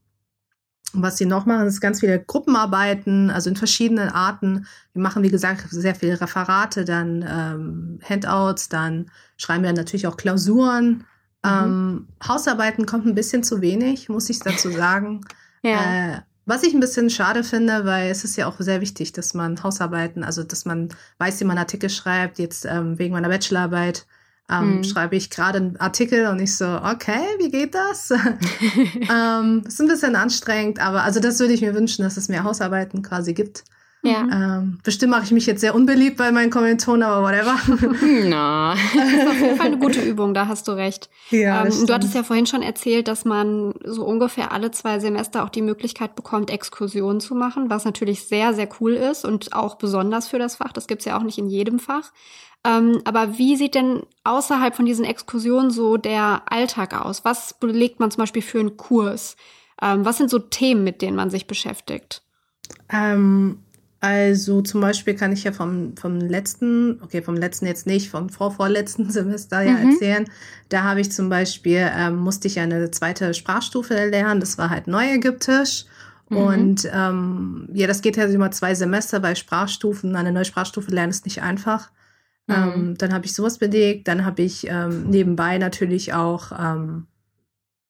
was 0.96 1.16
sie 1.16 1.26
noch 1.26 1.44
machen, 1.44 1.66
ist 1.66 1.80
ganz 1.80 2.00
viele 2.00 2.20
Gruppenarbeiten, 2.20 3.30
also 3.30 3.50
in 3.50 3.56
verschiedenen 3.56 4.10
Arten. 4.10 4.66
Wir 4.92 5.02
machen, 5.02 5.22
wie 5.22 5.30
gesagt, 5.30 5.66
sehr 5.68 5.94
viele 5.94 6.20
Referate, 6.20 6.84
dann 6.84 7.24
ähm, 7.28 7.98
Handouts, 8.08 8.68
dann 8.68 9.10
schreiben 9.36 9.64
wir 9.64 9.72
natürlich 9.72 10.06
auch 10.06 10.16
Klausuren. 10.16 11.04
Mhm. 11.44 11.50
Ähm, 11.50 12.08
Hausarbeiten 12.26 12.86
kommt 12.86 13.06
ein 13.06 13.14
bisschen 13.14 13.42
zu 13.42 13.60
wenig, 13.60 14.08
muss 14.08 14.30
ich 14.30 14.40
dazu 14.40 14.70
sagen. 14.70 15.20
ja. 15.62 16.14
Äh, 16.14 16.20
was 16.46 16.62
ich 16.62 16.74
ein 16.74 16.80
bisschen 16.80 17.08
schade 17.08 17.42
finde, 17.42 17.86
weil 17.86 18.10
es 18.10 18.22
ist 18.22 18.36
ja 18.36 18.46
auch 18.46 18.56
sehr 18.58 18.82
wichtig, 18.82 19.12
dass 19.12 19.32
man 19.32 19.62
Hausarbeiten, 19.62 20.24
also 20.24 20.42
dass 20.42 20.66
man 20.66 20.90
weiß, 21.18 21.40
wie 21.40 21.44
man 21.44 21.56
Artikel 21.56 21.88
schreibt. 21.88 22.38
Jetzt 22.38 22.66
ähm, 22.66 22.98
wegen 22.98 23.14
meiner 23.14 23.30
Bachelorarbeit 23.30 24.06
ähm, 24.50 24.76
mhm. 24.76 24.84
schreibe 24.84 25.16
ich 25.16 25.30
gerade 25.30 25.58
einen 25.58 25.76
Artikel 25.78 26.26
und 26.26 26.38
ich 26.40 26.54
so, 26.54 26.66
okay, 26.66 27.24
wie 27.38 27.50
geht 27.50 27.74
das? 27.74 28.10
ähm, 29.10 29.64
ist 29.66 29.80
ein 29.80 29.88
bisschen 29.88 30.16
anstrengend, 30.16 30.80
aber 30.80 31.02
also 31.02 31.18
das 31.18 31.40
würde 31.40 31.54
ich 31.54 31.62
mir 31.62 31.74
wünschen, 31.74 32.02
dass 32.02 32.18
es 32.18 32.28
mehr 32.28 32.44
Hausarbeiten 32.44 33.02
quasi 33.02 33.32
gibt. 33.32 33.64
Ja. 34.04 34.58
Ähm, 34.58 34.78
bestimmt 34.84 35.12
mache 35.12 35.24
ich 35.24 35.30
mich 35.30 35.46
jetzt 35.46 35.62
sehr 35.62 35.74
unbeliebt 35.74 36.18
bei 36.18 36.30
meinen 36.30 36.50
Kommilitonen, 36.50 37.02
aber 37.02 37.26
whatever. 37.26 37.58
Na. 38.28 38.74
Das 38.94 39.12
ist 39.12 39.26
auf 39.26 39.40
jeden 39.40 39.56
Fall 39.56 39.66
eine 39.66 39.78
gute 39.78 40.00
Übung, 40.02 40.34
da 40.34 40.46
hast 40.46 40.68
du 40.68 40.72
recht. 40.72 41.08
Ja, 41.30 41.64
ähm, 41.64 41.86
du 41.86 41.94
hattest 41.94 42.14
ja 42.14 42.22
vorhin 42.22 42.46
schon 42.46 42.62
erzählt, 42.62 43.08
dass 43.08 43.24
man 43.24 43.72
so 43.82 44.04
ungefähr 44.04 44.52
alle 44.52 44.70
zwei 44.70 44.98
Semester 44.98 45.42
auch 45.42 45.48
die 45.48 45.62
Möglichkeit 45.62 46.14
bekommt, 46.16 46.50
Exkursionen 46.50 47.20
zu 47.20 47.34
machen, 47.34 47.70
was 47.70 47.86
natürlich 47.86 48.24
sehr, 48.24 48.52
sehr 48.52 48.68
cool 48.80 48.92
ist 48.92 49.24
und 49.24 49.54
auch 49.54 49.76
besonders 49.76 50.28
für 50.28 50.38
das 50.38 50.56
Fach. 50.56 50.72
Das 50.72 50.86
gibt's 50.86 51.06
ja 51.06 51.18
auch 51.18 51.22
nicht 51.22 51.38
in 51.38 51.48
jedem 51.48 51.78
Fach. 51.78 52.12
Ähm, 52.66 53.00
aber 53.04 53.38
wie 53.38 53.56
sieht 53.56 53.74
denn 53.74 54.02
außerhalb 54.24 54.76
von 54.76 54.84
diesen 54.84 55.04
Exkursionen 55.04 55.70
so 55.70 55.96
der 55.96 56.42
Alltag 56.46 56.98
aus? 56.98 57.24
Was 57.24 57.54
belegt 57.54 58.00
man 58.00 58.10
zum 58.10 58.22
Beispiel 58.22 58.42
für 58.42 58.60
einen 58.60 58.76
Kurs? 58.76 59.36
Ähm, 59.80 60.04
was 60.04 60.18
sind 60.18 60.30
so 60.30 60.38
Themen, 60.38 60.84
mit 60.84 61.00
denen 61.00 61.16
man 61.16 61.30
sich 61.30 61.46
beschäftigt? 61.46 62.22
Ähm, 62.90 63.58
also 64.04 64.60
zum 64.60 64.82
Beispiel 64.82 65.14
kann 65.14 65.32
ich 65.32 65.44
ja 65.44 65.52
vom, 65.52 65.96
vom 65.96 66.20
letzten, 66.20 67.00
okay, 67.02 67.22
vom 67.22 67.36
letzten 67.36 67.66
jetzt 67.66 67.86
nicht, 67.86 68.10
vom 68.10 68.28
vorvorletzten 68.28 69.10
Semester 69.18 69.62
ja 69.62 69.72
mhm. 69.72 69.92
erzählen. 69.92 70.24
Da 70.68 70.82
habe 70.82 71.00
ich 71.00 71.10
zum 71.10 71.30
Beispiel, 71.30 71.90
ähm, 71.96 72.16
musste 72.16 72.46
ich 72.48 72.60
eine 72.60 72.90
zweite 72.90 73.32
Sprachstufe 73.32 73.94
lernen, 74.10 74.40
das 74.40 74.58
war 74.58 74.68
halt 74.68 74.88
Neuägyptisch. 74.88 75.86
Mhm. 76.28 76.36
Und 76.36 76.90
ähm, 76.92 77.68
ja, 77.72 77.86
das 77.86 78.02
geht 78.02 78.18
ja 78.18 78.24
immer 78.24 78.50
zwei 78.50 78.74
Semester 78.74 79.20
bei 79.20 79.34
Sprachstufen. 79.34 80.16
Eine 80.16 80.32
neue 80.32 80.44
Sprachstufe 80.44 80.90
lernen 80.90 81.10
ist 81.10 81.24
nicht 81.24 81.40
einfach. 81.40 81.90
Mhm. 82.46 82.54
Ähm, 82.54 82.94
dann 82.98 83.14
habe 83.14 83.24
ich 83.24 83.32
sowas 83.32 83.56
belegt. 83.56 84.06
Dann 84.06 84.26
habe 84.26 84.42
ich 84.42 84.66
ähm, 84.68 85.08
nebenbei 85.08 85.56
natürlich 85.56 86.12
auch, 86.12 86.52
ähm, 86.52 87.06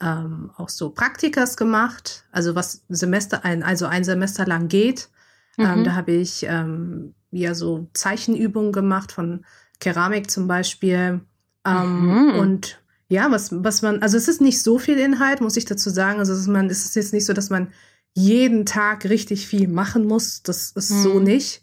ähm, 0.01 0.53
auch 0.57 0.69
so 0.69 0.91
Praktikas 0.91 1.57
gemacht. 1.57 2.25
Also 2.31 2.55
was 2.55 2.85
Semester, 2.89 3.45
ein, 3.45 3.65
also 3.65 3.87
ein 3.87 4.05
Semester 4.05 4.47
lang 4.47 4.69
geht. 4.69 5.09
Ähm, 5.59 5.65
mhm. 5.65 5.79
Ähm, 5.79 5.85
da 5.85 5.95
habe 5.95 6.13
ich 6.13 6.45
ähm, 6.49 7.15
ja 7.31 7.55
so 7.55 7.89
Zeichenübungen 7.95 8.73
gemacht 8.73 9.13
von 9.13 9.45
Keramik 9.81 10.31
zum 10.31 10.47
Beispiel. 10.47 11.21
Ähm, 11.67 12.07
mhm. 12.07 12.39
Und 12.39 12.83
ja, 13.09 13.31
was, 13.31 13.51
was 13.53 13.83
man, 13.83 14.03
also 14.03 14.17
es 14.17 14.29
ist 14.29 14.41
nicht 14.41 14.63
so 14.63 14.79
viel 14.79 14.99
Inhalt, 14.99 15.41
muss 15.41 15.57
ich 15.57 15.65
dazu 15.65 15.91
sagen. 15.91 16.19
Also 16.19 16.33
es 16.33 16.41
ist, 16.41 16.49
man, 16.49 16.71
es 16.71 16.85
ist 16.85 16.97
jetzt 16.97 17.13
nicht 17.13 17.27
so, 17.27 17.33
dass 17.33 17.51
man 17.51 17.69
jeden 18.15 18.65
Tag 18.65 19.05
richtig 19.05 19.47
viel 19.47 19.69
machen 19.69 20.07
muss. 20.07 20.43
Das 20.43 20.71
ist 20.71 20.91
mhm. 20.91 21.03
so 21.03 21.21
nicht. 21.21 21.63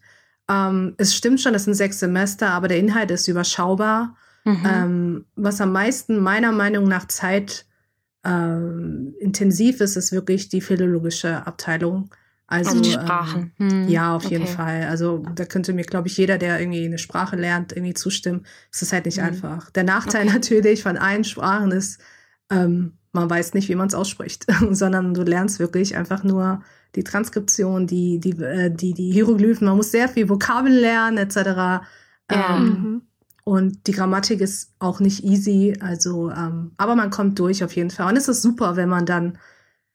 Ähm, 0.49 0.95
es 0.97 1.15
stimmt 1.15 1.41
schon, 1.41 1.53
das 1.53 1.63
sind 1.63 1.73
sechs 1.73 1.99
Semester, 1.99 2.49
aber 2.49 2.67
der 2.67 2.77
Inhalt 2.77 3.11
ist 3.11 3.27
überschaubar. 3.27 4.15
Mhm. 4.43 4.63
Ähm, 4.65 5.25
was 5.35 5.61
am 5.61 5.71
meisten 5.71 6.19
meiner 6.19 6.51
Meinung 6.51 6.85
nach 6.85 7.07
Zeit 7.07 7.65
ähm, 8.23 9.15
intensiv 9.19 9.81
ist, 9.81 9.95
ist 9.95 10.11
wirklich 10.11 10.49
die 10.49 10.61
philologische 10.61 11.45
Abteilung. 11.47 12.13
Also, 12.51 12.77
also 12.77 12.91
Sprachen. 12.91 13.53
Ähm, 13.59 13.71
hm. 13.71 13.87
Ja, 13.87 14.13
auf 14.13 14.25
okay. 14.25 14.35
jeden 14.35 14.47
Fall. 14.47 14.83
Also 14.83 15.23
da 15.35 15.45
könnte 15.45 15.71
mir, 15.71 15.85
glaube 15.85 16.09
ich, 16.09 16.17
jeder, 16.17 16.37
der 16.37 16.59
irgendwie 16.59 16.83
eine 16.83 16.97
Sprache 16.97 17.37
lernt, 17.37 17.71
irgendwie 17.71 17.93
zustimmen. 17.93 18.45
Es 18.71 18.81
ist 18.81 18.91
halt 18.91 19.05
nicht 19.05 19.19
hm. 19.19 19.25
einfach. 19.25 19.71
Der 19.71 19.85
Nachteil 19.85 20.25
okay. 20.25 20.33
natürlich 20.33 20.83
von 20.83 20.97
allen 20.97 21.23
Sprachen 21.23 21.71
ist, 21.71 22.01
ähm, 22.51 22.97
man 23.13 23.29
weiß 23.29 23.53
nicht, 23.53 23.69
wie 23.69 23.75
man 23.75 23.87
es 23.87 23.95
ausspricht, 23.95 24.47
sondern 24.71 25.13
du 25.13 25.23
lernst 25.23 25.59
wirklich 25.59 25.95
einfach 25.95 26.23
nur 26.23 26.61
die 26.95 27.05
Transkription, 27.05 27.87
die, 27.87 28.19
die, 28.19 28.31
äh, 28.41 28.69
die, 28.69 28.93
die 28.93 29.13
Hieroglyphen. 29.13 29.65
Man 29.65 29.77
muss 29.77 29.91
sehr 29.91 30.09
viel 30.09 30.27
Vokabeln 30.27 30.75
lernen, 30.75 31.17
etc. 31.17 31.35
Ja. 31.35 31.85
Ähm, 32.29 32.65
mhm. 32.65 33.01
Und 33.45 33.87
die 33.87 33.93
Grammatik 33.93 34.41
ist 34.41 34.73
auch 34.79 34.99
nicht 34.99 35.23
easy, 35.23 35.77
also, 35.79 36.29
ähm, 36.31 36.73
aber 36.75 36.95
man 36.95 37.09
kommt 37.11 37.39
durch 37.39 37.63
auf 37.63 37.73
jeden 37.75 37.91
Fall. 37.91 38.09
Und 38.09 38.17
es 38.17 38.27
ist 38.27 38.41
super, 38.41 38.75
wenn 38.75 38.89
man 38.89 39.05
dann, 39.05 39.37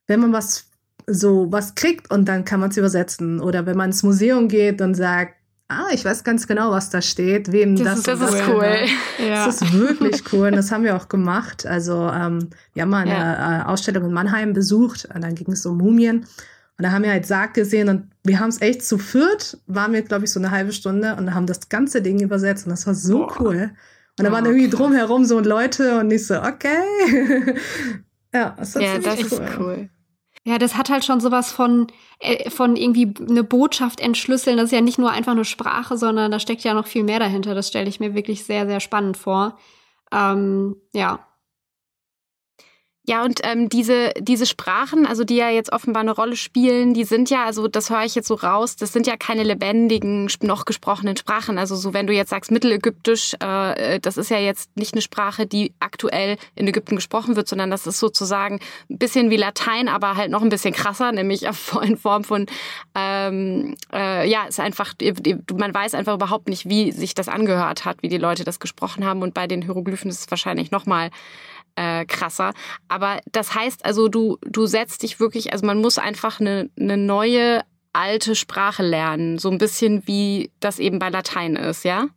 wenn 0.07 0.21
man 0.21 0.33
was 0.33 0.71
so 1.07 1.51
was 1.51 1.75
kriegt 1.75 2.11
und 2.11 2.27
dann 2.27 2.45
kann 2.45 2.61
man 2.61 2.71
es 2.71 2.77
übersetzen. 2.77 3.41
Oder 3.41 3.67
wenn 3.67 3.77
man 3.77 3.91
ins 3.91 4.03
Museum 4.03 4.49
geht 4.49 4.81
und 4.81 4.95
sagt, 4.95 5.35
ah, 5.69 5.87
ich 5.93 6.05
weiß 6.05 6.25
ganz 6.25 6.47
genau, 6.47 6.71
was 6.71 6.91
da 6.91 7.03
steht, 7.03 7.51
wem 7.53 7.77
das, 7.77 8.03
das, 8.03 8.21
das 8.21 8.35
ist 8.35 8.43
cool. 8.49 8.77
Ja. 9.19 9.47
Das 9.47 9.63
ist 9.63 9.73
wirklich 9.73 10.23
cool 10.33 10.49
und 10.49 10.57
das 10.57 10.71
haben 10.71 10.85
wir 10.85 10.97
auch 10.97 11.09
gemacht. 11.09 11.67
Also 11.67 12.11
ähm, 12.11 12.51
wir 12.75 12.83
haben 12.83 12.91
mal 12.91 13.03
eine 13.03 13.11
ja. 13.11 13.61
Äh, 13.61 13.65
Ausstellung 13.65 14.05
in 14.05 14.13
Mannheim 14.13 14.53
besucht 14.53 15.09
und 15.13 15.23
dann 15.23 15.35
ging 15.35 15.51
es 15.53 15.65
um 15.67 15.79
Mumien. 15.79 16.27
Und 16.79 16.83
da 16.83 16.93
haben 16.93 17.05
wir 17.05 17.11
halt 17.11 17.27
Sarg 17.27 17.55
gesehen 17.55 17.89
und 17.89 18.11
wir 18.23 18.39
haben 18.39 18.51
es 18.51 18.61
echt 18.61 18.85
zu 18.85 18.99
viert, 18.99 19.59
waren 19.67 19.95
wir, 19.95 20.03
glaube 20.03 20.27
ich, 20.27 20.31
so 20.31 20.39
eine 20.39 20.51
halbe 20.51 20.73
Stunde 20.73 21.17
und 21.17 21.35
haben 21.35 21.47
das 21.47 21.71
ganze 21.71 22.03
Ding 22.03 22.21
übersetzt 22.21 22.67
und 22.67 22.71
das 22.71 22.87
war 22.87 22.95
so 22.95 23.27
Boah. 23.27 23.41
cool. 23.41 23.71
Und 24.19 24.25
da 24.25 24.31
oh, 24.31 24.33
waren 24.33 24.45
irgendwie 24.45 24.69
drumherum 24.69 25.25
so 25.25 25.41
Leute 25.41 25.99
und 26.01 26.11
ich 26.11 26.27
so, 26.27 26.41
okay. 26.43 26.83
ja, 28.35 28.55
das, 28.59 28.75
ja, 28.75 28.99
das 28.99 29.19
cool. 29.19 29.25
ist 29.25 29.59
cool. 29.59 29.89
Ja, 30.47 30.59
das 30.59 30.77
hat 30.77 30.91
halt 30.91 31.05
schon 31.05 31.19
sowas 31.19 31.51
von, 31.51 31.89
äh, 32.21 32.51
von 32.51 32.77
irgendwie 32.77 33.13
eine 33.29 33.43
Botschaft 33.43 34.01
entschlüsseln. 34.01 34.57
Das 34.57 34.67
ist 34.67 34.73
ja 34.73 34.81
nicht 34.81 34.97
nur 34.97 35.11
einfach 35.11 35.33
eine 35.33 35.45
Sprache, 35.45 35.97
sondern 35.99 36.31
da 36.31 36.39
steckt 36.39 36.63
ja 36.63 36.73
noch 36.73 36.87
viel 36.87 37.03
mehr 37.03 37.19
dahinter. 37.19 37.53
Das 37.57 37.67
stelle 37.67 37.89
ich 37.89 37.99
mir 37.99 38.15
wirklich 38.15 38.45
sehr, 38.45 38.65
sehr 38.69 38.79
spannend 38.79 39.17
vor. 39.17 39.59
Ähm, 40.13 40.77
ja. 40.95 41.27
Ja, 43.09 43.25
und 43.25 43.41
ähm, 43.45 43.69
diese, 43.69 44.13
diese 44.19 44.47
Sprachen, 44.47 45.07
also 45.07 45.23
die 45.23 45.37
ja 45.37 45.49
jetzt 45.49 45.73
offenbar 45.73 46.03
eine 46.03 46.11
Rolle 46.11 46.35
spielen, 46.35 46.93
die 46.93 47.05
sind 47.05 47.31
ja, 47.31 47.45
also 47.45 47.69
das 47.69 47.89
höre 47.89 48.05
ich 48.05 48.17
jetzt 48.17 48.27
so 48.27 48.35
raus, 48.35 48.75
das 48.75 48.93
sind 48.93 49.07
ja 49.07 49.17
keine 49.17 49.45
lebendigen, 49.45 50.29
noch 50.43 50.65
gesprochenen 50.65 51.17
Sprachen. 51.17 51.57
Also 51.57 51.77
so, 51.77 51.95
wenn 51.95 52.09
du 52.09 52.13
jetzt 52.13 52.31
sagst 52.31 52.51
Mittelägyptisch, 52.51 53.35
äh, 53.39 54.01
das 54.01 54.17
ist 54.17 54.29
ja 54.29 54.39
jetzt 54.39 54.77
nicht 54.77 54.93
eine 54.93 55.03
Sprache, 55.03 55.47
die 55.47 55.73
aktuell 55.79 56.37
in 56.57 56.67
Ägypten 56.67 56.97
gesprochen 56.97 57.37
wird, 57.37 57.47
sondern 57.47 57.71
das 57.71 57.87
ist 57.87 58.01
sozusagen 58.01 58.59
ein 58.91 58.99
bisschen 58.99 59.31
wie 59.31 59.37
Latein, 59.37 59.89
aber 59.89 60.17
halt 60.17 60.33
noch 60.33 60.43
ein 60.43 60.49
bisschen 60.49 60.75
krasser, 60.75 61.13
nämlich 61.13 61.45
in 61.83 61.97
Form 61.97 62.25
von, 62.25 62.47
ähm, 62.97 63.77
äh, 63.93 64.29
ja, 64.29 64.47
ist 64.47 64.59
einfach, 64.59 64.95
man 65.57 65.73
weiß 65.73 65.95
einfach 65.95 66.15
überhaupt 66.15 66.49
nicht, 66.49 66.69
wie 66.69 66.91
sich 66.91 67.15
das 67.15 67.29
angehört 67.29 67.85
hat, 67.85 68.03
wie 68.03 68.09
die 68.09 68.19
Leute 68.19 68.43
das 68.43 68.59
gesprochen 68.59 69.05
haben. 69.05 69.23
Und 69.23 69.33
bei 69.33 69.47
den 69.47 69.63
Hieroglyphen 69.63 70.11
ist 70.11 70.21
es 70.23 70.31
wahrscheinlich 70.31 70.73
nochmal 70.73 71.11
äh, 71.77 72.05
krasser. 72.05 72.53
Aber 72.89 73.21
das 73.33 73.55
heißt 73.55 73.85
also, 73.85 74.09
du, 74.09 74.39
du 74.43 74.67
setzt 74.67 75.03
dich 75.03 75.21
wirklich, 75.21 75.53
also 75.53 75.65
man 75.65 75.81
muss 75.81 75.99
einfach 75.99 76.41
eine, 76.41 76.71
eine 76.79 76.97
neue 76.97 77.63
alte 77.93 78.35
Sprache 78.35 78.83
lernen. 78.83 79.39
So 79.39 79.51
ein 79.51 79.59
bisschen 79.59 80.07
wie 80.07 80.51
das 80.61 80.79
eben 80.79 80.99
bei 80.99 81.09
Latein 81.09 81.57
ist, 81.57 81.85
ja? 81.85 82.09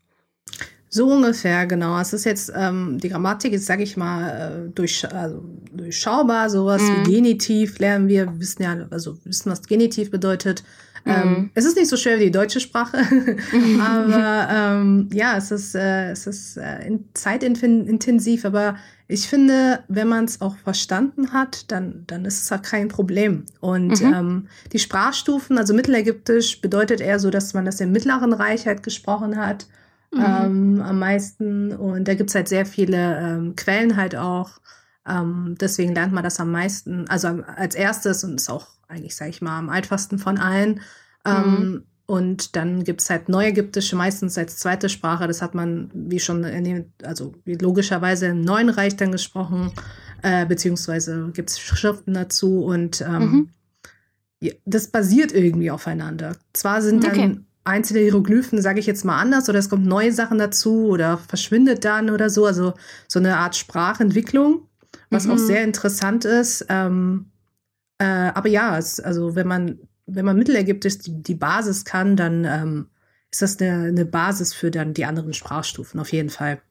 So 0.91 1.07
ungefähr, 1.07 1.67
genau. 1.67 1.99
Es 1.99 2.13
ist 2.13 2.25
jetzt, 2.25 2.51
ähm, 2.55 2.97
die 2.97 3.09
Grammatik 3.09 3.53
ist, 3.53 3.67
sage 3.67 3.83
ich 3.83 3.95
mal, 3.95 4.65
äh, 4.67 4.71
durch, 4.73 5.07
also 5.13 5.43
durchschaubar. 5.71 6.49
Sowas 6.49 6.81
mhm. 6.81 7.05
wie 7.05 7.13
Genitiv 7.13 7.77
lernen 7.77 8.07
wir. 8.07 8.25
Wir 8.25 8.39
wissen 8.39 8.63
ja, 8.63 8.87
also 8.89 9.17
wissen, 9.23 9.51
was 9.51 9.61
Genitiv 9.61 10.09
bedeutet. 10.09 10.63
Ähm, 11.05 11.29
mhm. 11.29 11.35
Ähm, 11.35 11.49
es 11.53 11.65
ist 11.65 11.77
nicht 11.77 11.89
so 11.89 11.97
schwer 11.97 12.19
wie 12.19 12.25
die 12.25 12.31
deutsche 12.31 12.59
Sprache, 12.59 12.97
aber 13.79 14.47
ähm, 14.51 15.09
ja, 15.13 15.37
es 15.37 15.51
ist, 15.51 15.75
äh, 15.75 16.11
es 16.11 16.27
ist 16.27 16.57
äh, 16.57 16.99
zeitintensiv. 17.13 18.45
Aber 18.45 18.75
ich 19.07 19.27
finde, 19.27 19.83
wenn 19.87 20.07
man 20.07 20.25
es 20.25 20.41
auch 20.41 20.55
verstanden 20.57 21.33
hat, 21.33 21.71
dann, 21.71 22.03
dann 22.07 22.25
ist 22.25 22.43
es 22.43 22.51
auch 22.51 22.61
kein 22.61 22.89
Problem. 22.89 23.45
Und 23.59 24.01
mhm. 24.01 24.13
ähm, 24.13 24.47
die 24.71 24.79
Sprachstufen, 24.79 25.57
also 25.57 25.73
Mittelägyptisch, 25.73 26.61
bedeutet 26.61 27.01
eher 27.01 27.19
so, 27.19 27.29
dass 27.29 27.53
man 27.53 27.65
das 27.65 27.81
im 27.81 27.91
Mittleren 27.91 28.33
Reich 28.33 28.67
halt 28.67 28.83
gesprochen 28.83 29.37
hat. 29.37 29.67
Mhm. 30.11 30.19
Ähm, 30.25 30.81
am 30.81 30.99
meisten. 30.99 31.71
Und 31.71 32.07
da 32.07 32.13
gibt's 32.15 32.35
halt 32.35 32.47
sehr 32.47 32.65
viele 32.65 33.19
ähm, 33.19 33.55
Quellen 33.55 33.95
halt 33.95 34.15
auch. 34.15 34.59
Ähm, 35.07 35.55
deswegen 35.59 35.93
lernt 35.93 36.13
man 36.13 36.23
das 36.23 36.39
am 36.39 36.51
meisten, 36.51 37.07
also 37.09 37.27
als 37.27 37.75
erstes 37.75 38.23
und 38.23 38.35
ist 38.35 38.49
auch 38.49 38.67
eigentlich, 38.87 39.15
sage 39.15 39.31
ich 39.31 39.41
mal, 39.41 39.57
am 39.57 39.69
einfachsten 39.69 40.19
von 40.19 40.37
allen. 40.37 40.81
Ähm, 41.25 41.43
mhm. 41.45 41.83
Und 42.09 42.55
dann 42.55 42.83
gibt 42.83 43.01
es 43.01 43.09
halt 43.11 43.29
Neuägyptische, 43.29 43.95
meistens 43.95 44.35
als 44.35 44.57
zweite 44.57 44.89
Sprache. 44.89 45.27
Das 45.27 45.43
hat 45.43 45.53
man, 45.53 45.91
wie 45.93 46.19
schon, 46.19 46.43
in 46.43 46.91
also 47.03 47.35
wie 47.45 47.53
logischerweise 47.53 48.25
im 48.25 48.41
Neuen 48.41 48.69
Reich 48.69 48.95
dann 48.95 49.11
gesprochen, 49.11 49.71
äh, 50.23 50.47
beziehungsweise 50.47 51.29
gibt 51.33 51.51
es 51.51 51.59
Schriften 51.59 52.15
dazu. 52.15 52.63
Und 52.63 53.01
ähm, 53.01 53.51
mhm. 54.41 54.49
das 54.65 54.87
basiert 54.87 55.31
irgendwie 55.33 55.69
aufeinander. 55.69 56.35
Zwar 56.51 56.81
sind 56.81 57.03
dann 57.03 57.11
okay. 57.11 57.39
einzelne 57.63 57.99
Hieroglyphen, 57.99 58.59
sage 58.59 58.79
ich 58.79 58.87
jetzt 58.87 59.05
mal, 59.05 59.19
anders, 59.19 59.47
oder 59.47 59.59
es 59.59 59.69
kommt 59.69 59.85
neue 59.85 60.11
Sachen 60.11 60.39
dazu 60.39 60.87
oder 60.87 61.19
verschwindet 61.19 61.85
dann 61.85 62.09
oder 62.09 62.31
so. 62.31 62.47
Also 62.47 62.73
so 63.07 63.19
eine 63.19 63.37
Art 63.37 63.55
Sprachentwicklung, 63.55 64.67
was 65.09 65.25
mhm. 65.25 65.33
auch 65.33 65.37
sehr 65.37 65.63
interessant 65.63 66.25
ist. 66.25 66.65
Ähm, 66.69 67.31
äh, 67.97 68.05
aber 68.05 68.49
ja, 68.49 68.77
es, 68.77 68.99
also 68.99 69.35
wenn 69.35 69.47
man, 69.47 69.79
wenn 70.05 70.25
man 70.25 70.37
Mittelägyptisch 70.37 70.99
die, 70.99 71.21
die 71.21 71.35
Basis 71.35 71.85
kann, 71.85 72.15
dann 72.15 72.45
ähm, 72.45 72.87
ist 73.31 73.41
das 73.41 73.59
eine, 73.59 73.87
eine 73.87 74.05
Basis 74.05 74.53
für 74.53 74.71
dann 74.71 74.93
die 74.93 75.05
anderen 75.05 75.33
Sprachstufen, 75.33 75.99
auf 75.99 76.11
jeden 76.11 76.29
Fall. 76.29 76.61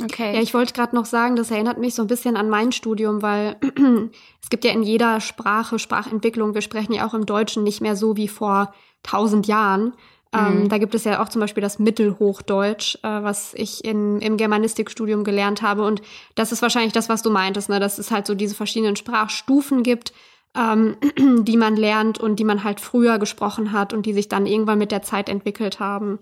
Okay. 0.00 0.34
Ja, 0.34 0.40
ich 0.40 0.54
wollte 0.54 0.72
gerade 0.72 0.96
noch 0.96 1.04
sagen, 1.04 1.36
das 1.36 1.50
erinnert 1.50 1.78
mich 1.78 1.94
so 1.94 2.02
ein 2.02 2.08
bisschen 2.08 2.36
an 2.36 2.48
mein 2.48 2.72
Studium, 2.72 3.20
weil 3.20 3.56
es 4.42 4.48
gibt 4.48 4.64
ja 4.64 4.72
in 4.72 4.82
jeder 4.82 5.20
Sprache 5.20 5.78
Sprachentwicklung. 5.78 6.54
Wir 6.54 6.62
sprechen 6.62 6.94
ja 6.94 7.06
auch 7.06 7.14
im 7.14 7.26
Deutschen 7.26 7.62
nicht 7.62 7.82
mehr 7.82 7.94
so 7.94 8.16
wie 8.16 8.28
vor 8.28 8.74
tausend 9.02 9.46
Jahren. 9.46 9.92
Ähm, 10.34 10.62
mhm. 10.62 10.68
da 10.70 10.78
gibt 10.78 10.94
es 10.94 11.04
ja 11.04 11.22
auch 11.22 11.28
zum 11.28 11.40
Beispiel 11.40 11.60
das 11.60 11.78
Mittelhochdeutsch, 11.78 12.96
äh, 13.02 13.22
was 13.22 13.52
ich 13.54 13.84
in, 13.84 14.18
im 14.20 14.38
Germanistikstudium 14.38 15.24
gelernt 15.24 15.60
habe. 15.60 15.84
Und 15.84 16.00
das 16.34 16.52
ist 16.52 16.62
wahrscheinlich 16.62 16.94
das, 16.94 17.10
was 17.10 17.22
du 17.22 17.30
meintest, 17.30 17.68
ne? 17.68 17.80
dass 17.80 17.98
es 17.98 18.10
halt 18.10 18.26
so 18.26 18.34
diese 18.34 18.54
verschiedenen 18.54 18.96
Sprachstufen 18.96 19.82
gibt, 19.82 20.14
ähm, 20.56 20.96
die 21.44 21.56
man 21.58 21.76
lernt 21.76 22.18
und 22.18 22.36
die 22.36 22.44
man 22.44 22.64
halt 22.64 22.80
früher 22.80 23.18
gesprochen 23.18 23.72
hat 23.72 23.92
und 23.92 24.06
die 24.06 24.14
sich 24.14 24.28
dann 24.28 24.46
irgendwann 24.46 24.78
mit 24.78 24.90
der 24.90 25.02
Zeit 25.02 25.28
entwickelt 25.28 25.80
haben. 25.80 26.18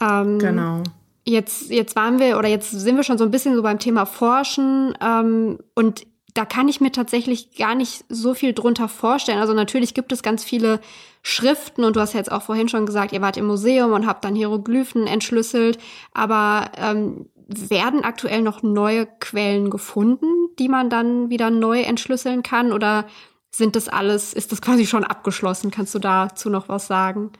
Ähm, 0.00 0.38
genau. 0.38 0.82
Jetzt, 1.26 1.70
jetzt 1.70 1.96
waren 1.96 2.18
wir 2.18 2.36
oder 2.36 2.48
jetzt 2.48 2.72
sind 2.72 2.96
wir 2.96 3.04
schon 3.04 3.16
so 3.16 3.24
ein 3.24 3.30
bisschen 3.30 3.54
so 3.54 3.62
beim 3.62 3.78
Thema 3.78 4.04
Forschen 4.04 4.94
ähm, 5.00 5.58
und 5.74 6.06
da 6.34 6.44
kann 6.44 6.68
ich 6.68 6.80
mir 6.80 6.92
tatsächlich 6.92 7.56
gar 7.56 7.74
nicht 7.74 8.04
so 8.08 8.34
viel 8.34 8.52
drunter 8.52 8.88
vorstellen. 8.88 9.38
Also 9.38 9.54
natürlich 9.54 9.94
gibt 9.94 10.12
es 10.12 10.22
ganz 10.22 10.44
viele 10.44 10.80
Schriften 11.26 11.84
und 11.84 11.96
du 11.96 12.00
hast 12.00 12.12
jetzt 12.12 12.30
auch 12.30 12.42
vorhin 12.42 12.68
schon 12.68 12.84
gesagt, 12.84 13.12
ihr 13.12 13.22
wart 13.22 13.38
im 13.38 13.46
Museum 13.46 13.92
und 13.92 14.06
habt 14.06 14.24
dann 14.24 14.34
Hieroglyphen 14.34 15.06
entschlüsselt, 15.06 15.78
aber 16.12 16.70
ähm, 16.76 17.30
werden 17.48 18.04
aktuell 18.04 18.42
noch 18.42 18.62
neue 18.62 19.06
Quellen 19.06 19.70
gefunden, 19.70 20.26
die 20.58 20.68
man 20.68 20.90
dann 20.90 21.30
wieder 21.30 21.48
neu 21.48 21.80
entschlüsseln 21.80 22.42
kann 22.42 22.72
oder 22.72 23.06
sind 23.50 23.74
das 23.74 23.88
alles, 23.88 24.34
ist 24.34 24.52
das 24.52 24.60
quasi 24.60 24.86
schon 24.86 25.02
abgeschlossen? 25.02 25.70
Kannst 25.70 25.94
du 25.94 25.98
dazu 25.98 26.50
noch 26.50 26.68
was 26.68 26.86
sagen? 26.86 27.32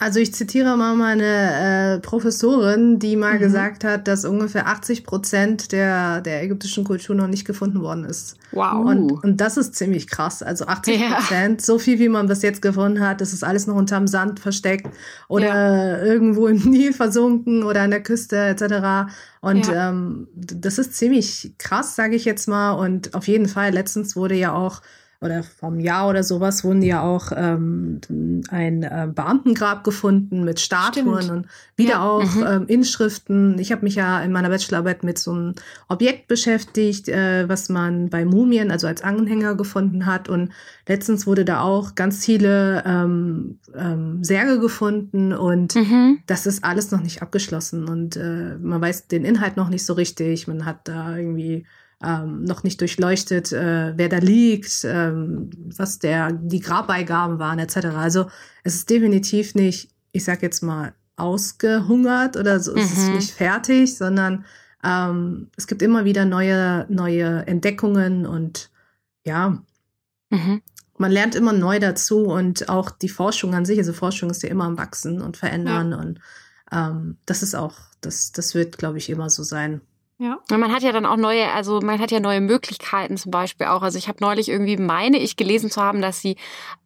Also 0.00 0.18
ich 0.18 0.32
zitiere 0.32 0.78
mal 0.78 0.96
meine 0.96 1.96
äh, 1.96 2.00
Professorin, 2.00 2.98
die 2.98 3.16
mal 3.16 3.34
mhm. 3.34 3.40
gesagt 3.40 3.84
hat, 3.84 4.08
dass 4.08 4.24
ungefähr 4.24 4.66
80 4.66 5.04
Prozent 5.04 5.72
der, 5.72 6.22
der 6.22 6.42
ägyptischen 6.42 6.84
Kultur 6.84 7.14
noch 7.14 7.26
nicht 7.26 7.44
gefunden 7.44 7.82
worden 7.82 8.06
ist. 8.06 8.38
Wow. 8.52 8.86
Und, 8.86 9.12
und 9.22 9.42
das 9.42 9.58
ist 9.58 9.74
ziemlich 9.74 10.08
krass. 10.08 10.42
Also 10.42 10.64
80 10.64 11.02
Prozent, 11.06 11.60
ja. 11.60 11.64
so 11.66 11.78
viel 11.78 11.98
wie 11.98 12.08
man 12.08 12.28
bis 12.28 12.40
jetzt 12.40 12.62
gefunden 12.62 13.06
hat, 13.06 13.20
das 13.20 13.34
ist 13.34 13.44
alles 13.44 13.66
noch 13.66 13.74
unterm 13.74 14.06
Sand 14.06 14.40
versteckt 14.40 14.88
oder 15.28 15.98
ja. 15.98 16.02
irgendwo 16.02 16.46
im 16.46 16.56
Nil 16.70 16.94
versunken 16.94 17.62
oder 17.62 17.82
an 17.82 17.90
der 17.90 18.02
Küste 18.02 18.38
etc. 18.38 19.12
Und 19.42 19.66
ja. 19.66 19.90
ähm, 19.90 20.28
das 20.34 20.78
ist 20.78 20.94
ziemlich 20.94 21.52
krass, 21.58 21.94
sage 21.94 22.16
ich 22.16 22.24
jetzt 22.24 22.48
mal. 22.48 22.70
Und 22.70 23.12
auf 23.12 23.28
jeden 23.28 23.48
Fall, 23.48 23.72
letztens 23.72 24.16
wurde 24.16 24.34
ja 24.34 24.54
auch 24.54 24.80
oder 25.22 25.42
vom 25.42 25.80
Jahr 25.80 26.08
oder 26.08 26.22
sowas 26.22 26.64
wurden 26.64 26.80
ja 26.80 27.02
auch 27.02 27.30
ähm, 27.36 28.00
ein 28.48 28.82
äh, 28.82 29.06
Beamtengrab 29.14 29.84
gefunden 29.84 30.44
mit 30.44 30.60
Statuen 30.60 31.22
Stimmt. 31.22 31.30
und 31.30 31.46
wieder 31.76 31.90
ja. 31.90 32.08
auch 32.08 32.34
mhm. 32.34 32.46
ähm, 32.46 32.66
Inschriften. 32.68 33.58
Ich 33.58 33.70
habe 33.70 33.82
mich 33.82 33.96
ja 33.96 34.22
in 34.22 34.32
meiner 34.32 34.48
Bachelorarbeit 34.48 35.04
mit 35.04 35.18
so 35.18 35.32
einem 35.32 35.54
Objekt 35.88 36.26
beschäftigt, 36.26 37.08
äh, 37.08 37.46
was 37.48 37.68
man 37.68 38.08
bei 38.08 38.24
Mumien, 38.24 38.70
also 38.70 38.86
als 38.86 39.02
Anhänger 39.02 39.56
gefunden 39.56 40.06
hat. 40.06 40.30
Und 40.30 40.52
letztens 40.88 41.26
wurde 41.26 41.44
da 41.44 41.60
auch 41.60 41.94
ganz 41.94 42.24
viele 42.24 42.82
ähm, 42.86 43.58
ähm, 43.76 44.24
Särge 44.24 44.58
gefunden 44.58 45.34
und 45.34 45.74
mhm. 45.74 46.20
das 46.26 46.46
ist 46.46 46.64
alles 46.64 46.92
noch 46.92 47.02
nicht 47.02 47.20
abgeschlossen 47.20 47.88
und 47.88 48.16
äh, 48.16 48.56
man 48.58 48.80
weiß 48.80 49.08
den 49.08 49.26
Inhalt 49.26 49.58
noch 49.58 49.68
nicht 49.68 49.84
so 49.84 49.92
richtig. 49.92 50.48
Man 50.48 50.64
hat 50.64 50.88
da 50.88 51.16
irgendwie 51.16 51.66
ähm, 52.02 52.44
noch 52.44 52.62
nicht 52.62 52.80
durchleuchtet, 52.80 53.52
äh, 53.52 53.92
wer 53.96 54.08
da 54.08 54.18
liegt, 54.18 54.84
ähm, 54.84 55.50
was 55.76 55.98
der 55.98 56.32
die 56.32 56.60
Grabbeigaben 56.60 57.38
waren 57.38 57.58
etc. 57.58 57.76
Also 57.96 58.30
es 58.64 58.74
ist 58.74 58.90
definitiv 58.90 59.54
nicht, 59.54 59.90
ich 60.12 60.24
sag 60.24 60.42
jetzt 60.42 60.62
mal 60.62 60.94
ausgehungert 61.16 62.36
oder 62.36 62.60
so, 62.60 62.72
mhm. 62.72 62.78
es 62.78 62.92
ist 62.92 63.08
mhm. 63.08 63.14
nicht 63.16 63.30
fertig, 63.32 63.96
sondern 63.96 64.44
ähm, 64.82 65.50
es 65.56 65.66
gibt 65.66 65.82
immer 65.82 66.04
wieder 66.04 66.24
neue 66.24 66.86
neue 66.88 67.46
Entdeckungen 67.46 68.26
und 68.26 68.70
ja. 69.24 69.62
Mhm. 70.30 70.62
Man 70.96 71.12
lernt 71.12 71.34
immer 71.34 71.54
neu 71.54 71.78
dazu 71.78 72.24
und 72.24 72.68
auch 72.68 72.90
die 72.90 73.08
Forschung 73.08 73.54
an 73.54 73.64
sich, 73.64 73.78
also 73.78 73.92
Forschung 73.92 74.30
ist 74.30 74.42
ja 74.42 74.50
immer 74.50 74.64
am 74.64 74.76
Wachsen 74.78 75.20
und 75.22 75.36
Verändern 75.38 75.92
ja. 75.92 75.98
und 75.98 76.20
ähm, 76.72 77.16
das 77.26 77.42
ist 77.42 77.54
auch, 77.54 77.74
das, 78.00 78.32
das 78.32 78.54
wird, 78.54 78.78
glaube 78.78 78.98
ich, 78.98 79.10
immer 79.10 79.28
so 79.30 79.42
sein. 79.42 79.80
Ja. 80.20 80.38
Man 80.50 80.70
hat 80.70 80.82
ja 80.82 80.92
dann 80.92 81.06
auch 81.06 81.16
neue, 81.16 81.50
also 81.50 81.80
man 81.80 81.98
hat 81.98 82.10
ja 82.10 82.20
neue 82.20 82.42
Möglichkeiten 82.42 83.16
zum 83.16 83.30
Beispiel 83.30 83.68
auch. 83.68 83.80
Also 83.80 83.96
ich 83.96 84.06
habe 84.06 84.18
neulich 84.20 84.50
irgendwie, 84.50 84.76
meine 84.76 85.16
ich, 85.16 85.36
gelesen 85.36 85.70
zu 85.70 85.80
haben, 85.80 86.02
dass 86.02 86.20
sie 86.20 86.36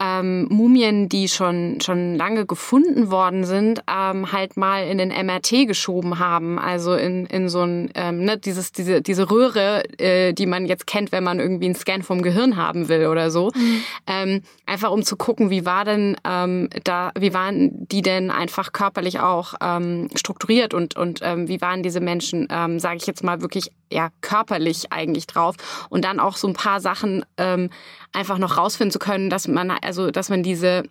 ähm, 0.01 0.47
Mumien, 0.51 1.09
die 1.09 1.29
schon 1.29 1.81
schon 1.81 2.15
lange 2.15 2.47
gefunden 2.47 3.11
worden 3.11 3.43
sind, 3.43 3.83
ähm, 3.91 4.31
halt 4.31 4.57
mal 4.57 4.87
in 4.87 4.99
den 4.99 5.09
MRT 5.09 5.67
geschoben 5.67 6.21
haben. 6.21 6.61
Also 6.61 6.95
in, 6.95 7.27
in 7.27 7.49
so 7.49 7.63
ein, 7.63 7.91
ähm, 7.97 8.25
ne, 8.25 8.39
dieses, 8.39 8.71
diese, 8.71 9.03
diese 9.03 9.29
Röhre, 9.29 9.83
äh, 9.99 10.33
die 10.33 10.47
man 10.47 10.67
jetzt 10.67 10.87
kennt, 10.87 11.11
wenn 11.11 11.25
man 11.25 11.41
irgendwie 11.41 11.67
einen 11.67 11.75
Scan 11.75 12.03
vom 12.03 12.23
Gehirn 12.23 12.57
haben 12.57 12.89
will 12.89 13.09
oder 13.09 13.33
so. 13.33 13.51
Mhm. 13.53 13.83
Ähm, 14.07 14.43
einfach 14.65 14.93
um 14.93 15.03
zu 15.03 15.17
gucken, 15.17 15.51
wie 15.51 15.67
war 15.67 15.85
denn 15.85 16.17
ähm, 16.25 16.69
da, 16.85 17.11
wie 17.19 17.35
waren 17.35 17.89
die 17.89 18.03
denn 18.03 18.31
einfach 18.31 18.73
körperlich 18.73 19.19
auch 19.19 19.55
ähm, 19.61 20.09
strukturiert 20.15 20.73
und, 20.73 20.97
und 20.97 21.19
ähm, 21.25 21.49
wie 21.49 21.61
waren 21.61 21.83
diese 21.83 22.01
Menschen, 22.01 22.47
ähm, 22.49 22.79
sage 22.79 22.99
ich 22.99 23.07
jetzt 23.09 23.24
mal 23.25 23.41
wirklich 23.41 23.71
ja 23.91 24.11
körperlich 24.21 24.93
eigentlich 24.93 25.27
drauf 25.27 25.57
und 25.89 26.05
dann 26.05 26.21
auch 26.21 26.37
so 26.37 26.47
ein 26.47 26.55
paar 26.55 26.81
Sachen 26.81 27.25
ähm, 27.37 27.71
einfach 28.13 28.39
noch 28.39 28.57
rausfinden 28.57 28.93
zu 28.93 28.99
können, 28.99 29.31
dass 29.31 29.49
man 29.49 29.71
also 29.71 30.11
dass 30.11 30.29
man 30.29 30.43
diese 30.43 30.85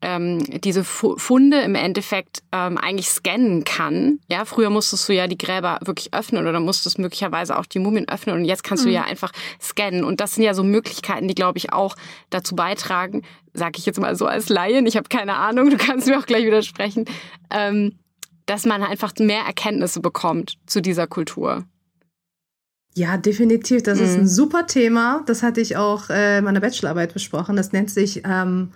ähm, 0.00 0.38
diese 0.60 0.84
Funde 0.84 1.60
im 1.60 1.74
Endeffekt 1.74 2.42
ähm, 2.52 2.78
eigentlich 2.78 3.08
scannen 3.08 3.64
kann. 3.64 4.20
Ja, 4.30 4.44
früher 4.44 4.70
musstest 4.70 5.08
du 5.08 5.14
ja 5.14 5.26
die 5.26 5.38
Gräber 5.38 5.78
wirklich 5.84 6.14
öffnen 6.14 6.46
oder 6.46 6.60
musstest 6.60 6.98
möglicherweise 6.98 7.58
auch 7.58 7.66
die 7.66 7.78
Mumien 7.78 8.08
öffnen 8.08 8.36
und 8.36 8.44
jetzt 8.44 8.62
kannst 8.62 8.84
mhm. 8.84 8.90
du 8.90 8.94
ja 8.94 9.04
einfach 9.04 9.32
scannen. 9.60 10.04
Und 10.04 10.20
das 10.20 10.34
sind 10.34 10.44
ja 10.44 10.54
so 10.54 10.62
Möglichkeiten, 10.62 11.28
die, 11.28 11.34
glaube 11.34 11.58
ich, 11.58 11.72
auch 11.72 11.96
dazu 12.30 12.54
beitragen, 12.54 13.22
sage 13.52 13.78
ich 13.78 13.86
jetzt 13.86 14.00
mal 14.00 14.14
so 14.14 14.26
als 14.26 14.48
Laien, 14.48 14.86
ich 14.86 14.96
habe 14.96 15.08
keine 15.08 15.36
Ahnung, 15.36 15.70
du 15.70 15.76
kannst 15.76 16.06
mir 16.06 16.18
auch 16.18 16.26
gleich 16.26 16.44
widersprechen, 16.44 17.06
ähm, 17.50 17.98
dass 18.46 18.64
man 18.64 18.82
einfach 18.82 19.12
mehr 19.18 19.42
Erkenntnisse 19.42 20.00
bekommt 20.00 20.54
zu 20.66 20.80
dieser 20.80 21.06
Kultur. 21.06 21.64
Ja, 22.98 23.16
definitiv. 23.16 23.84
Das 23.84 23.98
mhm. 23.98 24.04
ist 24.04 24.14
ein 24.14 24.20
mhm. 24.22 24.26
super 24.26 24.66
Thema. 24.66 25.22
Das 25.26 25.44
hatte 25.44 25.60
ich 25.60 25.76
auch 25.76 26.10
äh, 26.10 26.38
in 26.38 26.44
meiner 26.44 26.60
Bachelorarbeit 26.60 27.14
besprochen. 27.14 27.54
Das 27.54 27.72
nennt 27.72 27.90
sich 27.90 28.22
ähm, 28.24 28.70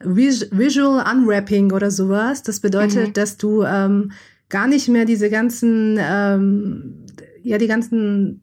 Visual 0.00 1.04
Unwrapping 1.08 1.72
oder 1.72 1.92
sowas. 1.92 2.42
Das 2.42 2.58
bedeutet, 2.58 3.08
mhm. 3.08 3.12
dass 3.12 3.36
du 3.36 3.62
ähm, 3.62 4.10
gar 4.48 4.66
nicht 4.66 4.88
mehr 4.88 5.04
diese 5.04 5.30
ganzen, 5.30 5.96
ähm, 6.00 7.04
ja, 7.42 7.58
die 7.58 7.68
ganzen 7.68 8.42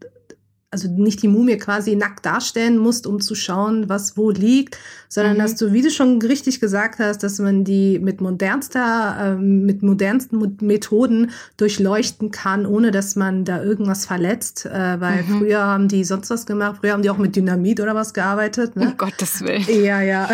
also 0.76 0.90
nicht 0.90 1.24
die 1.24 1.30
Mumie 1.30 1.56
quasi 1.58 1.96
nackt 1.96 2.26
darstellen 2.26 2.78
musst, 2.78 3.08
um 3.08 3.22
zu 3.22 3.34
schauen, 3.34 3.88
was 3.88 4.18
wo 4.18 4.30
liegt, 4.30 4.78
sondern 5.08 5.36
mhm. 5.36 5.40
dass 5.40 5.56
du, 5.56 5.72
wie 5.72 5.82
du 5.82 5.90
schon 5.90 6.22
richtig 6.22 6.60
gesagt 6.60 7.00
hast, 7.00 7.24
dass 7.24 7.40
man 7.40 7.64
die 7.64 7.98
mit 8.00 8.20
modernster, 8.20 9.16
äh, 9.18 9.36
mit 9.42 9.84
modernsten 9.84 10.58
Methoden 10.60 11.32
durchleuchten 11.56 12.32
kann, 12.32 12.66
ohne 12.66 12.92
dass 12.92 13.16
man 13.16 13.46
da 13.46 13.64
irgendwas 13.64 14.06
verletzt, 14.06 14.66
äh, 14.66 15.00
weil 15.00 15.24
mhm. 15.24 15.38
früher 15.38 15.62
haben 15.62 15.88
die 15.88 16.04
sonst 16.04 16.30
was 16.30 16.46
gemacht, 16.46 16.80
früher 16.82 16.92
haben 16.92 17.04
die 17.04 17.10
auch 17.10 17.18
mit 17.18 17.38
Dynamit 17.38 17.80
oder 17.80 17.96
was 17.96 18.14
gearbeitet. 18.14 18.76
Ne? 18.76 18.88
Um 18.88 18.98
Gottes 18.98 19.42
Willen. 19.42 19.64
Ja, 19.82 20.02
ja. 20.02 20.30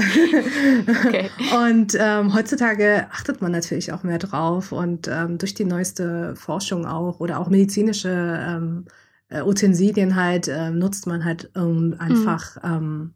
okay. 1.05 1.29
Und 1.67 1.95
ähm, 1.99 2.33
heutzutage 2.33 3.05
achtet 3.11 3.43
man 3.43 3.51
natürlich 3.51 3.93
auch 3.93 4.01
mehr 4.01 4.17
drauf 4.17 4.71
und 4.71 5.07
ähm, 5.07 5.37
durch 5.37 5.53
die 5.53 5.65
neueste 5.65 6.35
Forschung 6.35 6.87
auch 6.87 7.19
oder 7.19 7.39
auch 7.39 7.49
medizinische 7.49 8.09
ähm, 8.09 8.85
äh, 9.31 9.41
Utensilien 9.41 10.15
halt 10.15 10.47
äh, 10.47 10.69
nutzt 10.69 11.07
man 11.07 11.25
halt 11.25 11.49
um 11.55 11.95
einfach 11.97 12.57
mhm. 12.63 12.71
ähm, 12.71 13.13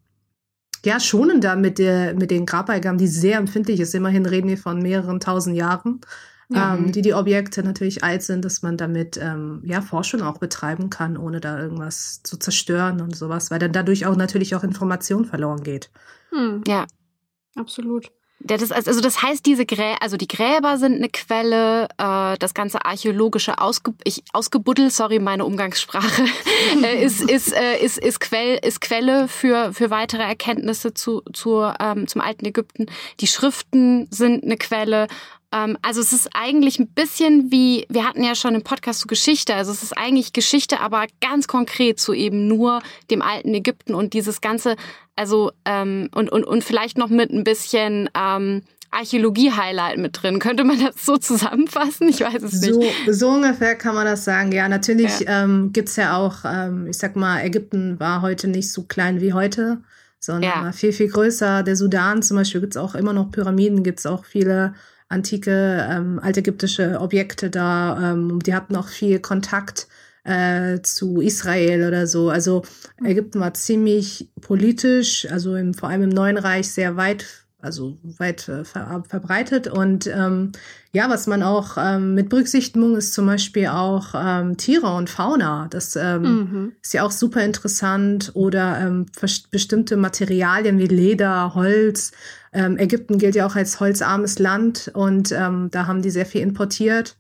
ja 0.84 0.99
schonender 0.99 1.56
mit 1.56 1.78
der 1.78 2.15
mit 2.15 2.32
den 2.32 2.45
Grabbeigaben, 2.45 2.97
die 2.97 3.08
sehr 3.08 3.38
empfindlich 3.38 3.80
ist. 3.80 3.93
Immerhin 3.93 4.25
reden 4.25 4.47
wir 4.47 4.58
von 4.58 4.82
mehreren 4.82 5.19
tausend 5.19 5.56
Jahren. 5.56 6.01
Mhm. 6.47 6.58
Ähm, 6.58 6.91
die 6.91 7.01
die 7.01 7.15
Objekte 7.15 7.63
natürlich 7.63 8.04
alt 8.04 8.21
sind, 8.21 8.45
dass 8.45 8.62
man 8.62 8.78
damit 8.78 9.17
ähm, 9.17 9.63
ja 9.65 9.82
Forschung 9.82 10.21
auch 10.21 10.38
betreiben 10.38 10.91
kann, 10.91 11.17
ohne 11.17 11.39
da 11.39 11.60
irgendwas 11.60 12.21
zu 12.21 12.38
zerstören 12.38 13.01
und 13.01 13.15
sowas, 13.15 13.49
weil 13.49 13.58
dann 13.58 13.73
dadurch 13.73 14.06
auch 14.06 14.15
natürlich 14.15 14.56
auch 14.56 14.63
Information 14.63 15.25
verloren 15.25 15.63
geht. 15.63 15.89
Mhm. 16.32 16.63
Ja, 16.67 16.86
absolut. 17.56 18.12
Das, 18.45 18.71
also 18.71 19.01
das 19.01 19.23
heißt, 19.23 19.45
diese 19.45 19.65
Grä 19.65 19.95
also 19.99 20.17
die 20.17 20.27
Gräber 20.27 20.77
sind 20.77 20.95
eine 20.95 21.10
Quelle, 21.10 21.88
äh, 21.97 22.38
das 22.38 22.53
ganze 22.53 22.86
archäologische 22.86 23.60
Ausge 23.60 23.93
ich, 24.03 24.23
Ausgebuddel, 24.34 24.91
sorry, 24.91 25.19
meine 25.19 25.45
Umgangssprache, 25.45 26.25
äh, 26.84 27.03
ist, 27.03 27.21
ist, 27.21 27.53
äh, 27.53 27.77
ist, 27.84 27.97
ist, 27.97 28.19
Quell, 28.19 28.60
ist 28.62 28.81
Quelle 28.81 29.27
für, 29.27 29.73
für 29.73 29.89
weitere 29.89 30.21
Erkenntnisse 30.21 30.93
zu, 30.93 31.21
zu, 31.34 31.63
ähm, 31.79 32.08
zum 32.08 32.21
alten 32.21 32.45
Ägypten. 32.45 32.86
Die 33.19 33.27
Schriften 33.27 34.08
sind 34.12 34.43
eine 34.43 34.58
Quelle 34.58 35.08
also 35.82 36.02
es 36.02 36.12
ist 36.12 36.30
eigentlich 36.34 36.80
ein 36.80 36.88
bisschen 36.88 37.52
wie, 37.52 37.86
wir 37.89 38.06
hatten 38.06 38.24
ja 38.24 38.36
schon 38.36 38.56
im 38.56 38.63
Podcast 38.63 39.00
zu 39.00 39.08
Geschichte, 39.08 39.54
also 39.54 39.72
es 39.72 39.84
ist 39.84 39.98
eigentlich 39.98 40.34
Geschichte, 40.34 40.82
aber 40.82 41.06
ganz 41.22 41.48
konkret 41.48 42.00
zu 42.00 42.13
eben 42.13 42.48
nur 42.48 42.82
dem 43.10 43.22
alten 43.22 43.54
Ägypten 43.54 43.96
und 43.96 44.13
dieses 44.13 44.41
ganze, 44.41 44.76
also 45.15 45.52
ähm, 45.63 46.10
und, 46.13 46.30
und, 46.30 46.44
und 46.44 46.63
vielleicht 46.63 46.98
noch 46.98 47.10
mit 47.10 47.32
ein 47.32 47.46
bisschen 47.46 48.10
ähm, 48.18 48.63
Archäologie-Highlight 48.91 49.98
mit 49.98 50.22
drin. 50.22 50.39
Könnte 50.39 50.63
man 50.63 50.80
das 50.80 51.06
so 51.06 51.18
zusammenfassen? 51.18 52.10
Ich 52.10 52.22
weiß 52.22 52.44
es 52.44 52.62
nicht. 52.62 52.74
So, 52.74 53.12
so 53.12 53.30
ungefähr 53.30 53.76
kann 53.76 53.96
man 53.96 54.06
das 54.06 54.26
sagen. 54.26 54.52
Ja, 54.52 54.68
natürlich 54.68 55.22
ja. 55.22 55.44
Ähm, 55.44 55.72
gibt 55.74 55.96
ja 55.96 56.18
auch, 56.18 56.39
ähm, 56.46 56.88
ich 56.88 56.98
sag 56.98 57.15
mal, 57.15 57.41
Ägypten 57.41 58.00
war 58.00 58.22
heute 58.22 58.48
nicht 58.48 58.72
so 58.72 58.84
klein 58.84 59.22
wie 59.22 59.34
heute, 59.34 59.82
sondern 60.20 60.65
ja. 60.65 60.72
viel, 60.72 60.94
viel 60.94 61.10
größer. 61.10 61.63
Der 61.63 61.76
Sudan 61.76 62.24
zum 62.24 62.38
Beispiel 62.38 62.62
gibt 62.62 62.76
es 62.76 62.82
auch 62.82 62.96
immer 62.96 63.13
noch 63.13 63.32
Pyramiden, 63.32 63.84
gibt 63.84 64.00
es 64.00 64.06
auch 64.06 64.26
viele 64.26 64.74
antike, 65.10 65.88
ähm, 65.89 66.20
altägyptische 66.20 67.00
Objekte 67.00 67.50
da. 67.50 68.13
Ähm, 68.13 68.39
die 68.39 68.54
hatten 68.54 68.76
auch 68.76 68.88
viel 68.88 69.20
Kontakt 69.20 69.88
äh, 70.24 70.82
zu 70.82 71.22
Israel 71.22 71.88
oder 71.88 72.08
so. 72.08 72.30
Also 72.30 72.63
Ägypten 73.04 73.39
war 73.39 73.54
ziemlich 73.54 74.30
politisch, 74.41 75.28
also 75.30 75.56
im, 75.56 75.74
vor 75.74 75.89
allem 75.89 76.04
im 76.04 76.10
Neuen 76.10 76.38
Reich 76.38 76.72
sehr 76.72 76.98
weit 76.98 77.46
also 77.65 77.98
weit 78.20 78.48
äh, 78.48 78.63
ver 78.63 79.04
verbreitet. 79.10 79.68
Und 79.68 80.08
ähm, 80.08 80.52
ja, 80.94 81.10
was 81.10 81.28
man 81.28 81.44
auch 81.44 81.78
ähm, 81.78 82.13
mit 82.13 82.30
Berücksichtigung 82.30 82.96
ist 82.96 83.13
zum 83.13 83.26
Beispiel 83.26 83.68
auch 83.68 84.13
ähm, 84.15 84.56
Tiere 84.56 84.94
und 84.94 85.10
Fauna. 85.10 85.68
Das 85.70 85.96
ähm, 85.96 86.22
mhm. 86.22 86.72
ist 86.82 86.94
ja 86.94 87.04
auch 87.04 87.12
super 87.12 87.44
interessant. 87.44 88.32
Oder 88.36 88.80
ähm, 88.80 89.08
bestimmte 89.50 89.98
Materialien 89.98 90.78
wie 90.78 90.88
Leder, 90.88 91.56
Holz. 91.56 92.12
Ähm, 92.56 92.78
Ägypten 92.78 93.18
gilt 93.18 93.36
ja 93.36 93.46
auch 93.46 93.58
als 93.58 93.82
holzarmes 93.82 94.39
Land 94.39 94.89
und 94.94 95.34
ähm, 95.34 95.68
da 95.72 95.88
haben 95.88 96.02
die 96.02 96.10
sehr 96.10 96.26
viel 96.26 96.39
importiert 96.39 97.18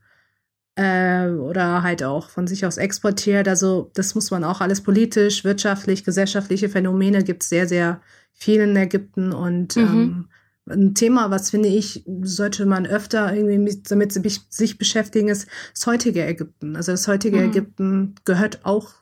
äh, 0.75 1.27
oder 1.27 1.83
halt 1.83 2.03
auch 2.03 2.29
von 2.29 2.47
sich 2.47 2.65
aus 2.65 2.77
exportiert. 2.77 3.49
Also 3.49 3.91
das 3.95 4.15
muss 4.15 4.31
man 4.31 4.45
auch 4.45 4.61
alles 4.61 4.81
politisch, 4.81 5.43
wirtschaftlich, 5.43 6.05
gesellschaftliche 6.05 6.69
Phänomene 6.69 7.21
gibt 7.21 7.43
es 7.43 7.49
sehr, 7.49 7.67
sehr 7.67 7.99
viel 8.31 8.61
in 8.61 8.77
Ägypten 8.77 9.33
und 9.33 9.75
mhm. 9.75 9.83
ähm, 9.83 10.29
ein 10.67 10.95
Thema, 10.95 11.29
was 11.29 11.49
finde 11.49 11.67
ich, 11.69 12.05
sollte 12.21 12.65
man 12.65 12.87
öfter 12.87 13.35
irgendwie 13.35 13.81
damit 13.87 14.13
sich 14.13 14.77
beschäftigen, 14.77 15.27
ist 15.27 15.47
das 15.73 15.85
heutige 15.85 16.25
Ägypten. 16.25 16.77
Also 16.77 16.93
das 16.93 17.09
heutige 17.09 17.37
mhm. 17.41 17.49
Ägypten 17.49 18.15
gehört 18.23 18.65
auch 18.65 18.93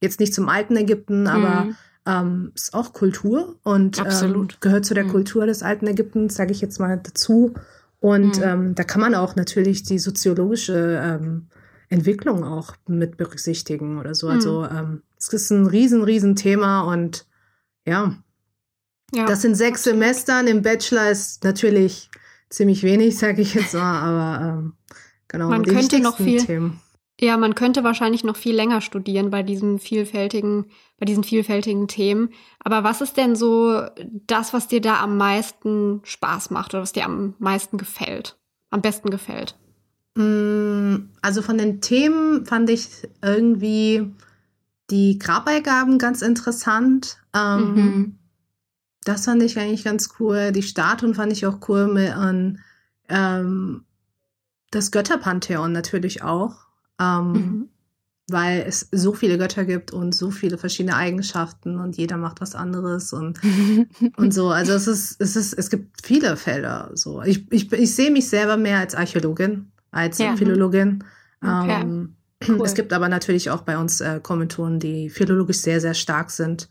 jetzt 0.00 0.20
nicht 0.20 0.34
zum 0.34 0.48
alten 0.48 0.74
Ägypten, 0.74 1.28
aber 1.28 1.66
mhm. 1.66 1.76
Ähm, 2.06 2.52
ist 2.54 2.74
auch 2.74 2.92
Kultur 2.92 3.56
und 3.62 3.98
ähm, 3.98 4.48
gehört 4.60 4.84
zu 4.84 4.94
der 4.94 5.04
mhm. 5.04 5.10
Kultur 5.10 5.46
des 5.46 5.62
alten 5.62 5.86
Ägyptens, 5.86 6.34
sage 6.34 6.52
ich 6.52 6.60
jetzt 6.60 6.80
mal 6.80 7.00
dazu. 7.02 7.54
Und 8.00 8.38
mhm. 8.38 8.42
ähm, 8.42 8.74
da 8.74 8.82
kann 8.82 9.00
man 9.00 9.14
auch 9.14 9.36
natürlich 9.36 9.84
die 9.84 9.98
soziologische 9.98 11.00
ähm, 11.02 11.46
Entwicklung 11.88 12.42
auch 12.42 12.74
mit 12.88 13.16
berücksichtigen 13.16 13.98
oder 13.98 14.14
so. 14.14 14.28
Also 14.28 14.62
mhm. 14.62 14.76
ähm, 14.76 15.02
es 15.18 15.28
ist 15.28 15.50
ein 15.50 15.66
riesen, 15.66 16.02
riesen 16.02 16.34
Thema 16.34 16.82
und 16.82 17.26
ja, 17.86 18.16
ja, 19.14 19.26
das 19.26 19.42
sind 19.42 19.54
sechs. 19.54 19.84
Semestern. 19.84 20.46
Im 20.46 20.62
Bachelor 20.62 21.10
ist 21.10 21.44
natürlich 21.44 22.10
ziemlich 22.48 22.82
wenig, 22.82 23.18
sage 23.18 23.42
ich 23.42 23.54
jetzt 23.54 23.74
mal, 23.74 24.00
aber 24.00 24.44
ähm, 24.44 24.72
genau. 25.28 25.48
Man 25.48 25.64
könnte 25.64 26.00
noch 26.00 26.16
viel. 26.16 26.44
Themen. 26.44 26.80
Ja, 27.20 27.36
man 27.36 27.54
könnte 27.54 27.84
wahrscheinlich 27.84 28.24
noch 28.24 28.36
viel 28.36 28.54
länger 28.54 28.80
studieren 28.80 29.30
bei 29.30 29.42
diesen 29.42 29.78
vielfältigen, 29.78 30.66
bei 30.98 31.04
diesen 31.04 31.24
vielfältigen 31.24 31.86
Themen. 31.86 32.30
Aber 32.58 32.82
was 32.84 33.00
ist 33.00 33.16
denn 33.16 33.36
so 33.36 33.82
das, 34.26 34.52
was 34.52 34.66
dir 34.66 34.80
da 34.80 35.00
am 35.00 35.16
meisten 35.16 36.00
Spaß 36.04 36.50
macht 36.50 36.74
oder 36.74 36.82
was 36.82 36.92
dir 36.92 37.04
am 37.04 37.34
meisten 37.38 37.78
gefällt, 37.78 38.38
am 38.70 38.80
besten 38.80 39.10
gefällt? 39.10 39.56
Mm, 40.16 41.10
also 41.20 41.42
von 41.42 41.58
den 41.58 41.80
Themen 41.80 42.44
fand 42.46 42.70
ich 42.70 42.88
irgendwie 43.22 44.10
die 44.90 45.18
Grabbeigaben 45.18 45.98
ganz 45.98 46.22
interessant. 46.22 47.18
Ähm, 47.34 47.74
mhm 47.74 48.18
das 49.04 49.24
fand 49.24 49.42
ich 49.42 49.58
eigentlich 49.58 49.84
ganz 49.84 50.10
cool. 50.18 50.52
Die 50.52 50.62
Statuen 50.62 51.14
fand 51.14 51.32
ich 51.32 51.46
auch 51.46 51.58
cool 51.68 51.88
mit 51.88 52.12
ähm, 53.08 53.84
das 54.70 54.90
Götterpantheon 54.90 55.72
natürlich 55.72 56.22
auch. 56.22 56.66
Ähm, 57.02 57.32
mhm. 57.32 57.68
Weil 58.28 58.64
es 58.66 58.88
so 58.92 59.12
viele 59.12 59.36
Götter 59.36 59.64
gibt 59.64 59.92
und 59.92 60.14
so 60.14 60.30
viele 60.30 60.56
verschiedene 60.56 60.96
Eigenschaften 60.96 61.78
und 61.78 61.96
jeder 61.96 62.16
macht 62.16 62.40
was 62.40 62.54
anderes 62.54 63.12
und, 63.12 63.40
und 64.16 64.32
so. 64.32 64.50
Also 64.50 64.72
es 64.72 64.86
ist, 64.86 65.20
es 65.20 65.36
ist, 65.36 65.52
es 65.54 65.68
gibt 65.68 66.06
viele 66.06 66.36
Felder. 66.36 66.90
So. 66.94 67.22
Ich, 67.22 67.50
ich, 67.52 67.72
ich 67.72 67.94
sehe 67.94 68.10
mich 68.10 68.28
selber 68.28 68.56
mehr 68.56 68.78
als 68.78 68.94
Archäologin, 68.94 69.72
als 69.90 70.18
ja. 70.18 70.36
Philologin. 70.36 71.04
Okay. 71.42 71.80
Ähm, 71.82 72.14
cool. 72.48 72.64
Es 72.64 72.74
gibt 72.74 72.92
aber 72.92 73.08
natürlich 73.08 73.50
auch 73.50 73.62
bei 73.62 73.76
uns 73.76 74.00
äh, 74.00 74.20
Kommentatoren, 74.22 74.78
die 74.78 75.10
philologisch 75.10 75.58
sehr, 75.58 75.80
sehr 75.80 75.94
stark 75.94 76.30
sind 76.30 76.68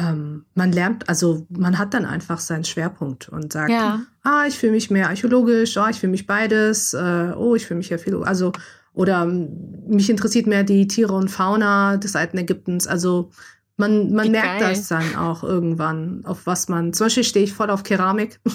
ähm, 0.00 0.44
man 0.54 0.72
lernt, 0.72 1.08
also 1.08 1.46
man 1.50 1.78
hat 1.78 1.94
dann 1.94 2.06
einfach 2.06 2.38
seinen 2.38 2.64
Schwerpunkt 2.64 3.28
und 3.28 3.52
sagt, 3.52 3.70
ja. 3.70 4.00
ah, 4.22 4.44
ich 4.46 4.58
fühle 4.58 4.72
mich 4.72 4.90
mehr 4.90 5.08
archäologisch, 5.08 5.76
oh, 5.76 5.86
ich 5.90 5.98
fühle 5.98 6.12
mich 6.12 6.26
beides, 6.26 6.94
äh, 6.94 7.32
oh, 7.36 7.54
ich 7.54 7.66
fühle 7.66 7.78
mich 7.78 7.90
ja 7.90 7.98
viel, 7.98 8.14
also 8.22 8.52
oder 8.92 9.24
mich 9.24 10.10
interessiert 10.10 10.46
mehr 10.46 10.64
die 10.64 10.86
Tiere 10.88 11.12
und 11.12 11.28
Fauna 11.28 11.96
des 11.96 12.16
alten 12.16 12.38
Ägyptens. 12.38 12.86
Also 12.86 13.30
man, 13.80 14.12
man 14.12 14.30
merkt 14.30 14.60
geil. 14.60 14.70
das 14.70 14.88
dann 14.88 15.16
auch 15.16 15.42
irgendwann, 15.42 16.22
auf 16.24 16.46
was 16.46 16.68
man. 16.68 16.92
Zum 16.92 17.06
Beispiel 17.06 17.24
stehe 17.24 17.44
ich 17.44 17.52
voll 17.52 17.70
auf 17.70 17.82
Keramik. 17.82 18.38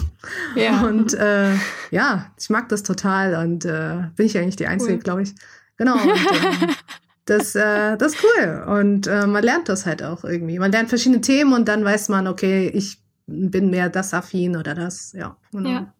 Ja. 0.56 0.82
Und 0.88 1.13
äh, 1.13 1.54
ja, 1.91 2.32
ich 2.39 2.50
mag 2.50 2.69
das 2.69 2.82
total 2.82 3.36
und 3.45 3.65
äh, 3.65 4.08
bin 4.15 4.26
ich 4.26 4.38
eigentlich 4.38 4.56
die 4.56 4.65
Einzige, 4.65 4.93
cool. 4.93 5.00
glaube 5.00 5.21
ich. 5.21 5.36
Genau. 5.78 5.93
Und, 5.93 6.10
äh, 6.10 6.67
das, 7.26 7.56
äh, 7.56 7.95
das 7.98 8.13
ist 8.13 8.24
cool. 8.24 8.63
Und 8.65 9.06
äh, 9.06 9.28
man 9.28 9.43
lernt 9.43 9.69
das 9.69 9.86
halt 9.86 10.02
auch 10.02 10.24
irgendwie. 10.24 10.58
Man 10.58 10.71
lernt 10.71 10.89
verschiedene 10.89 11.21
Themen 11.21 11.54
und 11.54 11.67
dann 11.67 11.84
weiß 11.84 12.10
man, 12.10 12.28
okay, 12.28 12.69
ich 12.69 13.04
bin 13.28 13.69
mehr 13.69 13.89
das 13.89 14.13
affin 14.13 14.56
oder 14.56 14.74
das, 14.74 15.12
ja. 15.13 15.38
Genau. 15.52 15.69
Ja. 15.69 15.93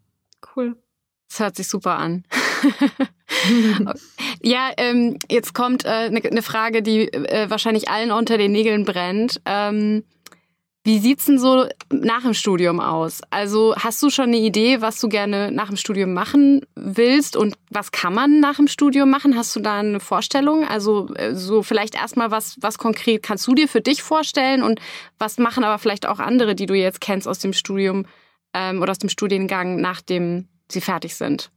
Cool. 0.56 0.76
Das 1.30 1.40
hört 1.40 1.56
sich 1.58 1.68
super 1.68 1.98
an. 1.98 2.24
ja, 4.42 4.72
ähm, 4.78 5.18
jetzt 5.30 5.54
kommt 5.54 5.86
eine 5.86 6.24
äh, 6.24 6.34
ne 6.34 6.42
Frage, 6.42 6.82
die 6.82 7.12
äh, 7.12 7.50
wahrscheinlich 7.50 7.90
allen 7.90 8.12
unter 8.12 8.38
den 8.38 8.52
Nägeln 8.52 8.86
brennt. 8.86 9.42
Ähm, 9.46 10.04
wie 10.86 11.00
sieht's 11.00 11.26
denn 11.26 11.40
so 11.40 11.66
nach 11.92 12.22
dem 12.22 12.36
Studium 12.36 12.80
aus? 12.80 13.22
Also 13.32 13.74
hast 13.76 14.04
du 14.04 14.12
schon 14.12 14.26
eine 14.26 14.38
Idee, 14.38 14.82
was 14.82 15.02
du 15.02 15.10
gerne 15.10 15.52
nach 15.52 15.70
dem 15.70 15.78
Studium 15.78 16.14
machen 16.14 16.62
willst 16.76 17.36
und 17.36 17.56
was 17.72 17.92
kann 17.92 18.14
man 18.14 18.40
nach 18.40 18.58
dem 18.58 18.68
Studium 18.68 19.10
machen? 19.10 19.36
Hast 19.36 19.56
du 19.56 19.62
da 19.62 19.80
eine 19.80 20.00
Vorstellung? 20.00 20.64
Also 20.64 21.08
äh, 21.16 21.34
so 21.34 21.64
vielleicht 21.64 21.96
erstmal 21.96 22.30
was, 22.30 22.58
was 22.62 22.78
konkret 22.78 23.24
kannst 23.24 23.48
du 23.48 23.56
dir 23.56 23.68
für 23.68 23.82
dich 23.82 24.04
vorstellen 24.04 24.62
und 24.62 24.80
was 25.18 25.40
machen 25.40 25.64
aber 25.64 25.80
vielleicht 25.80 26.06
auch 26.06 26.20
andere, 26.20 26.54
die 26.54 26.68
du 26.68 26.76
jetzt 26.76 27.02
kennst 27.02 27.28
aus 27.28 27.40
dem 27.40 27.54
Studium 27.54 28.06
ähm, 28.54 28.80
oder 28.80 28.92
aus 28.92 29.00
dem 29.00 29.10
Studiengang, 29.10 29.82
nachdem 29.82 30.50
sie 30.70 30.82
fertig 30.82 31.16
sind? 31.16 31.50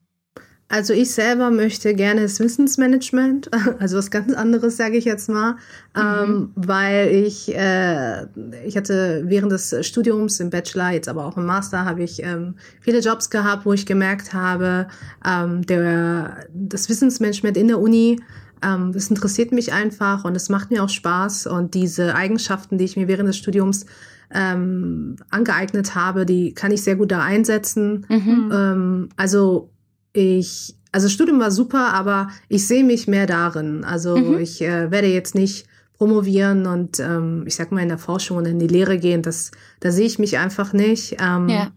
Also 0.71 0.93
ich 0.93 1.13
selber 1.13 1.51
möchte 1.51 1.95
gerne 1.95 2.23
das 2.23 2.41
Wissensmanagement, 2.41 3.51
also 3.79 3.97
was 3.97 4.11
ganz 4.11 4.35
anderes, 4.35 4.77
sage 4.77 4.99
ich 4.99 5.07
jetzt 5.07 5.29
mal, 5.29 5.53
mhm. 5.53 5.57
ähm, 5.97 6.51
weil 6.57 7.09
ich 7.09 7.55
äh, 7.55 8.27
ich 8.67 8.77
hatte 8.77 9.23
während 9.27 9.51
des 9.53 9.75
Studiums 9.87 10.41
im 10.41 10.51
Bachelor, 10.51 10.91
jetzt 10.91 11.09
aber 11.09 11.25
auch 11.25 11.39
im 11.39 11.47
Master, 11.47 11.87
habe 11.87 12.03
ich 12.03 12.23
ähm, 12.23 12.57
viele 12.81 13.01
Jobs 13.01 13.31
gehabt, 13.31 13.65
wo 13.65 13.73
ich 13.73 13.87
gemerkt 13.87 14.35
habe, 14.35 14.89
ähm, 15.25 15.65
der 15.65 16.47
das 16.53 16.91
Wissensmanagement 16.91 17.57
in 17.57 17.69
der 17.69 17.79
Uni 17.79 18.21
ähm, 18.63 18.93
das 18.93 19.09
interessiert 19.09 19.53
mich 19.53 19.73
einfach 19.73 20.25
und 20.25 20.35
es 20.35 20.49
macht 20.49 20.71
mir 20.71 20.83
auch 20.83 20.89
Spaß 20.89 21.47
und 21.47 21.75
diese 21.75 22.15
Eigenschaften, 22.15 22.79
die 22.79 22.85
ich 22.85 22.97
mir 22.97 23.09
während 23.09 23.29
des 23.29 23.37
Studiums 23.37 23.87
ähm, 24.35 25.17
angeeignet 25.31 25.95
habe, 25.95 26.27
die 26.27 26.53
kann 26.53 26.73
ich 26.73 26.83
sehr 26.83 26.97
gut 26.97 27.13
da 27.13 27.23
einsetzen. 27.23 28.07
Mhm. 28.09 28.51
Ähm, 28.53 29.09
also 29.17 29.71
ich, 30.12 30.77
also 30.92 31.09
Studium 31.09 31.40
war 31.40 31.51
super, 31.51 31.92
aber 31.94 32.29
ich 32.49 32.66
sehe 32.66 32.85
mich 32.85 33.09
mehr 33.09 33.27
darin. 33.27 33.85
Also 33.85 34.16
mhm. 34.16 34.38
ich 34.38 34.61
äh, 34.62 34.90
werde 34.90 35.09
jetzt 35.09 35.35
nicht 35.35 35.66
promovieren 35.99 36.66
und 36.66 37.01
ähm, 37.01 37.44
ich 37.47 37.57
sag 37.57 37.73
mal 37.73 37.83
in 37.83 37.88
der 37.88 37.99
Forschung 37.99 38.37
und 38.38 38.47
in 38.47 38.59
die 38.59 38.68
Lehre 38.68 38.99
gehen. 38.99 39.23
Das, 39.23 39.51
da 39.81 39.90
sehe 39.90 40.07
ich 40.07 40.18
mich 40.18 40.38
einfach 40.38 40.73
nicht. 40.73 41.16
Ähm, 41.21 41.49
ja. 41.49 41.73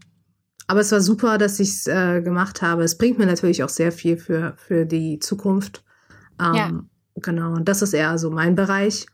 Aber 0.68 0.80
es 0.80 0.92
war 0.92 1.00
super, 1.00 1.38
dass 1.38 1.58
ich 1.60 1.70
es 1.70 1.86
äh, 1.86 2.22
gemacht 2.22 2.62
habe. 2.62 2.84
Es 2.84 2.96
bringt 2.96 3.18
mir 3.18 3.26
natürlich 3.26 3.64
auch 3.64 3.68
sehr 3.68 3.92
viel 3.92 4.16
für, 4.16 4.54
für 4.56 4.86
die 4.86 5.18
Zukunft. 5.18 5.84
Ähm, 6.40 6.54
ja. 6.54 6.70
Genau, 7.16 7.52
und 7.52 7.68
das 7.68 7.82
ist 7.82 7.92
eher 7.92 8.16
so 8.16 8.30
mein 8.30 8.54
Bereich. 8.54 9.06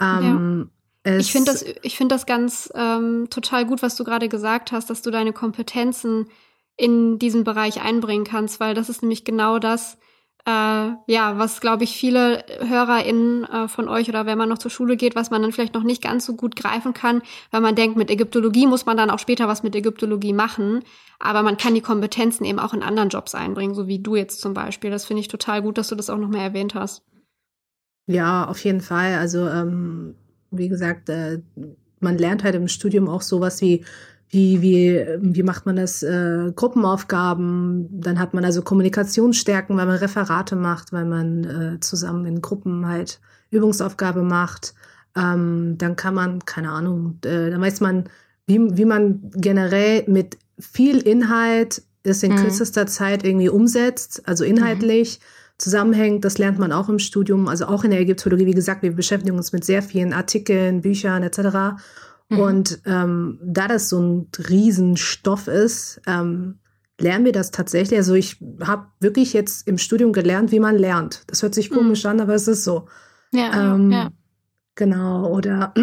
Ähm, 0.00 0.70
ja. 1.06 1.16
Ich 1.16 1.32
finde 1.32 1.50
das, 1.52 1.64
ich 1.82 1.96
finde 1.96 2.14
das 2.14 2.26
ganz 2.26 2.70
ähm, 2.74 3.28
total 3.30 3.64
gut, 3.64 3.82
was 3.82 3.96
du 3.96 4.04
gerade 4.04 4.28
gesagt 4.28 4.70
hast, 4.70 4.90
dass 4.90 5.00
du 5.00 5.10
deine 5.10 5.32
Kompetenzen 5.32 6.26
in 6.80 7.18
diesen 7.18 7.44
Bereich 7.44 7.82
einbringen 7.82 8.24
kannst, 8.24 8.58
weil 8.60 8.74
das 8.74 8.88
ist 8.88 9.02
nämlich 9.02 9.24
genau 9.24 9.58
das, 9.58 9.98
äh, 10.46 10.50
ja, 11.06 11.36
was 11.36 11.60
glaube 11.60 11.84
ich 11.84 11.94
viele 11.96 12.44
HörerInnen 12.60 13.44
äh, 13.44 13.68
von 13.68 13.88
euch 13.88 14.08
oder 14.08 14.24
wenn 14.24 14.38
man 14.38 14.48
noch 14.48 14.58
zur 14.58 14.70
Schule 14.70 14.96
geht, 14.96 15.14
was 15.14 15.30
man 15.30 15.42
dann 15.42 15.52
vielleicht 15.52 15.74
noch 15.74 15.82
nicht 15.82 16.02
ganz 16.02 16.24
so 16.24 16.34
gut 16.34 16.56
greifen 16.56 16.94
kann, 16.94 17.20
weil 17.50 17.60
man 17.60 17.74
denkt, 17.74 17.96
mit 17.98 18.10
Ägyptologie 18.10 18.66
muss 18.66 18.86
man 18.86 18.96
dann 18.96 19.10
auch 19.10 19.18
später 19.18 19.48
was 19.48 19.62
mit 19.62 19.76
Ägyptologie 19.76 20.32
machen, 20.32 20.82
aber 21.18 21.42
man 21.42 21.58
kann 21.58 21.74
die 21.74 21.82
Kompetenzen 21.82 22.44
eben 22.44 22.58
auch 22.58 22.72
in 22.72 22.82
anderen 22.82 23.10
Jobs 23.10 23.34
einbringen, 23.34 23.74
so 23.74 23.86
wie 23.86 23.98
du 23.98 24.16
jetzt 24.16 24.40
zum 24.40 24.54
Beispiel. 24.54 24.90
Das 24.90 25.04
finde 25.04 25.20
ich 25.20 25.28
total 25.28 25.60
gut, 25.60 25.76
dass 25.76 25.88
du 25.88 25.94
das 25.94 26.08
auch 26.08 26.18
noch 26.18 26.28
mehr 26.28 26.42
erwähnt 26.42 26.74
hast. 26.74 27.02
Ja, 28.06 28.46
auf 28.48 28.64
jeden 28.64 28.80
Fall. 28.80 29.16
Also 29.16 29.46
ähm, 29.46 30.14
wie 30.50 30.68
gesagt, 30.68 31.10
äh, 31.10 31.42
man 32.00 32.16
lernt 32.16 32.42
halt 32.44 32.54
im 32.54 32.66
Studium 32.66 33.08
auch 33.08 33.22
sowas 33.22 33.60
wie 33.60 33.84
wie, 34.30 34.62
wie, 34.62 35.04
wie 35.20 35.42
macht 35.42 35.66
man 35.66 35.76
das? 35.76 36.02
Äh, 36.02 36.52
Gruppenaufgaben, 36.54 37.88
dann 38.00 38.18
hat 38.20 38.32
man 38.32 38.44
also 38.44 38.62
Kommunikationsstärken, 38.62 39.76
weil 39.76 39.86
man 39.86 39.96
Referate 39.96 40.54
macht, 40.54 40.92
weil 40.92 41.04
man 41.04 41.44
äh, 41.44 41.80
zusammen 41.80 42.24
in 42.26 42.40
Gruppen 42.40 42.86
halt 42.86 43.20
Übungsaufgabe 43.50 44.22
macht. 44.22 44.74
Ähm, 45.16 45.74
dann 45.78 45.96
kann 45.96 46.14
man, 46.14 46.44
keine 46.44 46.70
Ahnung, 46.70 47.18
äh, 47.24 47.50
dann 47.50 47.60
weiß 47.60 47.80
man, 47.80 48.04
wie, 48.46 48.60
wie 48.76 48.84
man 48.84 49.30
generell 49.34 50.04
mit 50.06 50.38
viel 50.60 50.98
Inhalt 50.98 51.82
das 52.04 52.22
in 52.22 52.32
mhm. 52.32 52.36
kürzester 52.36 52.86
Zeit 52.86 53.24
irgendwie 53.24 53.48
umsetzt, 53.48 54.22
also 54.26 54.44
inhaltlich. 54.44 55.18
Mhm 55.20 55.24
zusammenhängt. 55.60 56.24
Das 56.24 56.38
lernt 56.38 56.58
man 56.58 56.72
auch 56.72 56.88
im 56.88 56.98
Studium, 56.98 57.46
also 57.46 57.66
auch 57.66 57.84
in 57.84 57.90
der 57.90 58.00
Ägyptologie. 58.00 58.46
Wie 58.46 58.54
gesagt, 58.54 58.82
wir 58.82 58.92
beschäftigen 58.92 59.36
uns 59.36 59.52
mit 59.52 59.64
sehr 59.64 59.82
vielen 59.82 60.12
Artikeln, 60.12 60.80
Büchern 60.80 61.22
etc. 61.22 61.78
Mhm. 62.30 62.38
Und 62.38 62.80
ähm, 62.86 63.38
da 63.42 63.68
das 63.68 63.88
so 63.88 64.00
ein 64.00 64.28
Riesenstoff 64.48 65.48
ist, 65.48 66.00
ähm, 66.06 66.60
lernen 66.98 67.24
wir 67.24 67.32
das 67.32 67.50
tatsächlich. 67.50 67.98
Also 67.98 68.14
ich 68.14 68.38
habe 68.60 68.86
wirklich 69.00 69.32
jetzt 69.32 69.66
im 69.66 69.78
Studium 69.78 70.12
gelernt, 70.12 70.52
wie 70.52 70.60
man 70.60 70.76
lernt. 70.76 71.24
Das 71.26 71.42
hört 71.42 71.54
sich 71.54 71.70
mhm. 71.70 71.74
komisch 71.74 72.04
mhm. 72.04 72.10
an, 72.10 72.20
aber 72.20 72.34
es 72.34 72.48
ist 72.48 72.64
so. 72.64 72.86
Ja, 73.32 73.74
ähm, 73.74 73.90
ja. 73.90 74.10
Genau. 74.76 75.28
Oder 75.28 75.74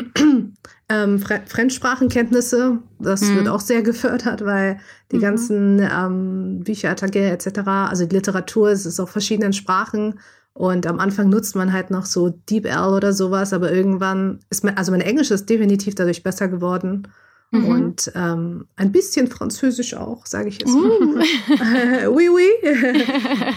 ähm, 0.90 1.20
Fre 1.20 1.42
Fremdsprachenkenntnisse, 1.46 2.80
das 3.00 3.22
mhm. 3.22 3.36
wird 3.36 3.48
auch 3.50 3.60
sehr 3.60 3.84
gefördert, 3.84 4.44
weil 4.44 4.80
die 5.12 5.18
mhm. 5.18 5.22
ganzen 5.22 5.80
ähm, 5.80 6.62
Bücher, 6.64 6.90
Artikel 6.90 7.24
etc., 7.24 7.60
also 7.68 8.06
die 8.06 8.16
Literatur, 8.16 8.70
es 8.70 8.86
ist 8.86 9.00
auf 9.00 9.12
verschiedenen 9.12 9.54
Sprachen 9.54 10.20
und 10.58 10.88
am 10.88 11.00
Anfang 11.00 11.30
nutzt 11.30 11.56
man 11.56 11.72
halt 11.72 11.91
noch 11.91 12.06
so 12.08 12.30
DeepL 12.30 12.89
oder 12.91 13.13
sowas, 13.13 13.54
aber 13.54 13.72
irgendwann 13.72 14.39
ist 14.50 14.63
mein, 14.63 14.76
also 14.76 14.91
mein 14.91 15.02
Englisch 15.02 15.30
ist 15.30 15.48
definitiv 15.48 15.93
dadurch 15.93 16.24
besser 16.24 16.48
geworden. 16.48 17.08
Mhm. 17.52 17.65
Und 17.65 18.12
ähm, 18.15 18.65
ein 18.76 18.91
bisschen 18.91 19.28
Französisch 19.28 19.93
auch, 19.93 20.26
sage 20.26 20.50
ich 20.50 20.60
jetzt. 20.60 20.74
Uh. 20.74 21.20
oui, 22.10 22.28
oui. 22.28 22.50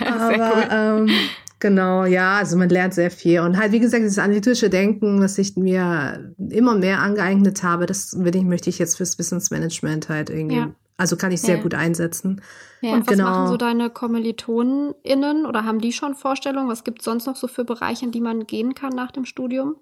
aber 0.06 0.52
cool. 0.56 1.08
ähm, 1.08 1.10
genau, 1.58 2.04
ja, 2.04 2.36
also 2.36 2.58
man 2.58 2.68
lernt 2.68 2.92
sehr 2.92 3.10
viel. 3.10 3.40
Und 3.40 3.56
halt, 3.56 3.72
wie 3.72 3.80
gesagt, 3.80 4.02
dieses 4.02 4.18
analytische 4.18 4.68
Denken, 4.68 5.22
was 5.22 5.38
ich 5.38 5.56
mir 5.56 6.34
immer 6.50 6.74
mehr 6.74 7.00
angeeignet 7.00 7.62
habe, 7.62 7.86
das 7.86 8.22
will 8.22 8.36
ich, 8.36 8.42
möchte 8.42 8.68
ich 8.68 8.78
jetzt 8.78 8.98
fürs 8.98 9.18
Wissensmanagement 9.18 10.10
halt 10.10 10.28
irgendwie 10.28 10.56
ja. 10.56 10.74
Also 11.00 11.16
kann 11.16 11.32
ich 11.32 11.40
sehr 11.40 11.56
ja. 11.56 11.62
gut 11.62 11.72
einsetzen. 11.72 12.42
Ja. 12.82 12.92
Und 12.92 13.06
was 13.06 13.16
genau. 13.16 13.24
machen 13.24 13.48
so 13.48 13.56
deine 13.56 13.88
KommilitonInnen 13.88 15.46
oder 15.46 15.64
haben 15.64 15.80
die 15.80 15.94
schon 15.94 16.14
Vorstellungen? 16.14 16.68
Was 16.68 16.84
gibt 16.84 16.98
es 16.98 17.06
sonst 17.06 17.24
noch 17.24 17.36
so 17.36 17.48
für 17.48 17.64
Bereiche, 17.64 18.04
in 18.04 18.12
die 18.12 18.20
man 18.20 18.46
gehen 18.46 18.74
kann 18.74 18.92
nach 18.92 19.10
dem 19.10 19.24
Studium? 19.24 19.76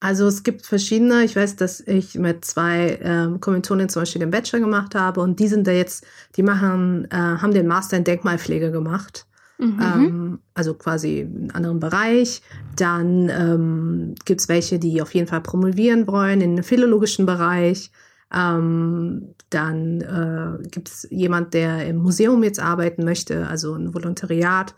Also 0.00 0.26
es 0.26 0.42
gibt 0.42 0.64
verschiedene. 0.64 1.22
Ich 1.22 1.36
weiß, 1.36 1.56
dass 1.56 1.80
ich 1.80 2.14
mit 2.14 2.46
zwei 2.46 2.98
ähm, 3.02 3.40
Kommilitoninnen 3.40 3.90
zum 3.90 4.00
Beispiel 4.00 4.20
den 4.20 4.30
Bachelor 4.30 4.60
gemacht 4.60 4.94
habe 4.94 5.20
und 5.20 5.38
die 5.38 5.48
sind 5.48 5.66
da 5.66 5.72
jetzt, 5.72 6.06
die 6.36 6.42
machen, 6.42 7.08
äh, 7.10 7.16
haben 7.16 7.52
den 7.52 7.66
Master 7.66 7.98
in 7.98 8.04
Denkmalpflege 8.04 8.70
gemacht. 8.70 9.26
Mhm. 9.58 9.80
Ähm, 9.82 10.38
also 10.54 10.72
quasi 10.72 11.20
einen 11.20 11.50
anderen 11.50 11.78
Bereich. 11.78 12.40
Dann 12.74 13.28
ähm, 13.28 14.14
gibt 14.24 14.40
es 14.40 14.48
welche, 14.48 14.78
die 14.78 15.02
auf 15.02 15.14
jeden 15.14 15.26
Fall 15.26 15.42
promovieren 15.42 16.06
wollen 16.06 16.40
in 16.40 16.56
den 16.56 16.64
philologischen 16.64 17.26
Bereich. 17.26 17.90
Ähm, 18.34 19.34
dann 19.50 20.00
äh, 20.00 20.68
gibt 20.68 20.88
es 20.88 21.06
jemand, 21.10 21.54
der 21.54 21.86
im 21.86 21.96
Museum 21.96 22.42
jetzt 22.42 22.58
arbeiten 22.58 23.04
möchte, 23.04 23.46
also 23.46 23.74
ein 23.74 23.94
Volontariat 23.94 24.74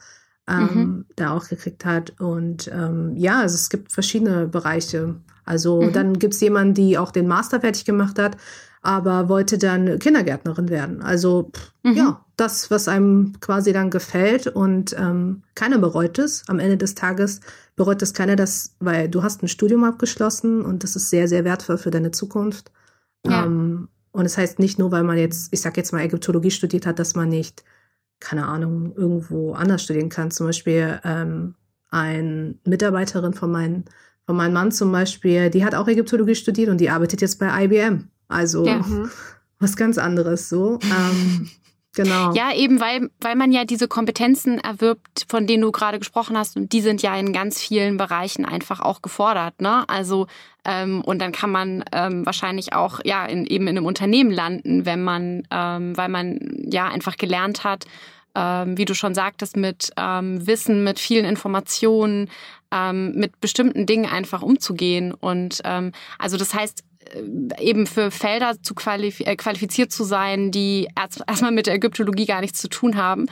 ähm, 0.48 0.60
mhm. 0.74 1.04
da 1.16 1.30
auch 1.32 1.48
gekriegt 1.48 1.84
hat. 1.84 2.12
Und 2.20 2.70
ähm, 2.72 3.16
ja, 3.16 3.40
also 3.40 3.54
es 3.54 3.70
gibt 3.70 3.92
verschiedene 3.92 4.46
Bereiche. 4.46 5.16
Also 5.44 5.80
mhm. 5.80 5.92
dann 5.92 6.18
gibt 6.18 6.34
es 6.34 6.40
jemanden, 6.40 6.74
die 6.74 6.98
auch 6.98 7.10
den 7.10 7.26
Master 7.26 7.60
fertig 7.60 7.84
gemacht 7.84 8.18
hat, 8.18 8.36
aber 8.82 9.28
wollte 9.28 9.58
dann 9.58 9.98
Kindergärtnerin 9.98 10.68
werden. 10.68 11.02
Also 11.02 11.50
mhm. 11.82 11.94
ja, 11.94 12.24
das, 12.36 12.70
was 12.70 12.88
einem 12.88 13.34
quasi 13.40 13.72
dann 13.72 13.90
gefällt 13.90 14.46
und 14.46 14.94
ähm, 14.98 15.42
keiner 15.54 15.78
bereut 15.78 16.18
es. 16.18 16.44
Am 16.48 16.58
Ende 16.58 16.76
des 16.76 16.94
Tages 16.94 17.40
bereut 17.74 18.02
es 18.02 18.12
keiner, 18.12 18.36
das, 18.36 18.74
weil 18.80 19.08
du 19.08 19.22
hast 19.22 19.42
ein 19.42 19.48
Studium 19.48 19.84
abgeschlossen 19.84 20.62
und 20.62 20.82
das 20.82 20.96
ist 20.96 21.10
sehr, 21.10 21.28
sehr 21.28 21.44
wertvoll 21.44 21.78
für 21.78 21.90
deine 21.90 22.10
Zukunft. 22.10 22.70
Ja. 23.28 23.44
Ähm, 23.44 23.88
und 24.12 24.24
es 24.24 24.32
das 24.32 24.38
heißt 24.38 24.58
nicht 24.58 24.78
nur, 24.78 24.92
weil 24.92 25.02
man 25.02 25.18
jetzt, 25.18 25.52
ich 25.52 25.60
sag 25.60 25.76
jetzt 25.76 25.92
mal, 25.92 26.00
Ägyptologie 26.00 26.50
studiert 26.50 26.86
hat, 26.86 26.98
dass 26.98 27.14
man 27.14 27.28
nicht, 27.28 27.64
keine 28.18 28.46
Ahnung, 28.46 28.94
irgendwo 28.96 29.52
anders 29.52 29.82
studieren 29.82 30.08
kann. 30.08 30.30
Zum 30.30 30.46
Beispiel 30.46 31.00
ähm, 31.04 31.54
eine 31.90 32.54
Mitarbeiterin 32.64 33.34
von, 33.34 33.52
mein, 33.52 33.84
von 34.24 34.36
meinem 34.36 34.54
Mann 34.54 34.72
zum 34.72 34.90
Beispiel, 34.90 35.50
die 35.50 35.64
hat 35.64 35.74
auch 35.74 35.86
Ägyptologie 35.86 36.34
studiert 36.34 36.70
und 36.70 36.80
die 36.80 36.88
arbeitet 36.88 37.20
jetzt 37.20 37.38
bei 37.38 37.64
IBM. 37.64 38.08
Also 38.28 38.64
ja. 38.64 38.82
was 39.58 39.76
ganz 39.76 39.98
anderes 39.98 40.48
so. 40.48 40.78
Ähm, 40.82 41.50
Genau. 41.96 42.34
Ja, 42.34 42.54
eben 42.54 42.78
weil, 42.78 43.10
weil 43.20 43.36
man 43.36 43.52
ja 43.52 43.64
diese 43.64 43.88
Kompetenzen 43.88 44.58
erwirbt, 44.58 45.24
von 45.28 45.46
denen 45.46 45.62
du 45.62 45.72
gerade 45.72 45.98
gesprochen 45.98 46.36
hast, 46.36 46.54
und 46.56 46.72
die 46.72 46.82
sind 46.82 47.00
ja 47.00 47.16
in 47.16 47.32
ganz 47.32 47.60
vielen 47.60 47.96
Bereichen 47.96 48.44
einfach 48.44 48.80
auch 48.80 49.00
gefordert. 49.00 49.60
Ne? 49.62 49.88
Also 49.88 50.26
ähm, 50.66 51.00
und 51.00 51.20
dann 51.20 51.32
kann 51.32 51.50
man 51.50 51.84
ähm, 51.92 52.26
wahrscheinlich 52.26 52.74
auch 52.74 53.00
ja 53.04 53.24
in, 53.24 53.46
eben 53.46 53.66
in 53.66 53.78
einem 53.78 53.86
Unternehmen 53.86 54.30
landen, 54.30 54.84
wenn 54.84 55.02
man, 55.02 55.44
ähm, 55.50 55.96
weil 55.96 56.10
man 56.10 56.38
ja 56.66 56.86
einfach 56.86 57.16
gelernt 57.16 57.64
hat, 57.64 57.86
ähm, 58.34 58.76
wie 58.76 58.84
du 58.84 58.94
schon 58.94 59.14
sagtest, 59.14 59.56
mit 59.56 59.90
ähm, 59.96 60.46
Wissen, 60.46 60.84
mit 60.84 60.98
vielen 60.98 61.24
Informationen, 61.24 62.28
ähm, 62.70 63.12
mit 63.14 63.40
bestimmten 63.40 63.86
Dingen 63.86 64.04
einfach 64.04 64.42
umzugehen. 64.42 65.14
Und 65.14 65.62
ähm, 65.64 65.92
also 66.18 66.36
das 66.36 66.52
heißt, 66.52 66.84
eben 67.60 67.86
für 67.86 68.10
Felder 68.10 68.60
zu 68.62 68.74
qualif 68.74 69.20
äh, 69.20 69.36
qualifiziert 69.36 69.92
zu 69.92 70.04
sein, 70.04 70.50
die 70.50 70.88
erst, 70.96 71.22
erstmal 71.26 71.52
mit 71.52 71.66
der 71.66 71.74
Ägyptologie 71.74 72.26
gar 72.26 72.40
nichts 72.40 72.60
zu 72.60 72.68
tun 72.68 72.96
haben. 72.96 73.26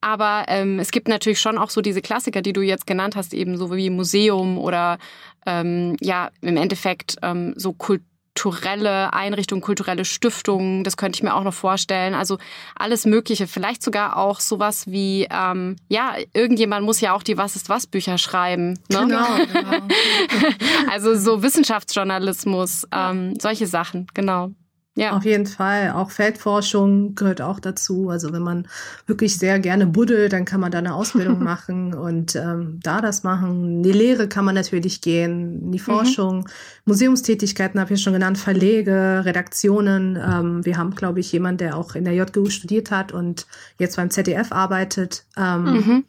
Aber 0.00 0.44
ähm, 0.48 0.78
es 0.78 0.90
gibt 0.90 1.08
natürlich 1.08 1.40
schon 1.40 1.58
auch 1.58 1.70
so 1.70 1.82
diese 1.82 2.00
Klassiker, 2.00 2.40
die 2.42 2.52
du 2.52 2.62
jetzt 2.62 2.86
genannt 2.86 3.16
hast, 3.16 3.34
eben 3.34 3.56
so 3.58 3.74
wie 3.76 3.90
Museum 3.90 4.56
oder 4.58 4.98
ähm, 5.46 5.96
ja 6.00 6.30
im 6.40 6.56
Endeffekt 6.56 7.16
ähm, 7.22 7.52
so 7.56 7.72
Kultur 7.72 8.06
kulturelle 8.34 9.12
Einrichtungen, 9.12 9.60
kulturelle 9.60 10.04
Stiftungen, 10.04 10.84
das 10.84 10.96
könnte 10.96 11.16
ich 11.16 11.22
mir 11.22 11.34
auch 11.34 11.42
noch 11.42 11.54
vorstellen. 11.54 12.14
Also 12.14 12.38
alles 12.74 13.04
Mögliche, 13.04 13.46
vielleicht 13.46 13.82
sogar 13.82 14.16
auch 14.16 14.40
sowas 14.40 14.86
wie, 14.86 15.26
ähm, 15.30 15.76
ja, 15.88 16.14
irgendjemand 16.32 16.86
muss 16.86 17.00
ja 17.00 17.14
auch 17.14 17.22
die 17.22 17.36
Was 17.36 17.56
ist 17.56 17.68
was 17.68 17.86
Bücher 17.86 18.18
schreiben. 18.18 18.78
Ne? 18.88 19.00
Genau, 19.00 19.26
genau. 19.52 19.86
also 20.90 21.16
so 21.16 21.42
Wissenschaftsjournalismus, 21.42 22.86
ähm, 22.92 23.34
solche 23.38 23.66
Sachen, 23.66 24.06
genau. 24.14 24.50
Ja. 24.96 25.16
Auf 25.16 25.24
jeden 25.24 25.46
Fall. 25.46 25.92
Auch 25.92 26.10
Feldforschung 26.10 27.14
gehört 27.14 27.40
auch 27.40 27.60
dazu. 27.60 28.10
Also 28.10 28.32
wenn 28.32 28.42
man 28.42 28.66
wirklich 29.06 29.38
sehr 29.38 29.60
gerne 29.60 29.86
buddelt, 29.86 30.32
dann 30.32 30.44
kann 30.44 30.60
man 30.60 30.72
da 30.72 30.78
eine 30.78 30.94
Ausbildung 30.94 31.42
machen 31.44 31.94
und 31.94 32.34
ähm, 32.34 32.80
da 32.82 33.00
das 33.00 33.22
machen. 33.22 33.64
In 33.64 33.82
die 33.84 33.92
Lehre 33.92 34.28
kann 34.28 34.44
man 34.44 34.56
natürlich 34.56 35.00
gehen, 35.00 35.62
in 35.62 35.72
die 35.72 35.78
mhm. 35.78 35.82
Forschung. 35.82 36.38
Mhm. 36.38 36.44
Museumstätigkeiten 36.86 37.80
habe 37.80 37.94
ich 37.94 38.02
schon 38.02 38.14
genannt, 38.14 38.36
Verlege, 38.36 39.22
Redaktionen. 39.24 40.16
Ähm, 40.16 40.64
wir 40.64 40.76
haben, 40.76 40.94
glaube 40.94 41.20
ich, 41.20 41.30
jemanden, 41.30 41.58
der 41.58 41.76
auch 41.76 41.94
in 41.94 42.04
der 42.04 42.14
JGU 42.14 42.50
studiert 42.50 42.90
hat 42.90 43.12
und 43.12 43.46
jetzt 43.78 43.96
beim 43.96 44.10
ZDF 44.10 44.50
arbeitet. 44.50 45.24
Ähm, 45.36 45.64
mhm. 45.64 46.04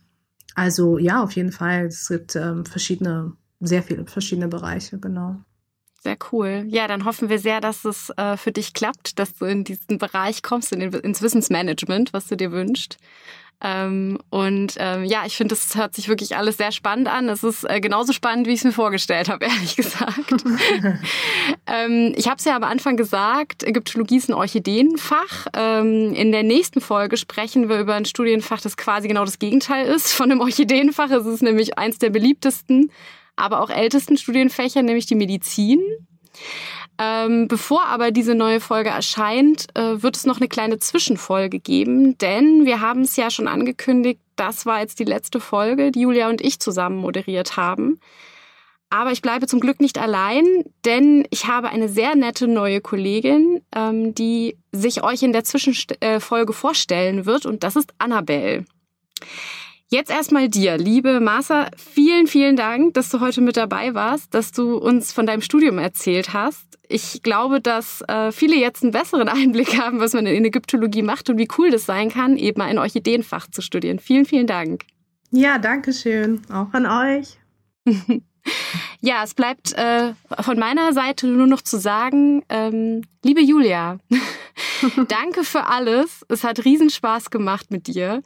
Also 0.56 0.98
ja, 0.98 1.24
auf 1.24 1.34
jeden 1.34 1.52
Fall. 1.52 1.86
Es 1.86 2.08
gibt 2.08 2.36
ähm, 2.36 2.66
verschiedene, 2.66 3.34
sehr 3.60 3.84
viele 3.84 4.06
verschiedene 4.08 4.48
Bereiche, 4.48 4.98
genau. 4.98 5.40
Sehr 6.04 6.18
cool. 6.32 6.66
Ja, 6.68 6.88
dann 6.88 7.06
hoffen 7.06 7.30
wir 7.30 7.38
sehr, 7.38 7.62
dass 7.62 7.86
es 7.86 8.10
äh, 8.18 8.36
für 8.36 8.52
dich 8.52 8.74
klappt, 8.74 9.20
dass 9.20 9.36
du 9.36 9.46
in 9.46 9.64
diesen 9.64 10.00
Bereich 10.00 10.42
kommst, 10.42 10.72
in 10.72 10.80
den, 10.80 10.94
ins 10.94 11.22
Wissensmanagement, 11.22 12.12
was 12.12 12.26
du 12.26 12.36
dir 12.36 12.52
wünschst. 12.52 12.98
Ähm, 13.64 14.18
und 14.32 14.74
ähm, 14.80 15.04
ja, 15.04 15.24
ich 15.28 15.38
finde, 15.38 15.54
das 15.54 15.76
hört 15.76 15.94
sich 15.94 16.08
wirklich 16.08 16.36
alles 16.36 16.58
sehr 16.58 16.72
spannend 16.72 17.08
an. 17.08 17.30
Es 17.30 17.44
ist 17.44 17.70
äh, 17.70 17.80
genauso 17.80 18.14
spannend, 18.14 18.48
wie 18.48 18.54
ich 18.54 18.62
es 18.62 18.64
mir 18.64 18.72
vorgestellt 18.72 19.30
habe, 19.30 19.46
ehrlich 19.50 19.76
gesagt. 19.76 20.34
ähm, 21.68 22.14
ich 22.16 22.28
habe 22.28 22.38
es 22.38 22.46
ja 22.46 22.56
am 22.56 22.64
Anfang 22.64 22.98
gesagt, 22.98 23.64
Ägyptologie 23.64 24.18
ist 24.18 24.30
ein 24.30 24.34
Orchideenfach. 24.34 25.46
Ähm, 25.54 26.16
in 26.16 26.32
der 26.32 26.42
nächsten 26.42 26.82
Folge 26.82 27.18
sprechen 27.18 27.70
wir 27.70 27.80
über 27.80 27.94
ein 27.94 28.06
Studienfach, 28.06 28.62
das 28.62 28.76
quasi 28.76 29.08
genau 29.08 29.26
das 29.26 29.38
Gegenteil 29.38 29.86
ist 29.86 30.12
von 30.12 30.32
einem 30.32 30.42
Orchideenfach. 30.42 31.12
Es 31.12 31.28
ist 31.28 31.44
nämlich 31.44 31.78
eins 31.78 32.00
der 32.00 32.10
beliebtesten 32.10 32.92
aber 33.36 33.62
auch 33.62 33.70
ältesten 33.70 34.18
Studienfächer, 34.18 34.82
nämlich 34.82 35.06
die 35.06 35.16
Medizin. 35.16 35.82
Ähm, 36.98 37.48
bevor 37.48 37.86
aber 37.86 38.12
diese 38.12 38.36
neue 38.36 38.60
Folge 38.60 38.90
erscheint, 38.90 39.68
äh, 39.76 40.04
wird 40.04 40.16
es 40.16 40.26
noch 40.26 40.38
eine 40.38 40.48
kleine 40.48 40.78
Zwischenfolge 40.78 41.60
geben, 41.60 42.18
denn 42.20 42.66
wir 42.66 42.80
haben 42.80 43.02
es 43.02 43.16
ja 43.16 43.32
schon 43.32 43.48
angekündigt, 43.48 44.20
das 44.36 44.66
war 44.66 44.82
jetzt 44.82 45.00
die 45.00 45.06
letzte 45.06 45.40
Folge, 45.40 45.92
die 45.92 46.02
Julia 46.02 46.30
und 46.30 46.42
ich 46.42 46.60
zusammen 46.60 46.98
moderiert 46.98 47.58
haben. 47.58 48.00
Aber 48.92 49.12
ich 49.14 49.22
bleibe 49.22 49.48
zum 49.48 49.62
Glück 49.62 49.80
nicht 49.80 49.98
allein, 49.98 50.46
denn 50.86 51.26
ich 51.32 51.48
habe 51.48 51.70
eine 51.70 51.88
sehr 51.88 52.16
nette 52.16 52.48
neue 52.48 52.82
Kollegin, 52.82 53.62
ähm, 53.74 54.14
die 54.14 54.58
sich 54.72 55.02
euch 55.02 55.24
in 55.24 55.32
der 55.32 55.46
Zwischenfolge 55.46 56.54
vorstellen 56.54 57.26
wird, 57.26 57.46
und 57.46 57.64
das 57.64 57.78
ist 57.78 57.94
Annabelle. 57.98 58.66
Jetzt 59.94 60.10
erstmal 60.10 60.48
dir, 60.48 60.78
liebe 60.78 61.20
Martha, 61.20 61.70
vielen, 61.76 62.26
vielen 62.26 62.56
Dank, 62.56 62.94
dass 62.94 63.10
du 63.10 63.20
heute 63.20 63.42
mit 63.42 63.58
dabei 63.58 63.94
warst, 63.94 64.34
dass 64.34 64.54
du 64.54 64.78
uns 64.78 65.12
von 65.12 65.26
deinem 65.26 65.42
Studium 65.42 65.80
erzählt 65.80 66.32
hast. 66.32 66.80
Ich 66.88 67.24
glaube, 67.24 67.60
dass 67.60 68.02
äh, 68.08 68.32
viele 68.32 68.56
jetzt 68.56 68.84
einen 68.84 68.94
besseren 68.94 69.28
Einblick 69.28 69.78
haben, 69.78 70.00
was 70.00 70.14
man 70.14 70.26
in 70.28 70.46
Ägyptologie 70.46 71.02
macht 71.02 71.30
und 71.30 71.38
wie 71.38 71.50
cool 71.58 71.72
das 71.72 71.86
sein 71.86 72.08
kann, 72.08 72.38
eben 72.38 72.62
ein 72.62 72.78
Orchideenfach 72.78 73.52
zu 73.52 73.62
studieren. 73.62 74.00
Vielen, 74.00 74.24
vielen 74.24 74.48
Dank. 74.48 74.86
Ja, 75.30 75.58
danke 75.58 75.92
schön. 75.92 76.42
Auch 76.50 76.72
an 76.72 76.86
euch. 76.86 77.38
ja, 79.02 79.26
es 79.26 79.34
bleibt 79.34 79.74
äh, 79.74 80.14
von 80.40 80.58
meiner 80.58 80.94
Seite 80.94 81.28
nur 81.28 81.48
noch 81.48 81.64
zu 81.64 81.78
sagen, 81.78 82.46
ähm, 82.48 83.02
liebe 83.26 83.42
Julia, 83.42 83.98
danke 85.10 85.44
für 85.44 85.68
alles. 85.68 86.26
Es 86.30 86.46
hat 86.46 86.64
Riesenspaß 86.64 87.30
gemacht 87.30 87.72
mit 87.72 87.88
dir. 87.88 88.24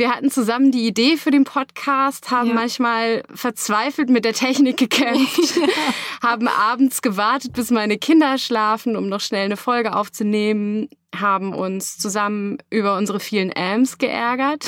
Wir 0.00 0.08
hatten 0.08 0.30
zusammen 0.30 0.72
die 0.72 0.86
Idee 0.86 1.18
für 1.18 1.30
den 1.30 1.44
Podcast, 1.44 2.30
haben 2.30 2.48
ja. 2.48 2.54
manchmal 2.54 3.22
verzweifelt 3.34 4.08
mit 4.08 4.24
der 4.24 4.32
Technik 4.32 4.78
gekämpft, 4.78 5.56
ja. 5.56 5.66
haben 6.22 6.48
abends 6.48 7.02
gewartet, 7.02 7.52
bis 7.52 7.70
meine 7.70 7.98
Kinder 7.98 8.38
schlafen, 8.38 8.96
um 8.96 9.10
noch 9.10 9.20
schnell 9.20 9.44
eine 9.44 9.58
Folge 9.58 9.94
aufzunehmen, 9.94 10.88
haben 11.14 11.52
uns 11.52 11.98
zusammen 11.98 12.56
über 12.70 12.96
unsere 12.96 13.20
vielen 13.20 13.54
Amps 13.54 13.98
geärgert 13.98 14.64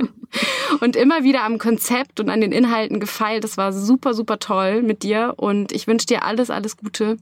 und 0.80 0.96
immer 0.96 1.22
wieder 1.22 1.42
am 1.44 1.58
Konzept 1.58 2.18
und 2.18 2.30
an 2.30 2.40
den 2.40 2.52
Inhalten 2.52 2.98
gefeilt. 2.98 3.44
Das 3.44 3.58
war 3.58 3.74
super, 3.74 4.14
super 4.14 4.38
toll 4.38 4.80
mit 4.80 5.02
dir 5.02 5.34
und 5.36 5.70
ich 5.70 5.86
wünsche 5.86 6.06
dir 6.06 6.24
alles, 6.24 6.48
alles 6.48 6.78
Gute 6.78 7.18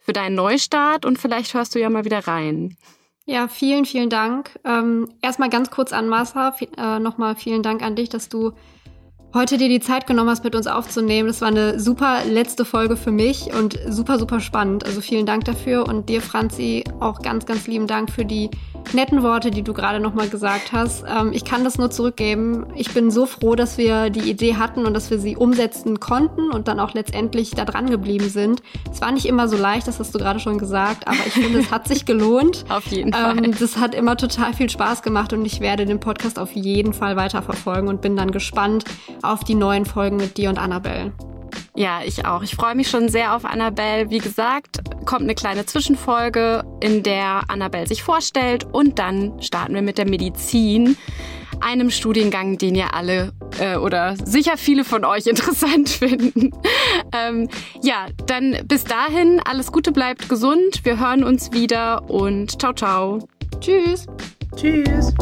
für 0.00 0.12
deinen 0.12 0.34
Neustart 0.34 1.06
und 1.06 1.18
vielleicht 1.18 1.54
hörst 1.54 1.74
du 1.74 1.80
ja 1.80 1.88
mal 1.88 2.04
wieder 2.04 2.26
rein. 2.26 2.76
Ja, 3.28 3.46
vielen, 3.46 3.84
vielen 3.84 4.08
Dank. 4.08 4.58
Ähm, 4.64 5.06
erstmal 5.20 5.50
ganz 5.50 5.70
kurz 5.70 5.92
an 5.92 6.08
Massa. 6.08 6.54
Äh, 6.78 6.98
Nochmal 6.98 7.36
vielen 7.36 7.62
Dank 7.62 7.82
an 7.82 7.94
dich, 7.94 8.08
dass 8.08 8.30
du 8.30 8.52
heute 9.34 9.58
dir 9.58 9.68
die 9.68 9.80
Zeit 9.80 10.06
genommen 10.06 10.30
hast, 10.30 10.44
mit 10.44 10.56
uns 10.56 10.66
aufzunehmen. 10.66 11.28
Das 11.28 11.42
war 11.42 11.48
eine 11.48 11.78
super 11.78 12.24
letzte 12.24 12.64
Folge 12.64 12.96
für 12.96 13.10
mich 13.10 13.52
und 13.52 13.78
super, 13.86 14.18
super 14.18 14.40
spannend. 14.40 14.86
Also 14.86 15.02
vielen 15.02 15.26
Dank 15.26 15.44
dafür 15.44 15.86
und 15.86 16.08
dir, 16.08 16.22
Franzi, 16.22 16.84
auch 17.00 17.20
ganz, 17.20 17.44
ganz 17.44 17.66
lieben 17.66 17.86
Dank 17.86 18.10
für 18.10 18.24
die 18.24 18.48
netten 18.92 19.22
Worte, 19.22 19.50
die 19.50 19.62
du 19.62 19.72
gerade 19.72 20.00
nochmal 20.00 20.28
gesagt 20.28 20.72
hast. 20.72 21.04
Ähm, 21.06 21.32
ich 21.32 21.44
kann 21.44 21.64
das 21.64 21.78
nur 21.78 21.90
zurückgeben. 21.90 22.66
Ich 22.74 22.92
bin 22.94 23.10
so 23.10 23.26
froh, 23.26 23.54
dass 23.54 23.78
wir 23.78 24.10
die 24.10 24.30
Idee 24.30 24.56
hatten 24.56 24.86
und 24.86 24.94
dass 24.94 25.10
wir 25.10 25.18
sie 25.18 25.36
umsetzen 25.36 26.00
konnten 26.00 26.50
und 26.50 26.68
dann 26.68 26.80
auch 26.80 26.94
letztendlich 26.94 27.50
da 27.50 27.64
dran 27.64 27.90
geblieben 27.90 28.28
sind. 28.28 28.62
Es 28.90 29.00
war 29.00 29.12
nicht 29.12 29.26
immer 29.26 29.48
so 29.48 29.56
leicht, 29.56 29.86
das 29.88 29.98
hast 29.98 30.14
du 30.14 30.18
gerade 30.18 30.40
schon 30.40 30.58
gesagt, 30.58 31.06
aber 31.06 31.18
ich 31.26 31.34
finde, 31.34 31.58
es 31.58 31.70
hat 31.70 31.88
sich 31.88 32.06
gelohnt. 32.06 32.64
Auf 32.68 32.86
jeden 32.86 33.12
Fall. 33.12 33.44
Ähm, 33.44 33.54
das 33.58 33.78
hat 33.78 33.94
immer 33.94 34.16
total 34.16 34.54
viel 34.54 34.70
Spaß 34.70 35.02
gemacht 35.02 35.32
und 35.32 35.44
ich 35.44 35.60
werde 35.60 35.86
den 35.86 36.00
Podcast 36.00 36.38
auf 36.38 36.52
jeden 36.52 36.92
Fall 36.92 37.16
weiterverfolgen 37.16 37.88
und 37.88 38.00
bin 38.00 38.16
dann 38.16 38.30
gespannt, 38.30 38.84
auf 39.22 39.44
die 39.44 39.54
neuen 39.54 39.86
Folgen 39.86 40.16
mit 40.16 40.36
dir 40.36 40.48
und 40.48 40.58
Annabelle. 40.58 41.12
Ja, 41.78 42.00
ich 42.04 42.26
auch. 42.26 42.42
Ich 42.42 42.56
freue 42.56 42.74
mich 42.74 42.90
schon 42.90 43.08
sehr 43.08 43.36
auf 43.36 43.44
Annabelle. 43.44 44.10
Wie 44.10 44.18
gesagt, 44.18 44.80
kommt 45.06 45.22
eine 45.22 45.36
kleine 45.36 45.64
Zwischenfolge, 45.64 46.64
in 46.80 47.04
der 47.04 47.42
Annabelle 47.46 47.86
sich 47.86 48.02
vorstellt 48.02 48.66
und 48.72 48.98
dann 48.98 49.40
starten 49.40 49.74
wir 49.74 49.82
mit 49.82 49.96
der 49.96 50.08
Medizin, 50.08 50.96
einem 51.60 51.90
Studiengang, 51.90 52.58
den 52.58 52.74
ihr 52.74 52.94
alle 52.94 53.32
äh, 53.60 53.76
oder 53.76 54.16
sicher 54.16 54.56
viele 54.56 54.82
von 54.82 55.04
euch 55.04 55.26
interessant 55.28 55.88
finden. 55.88 56.50
ähm, 57.12 57.48
ja, 57.80 58.06
dann 58.26 58.56
bis 58.64 58.82
dahin, 58.82 59.40
alles 59.44 59.70
Gute, 59.70 59.92
bleibt 59.92 60.28
gesund. 60.28 60.84
Wir 60.84 60.98
hören 60.98 61.22
uns 61.22 61.52
wieder 61.52 62.10
und 62.10 62.60
ciao, 62.60 62.72
ciao. 62.72 63.20
Tschüss. 63.60 64.06
Tschüss. 64.56 65.14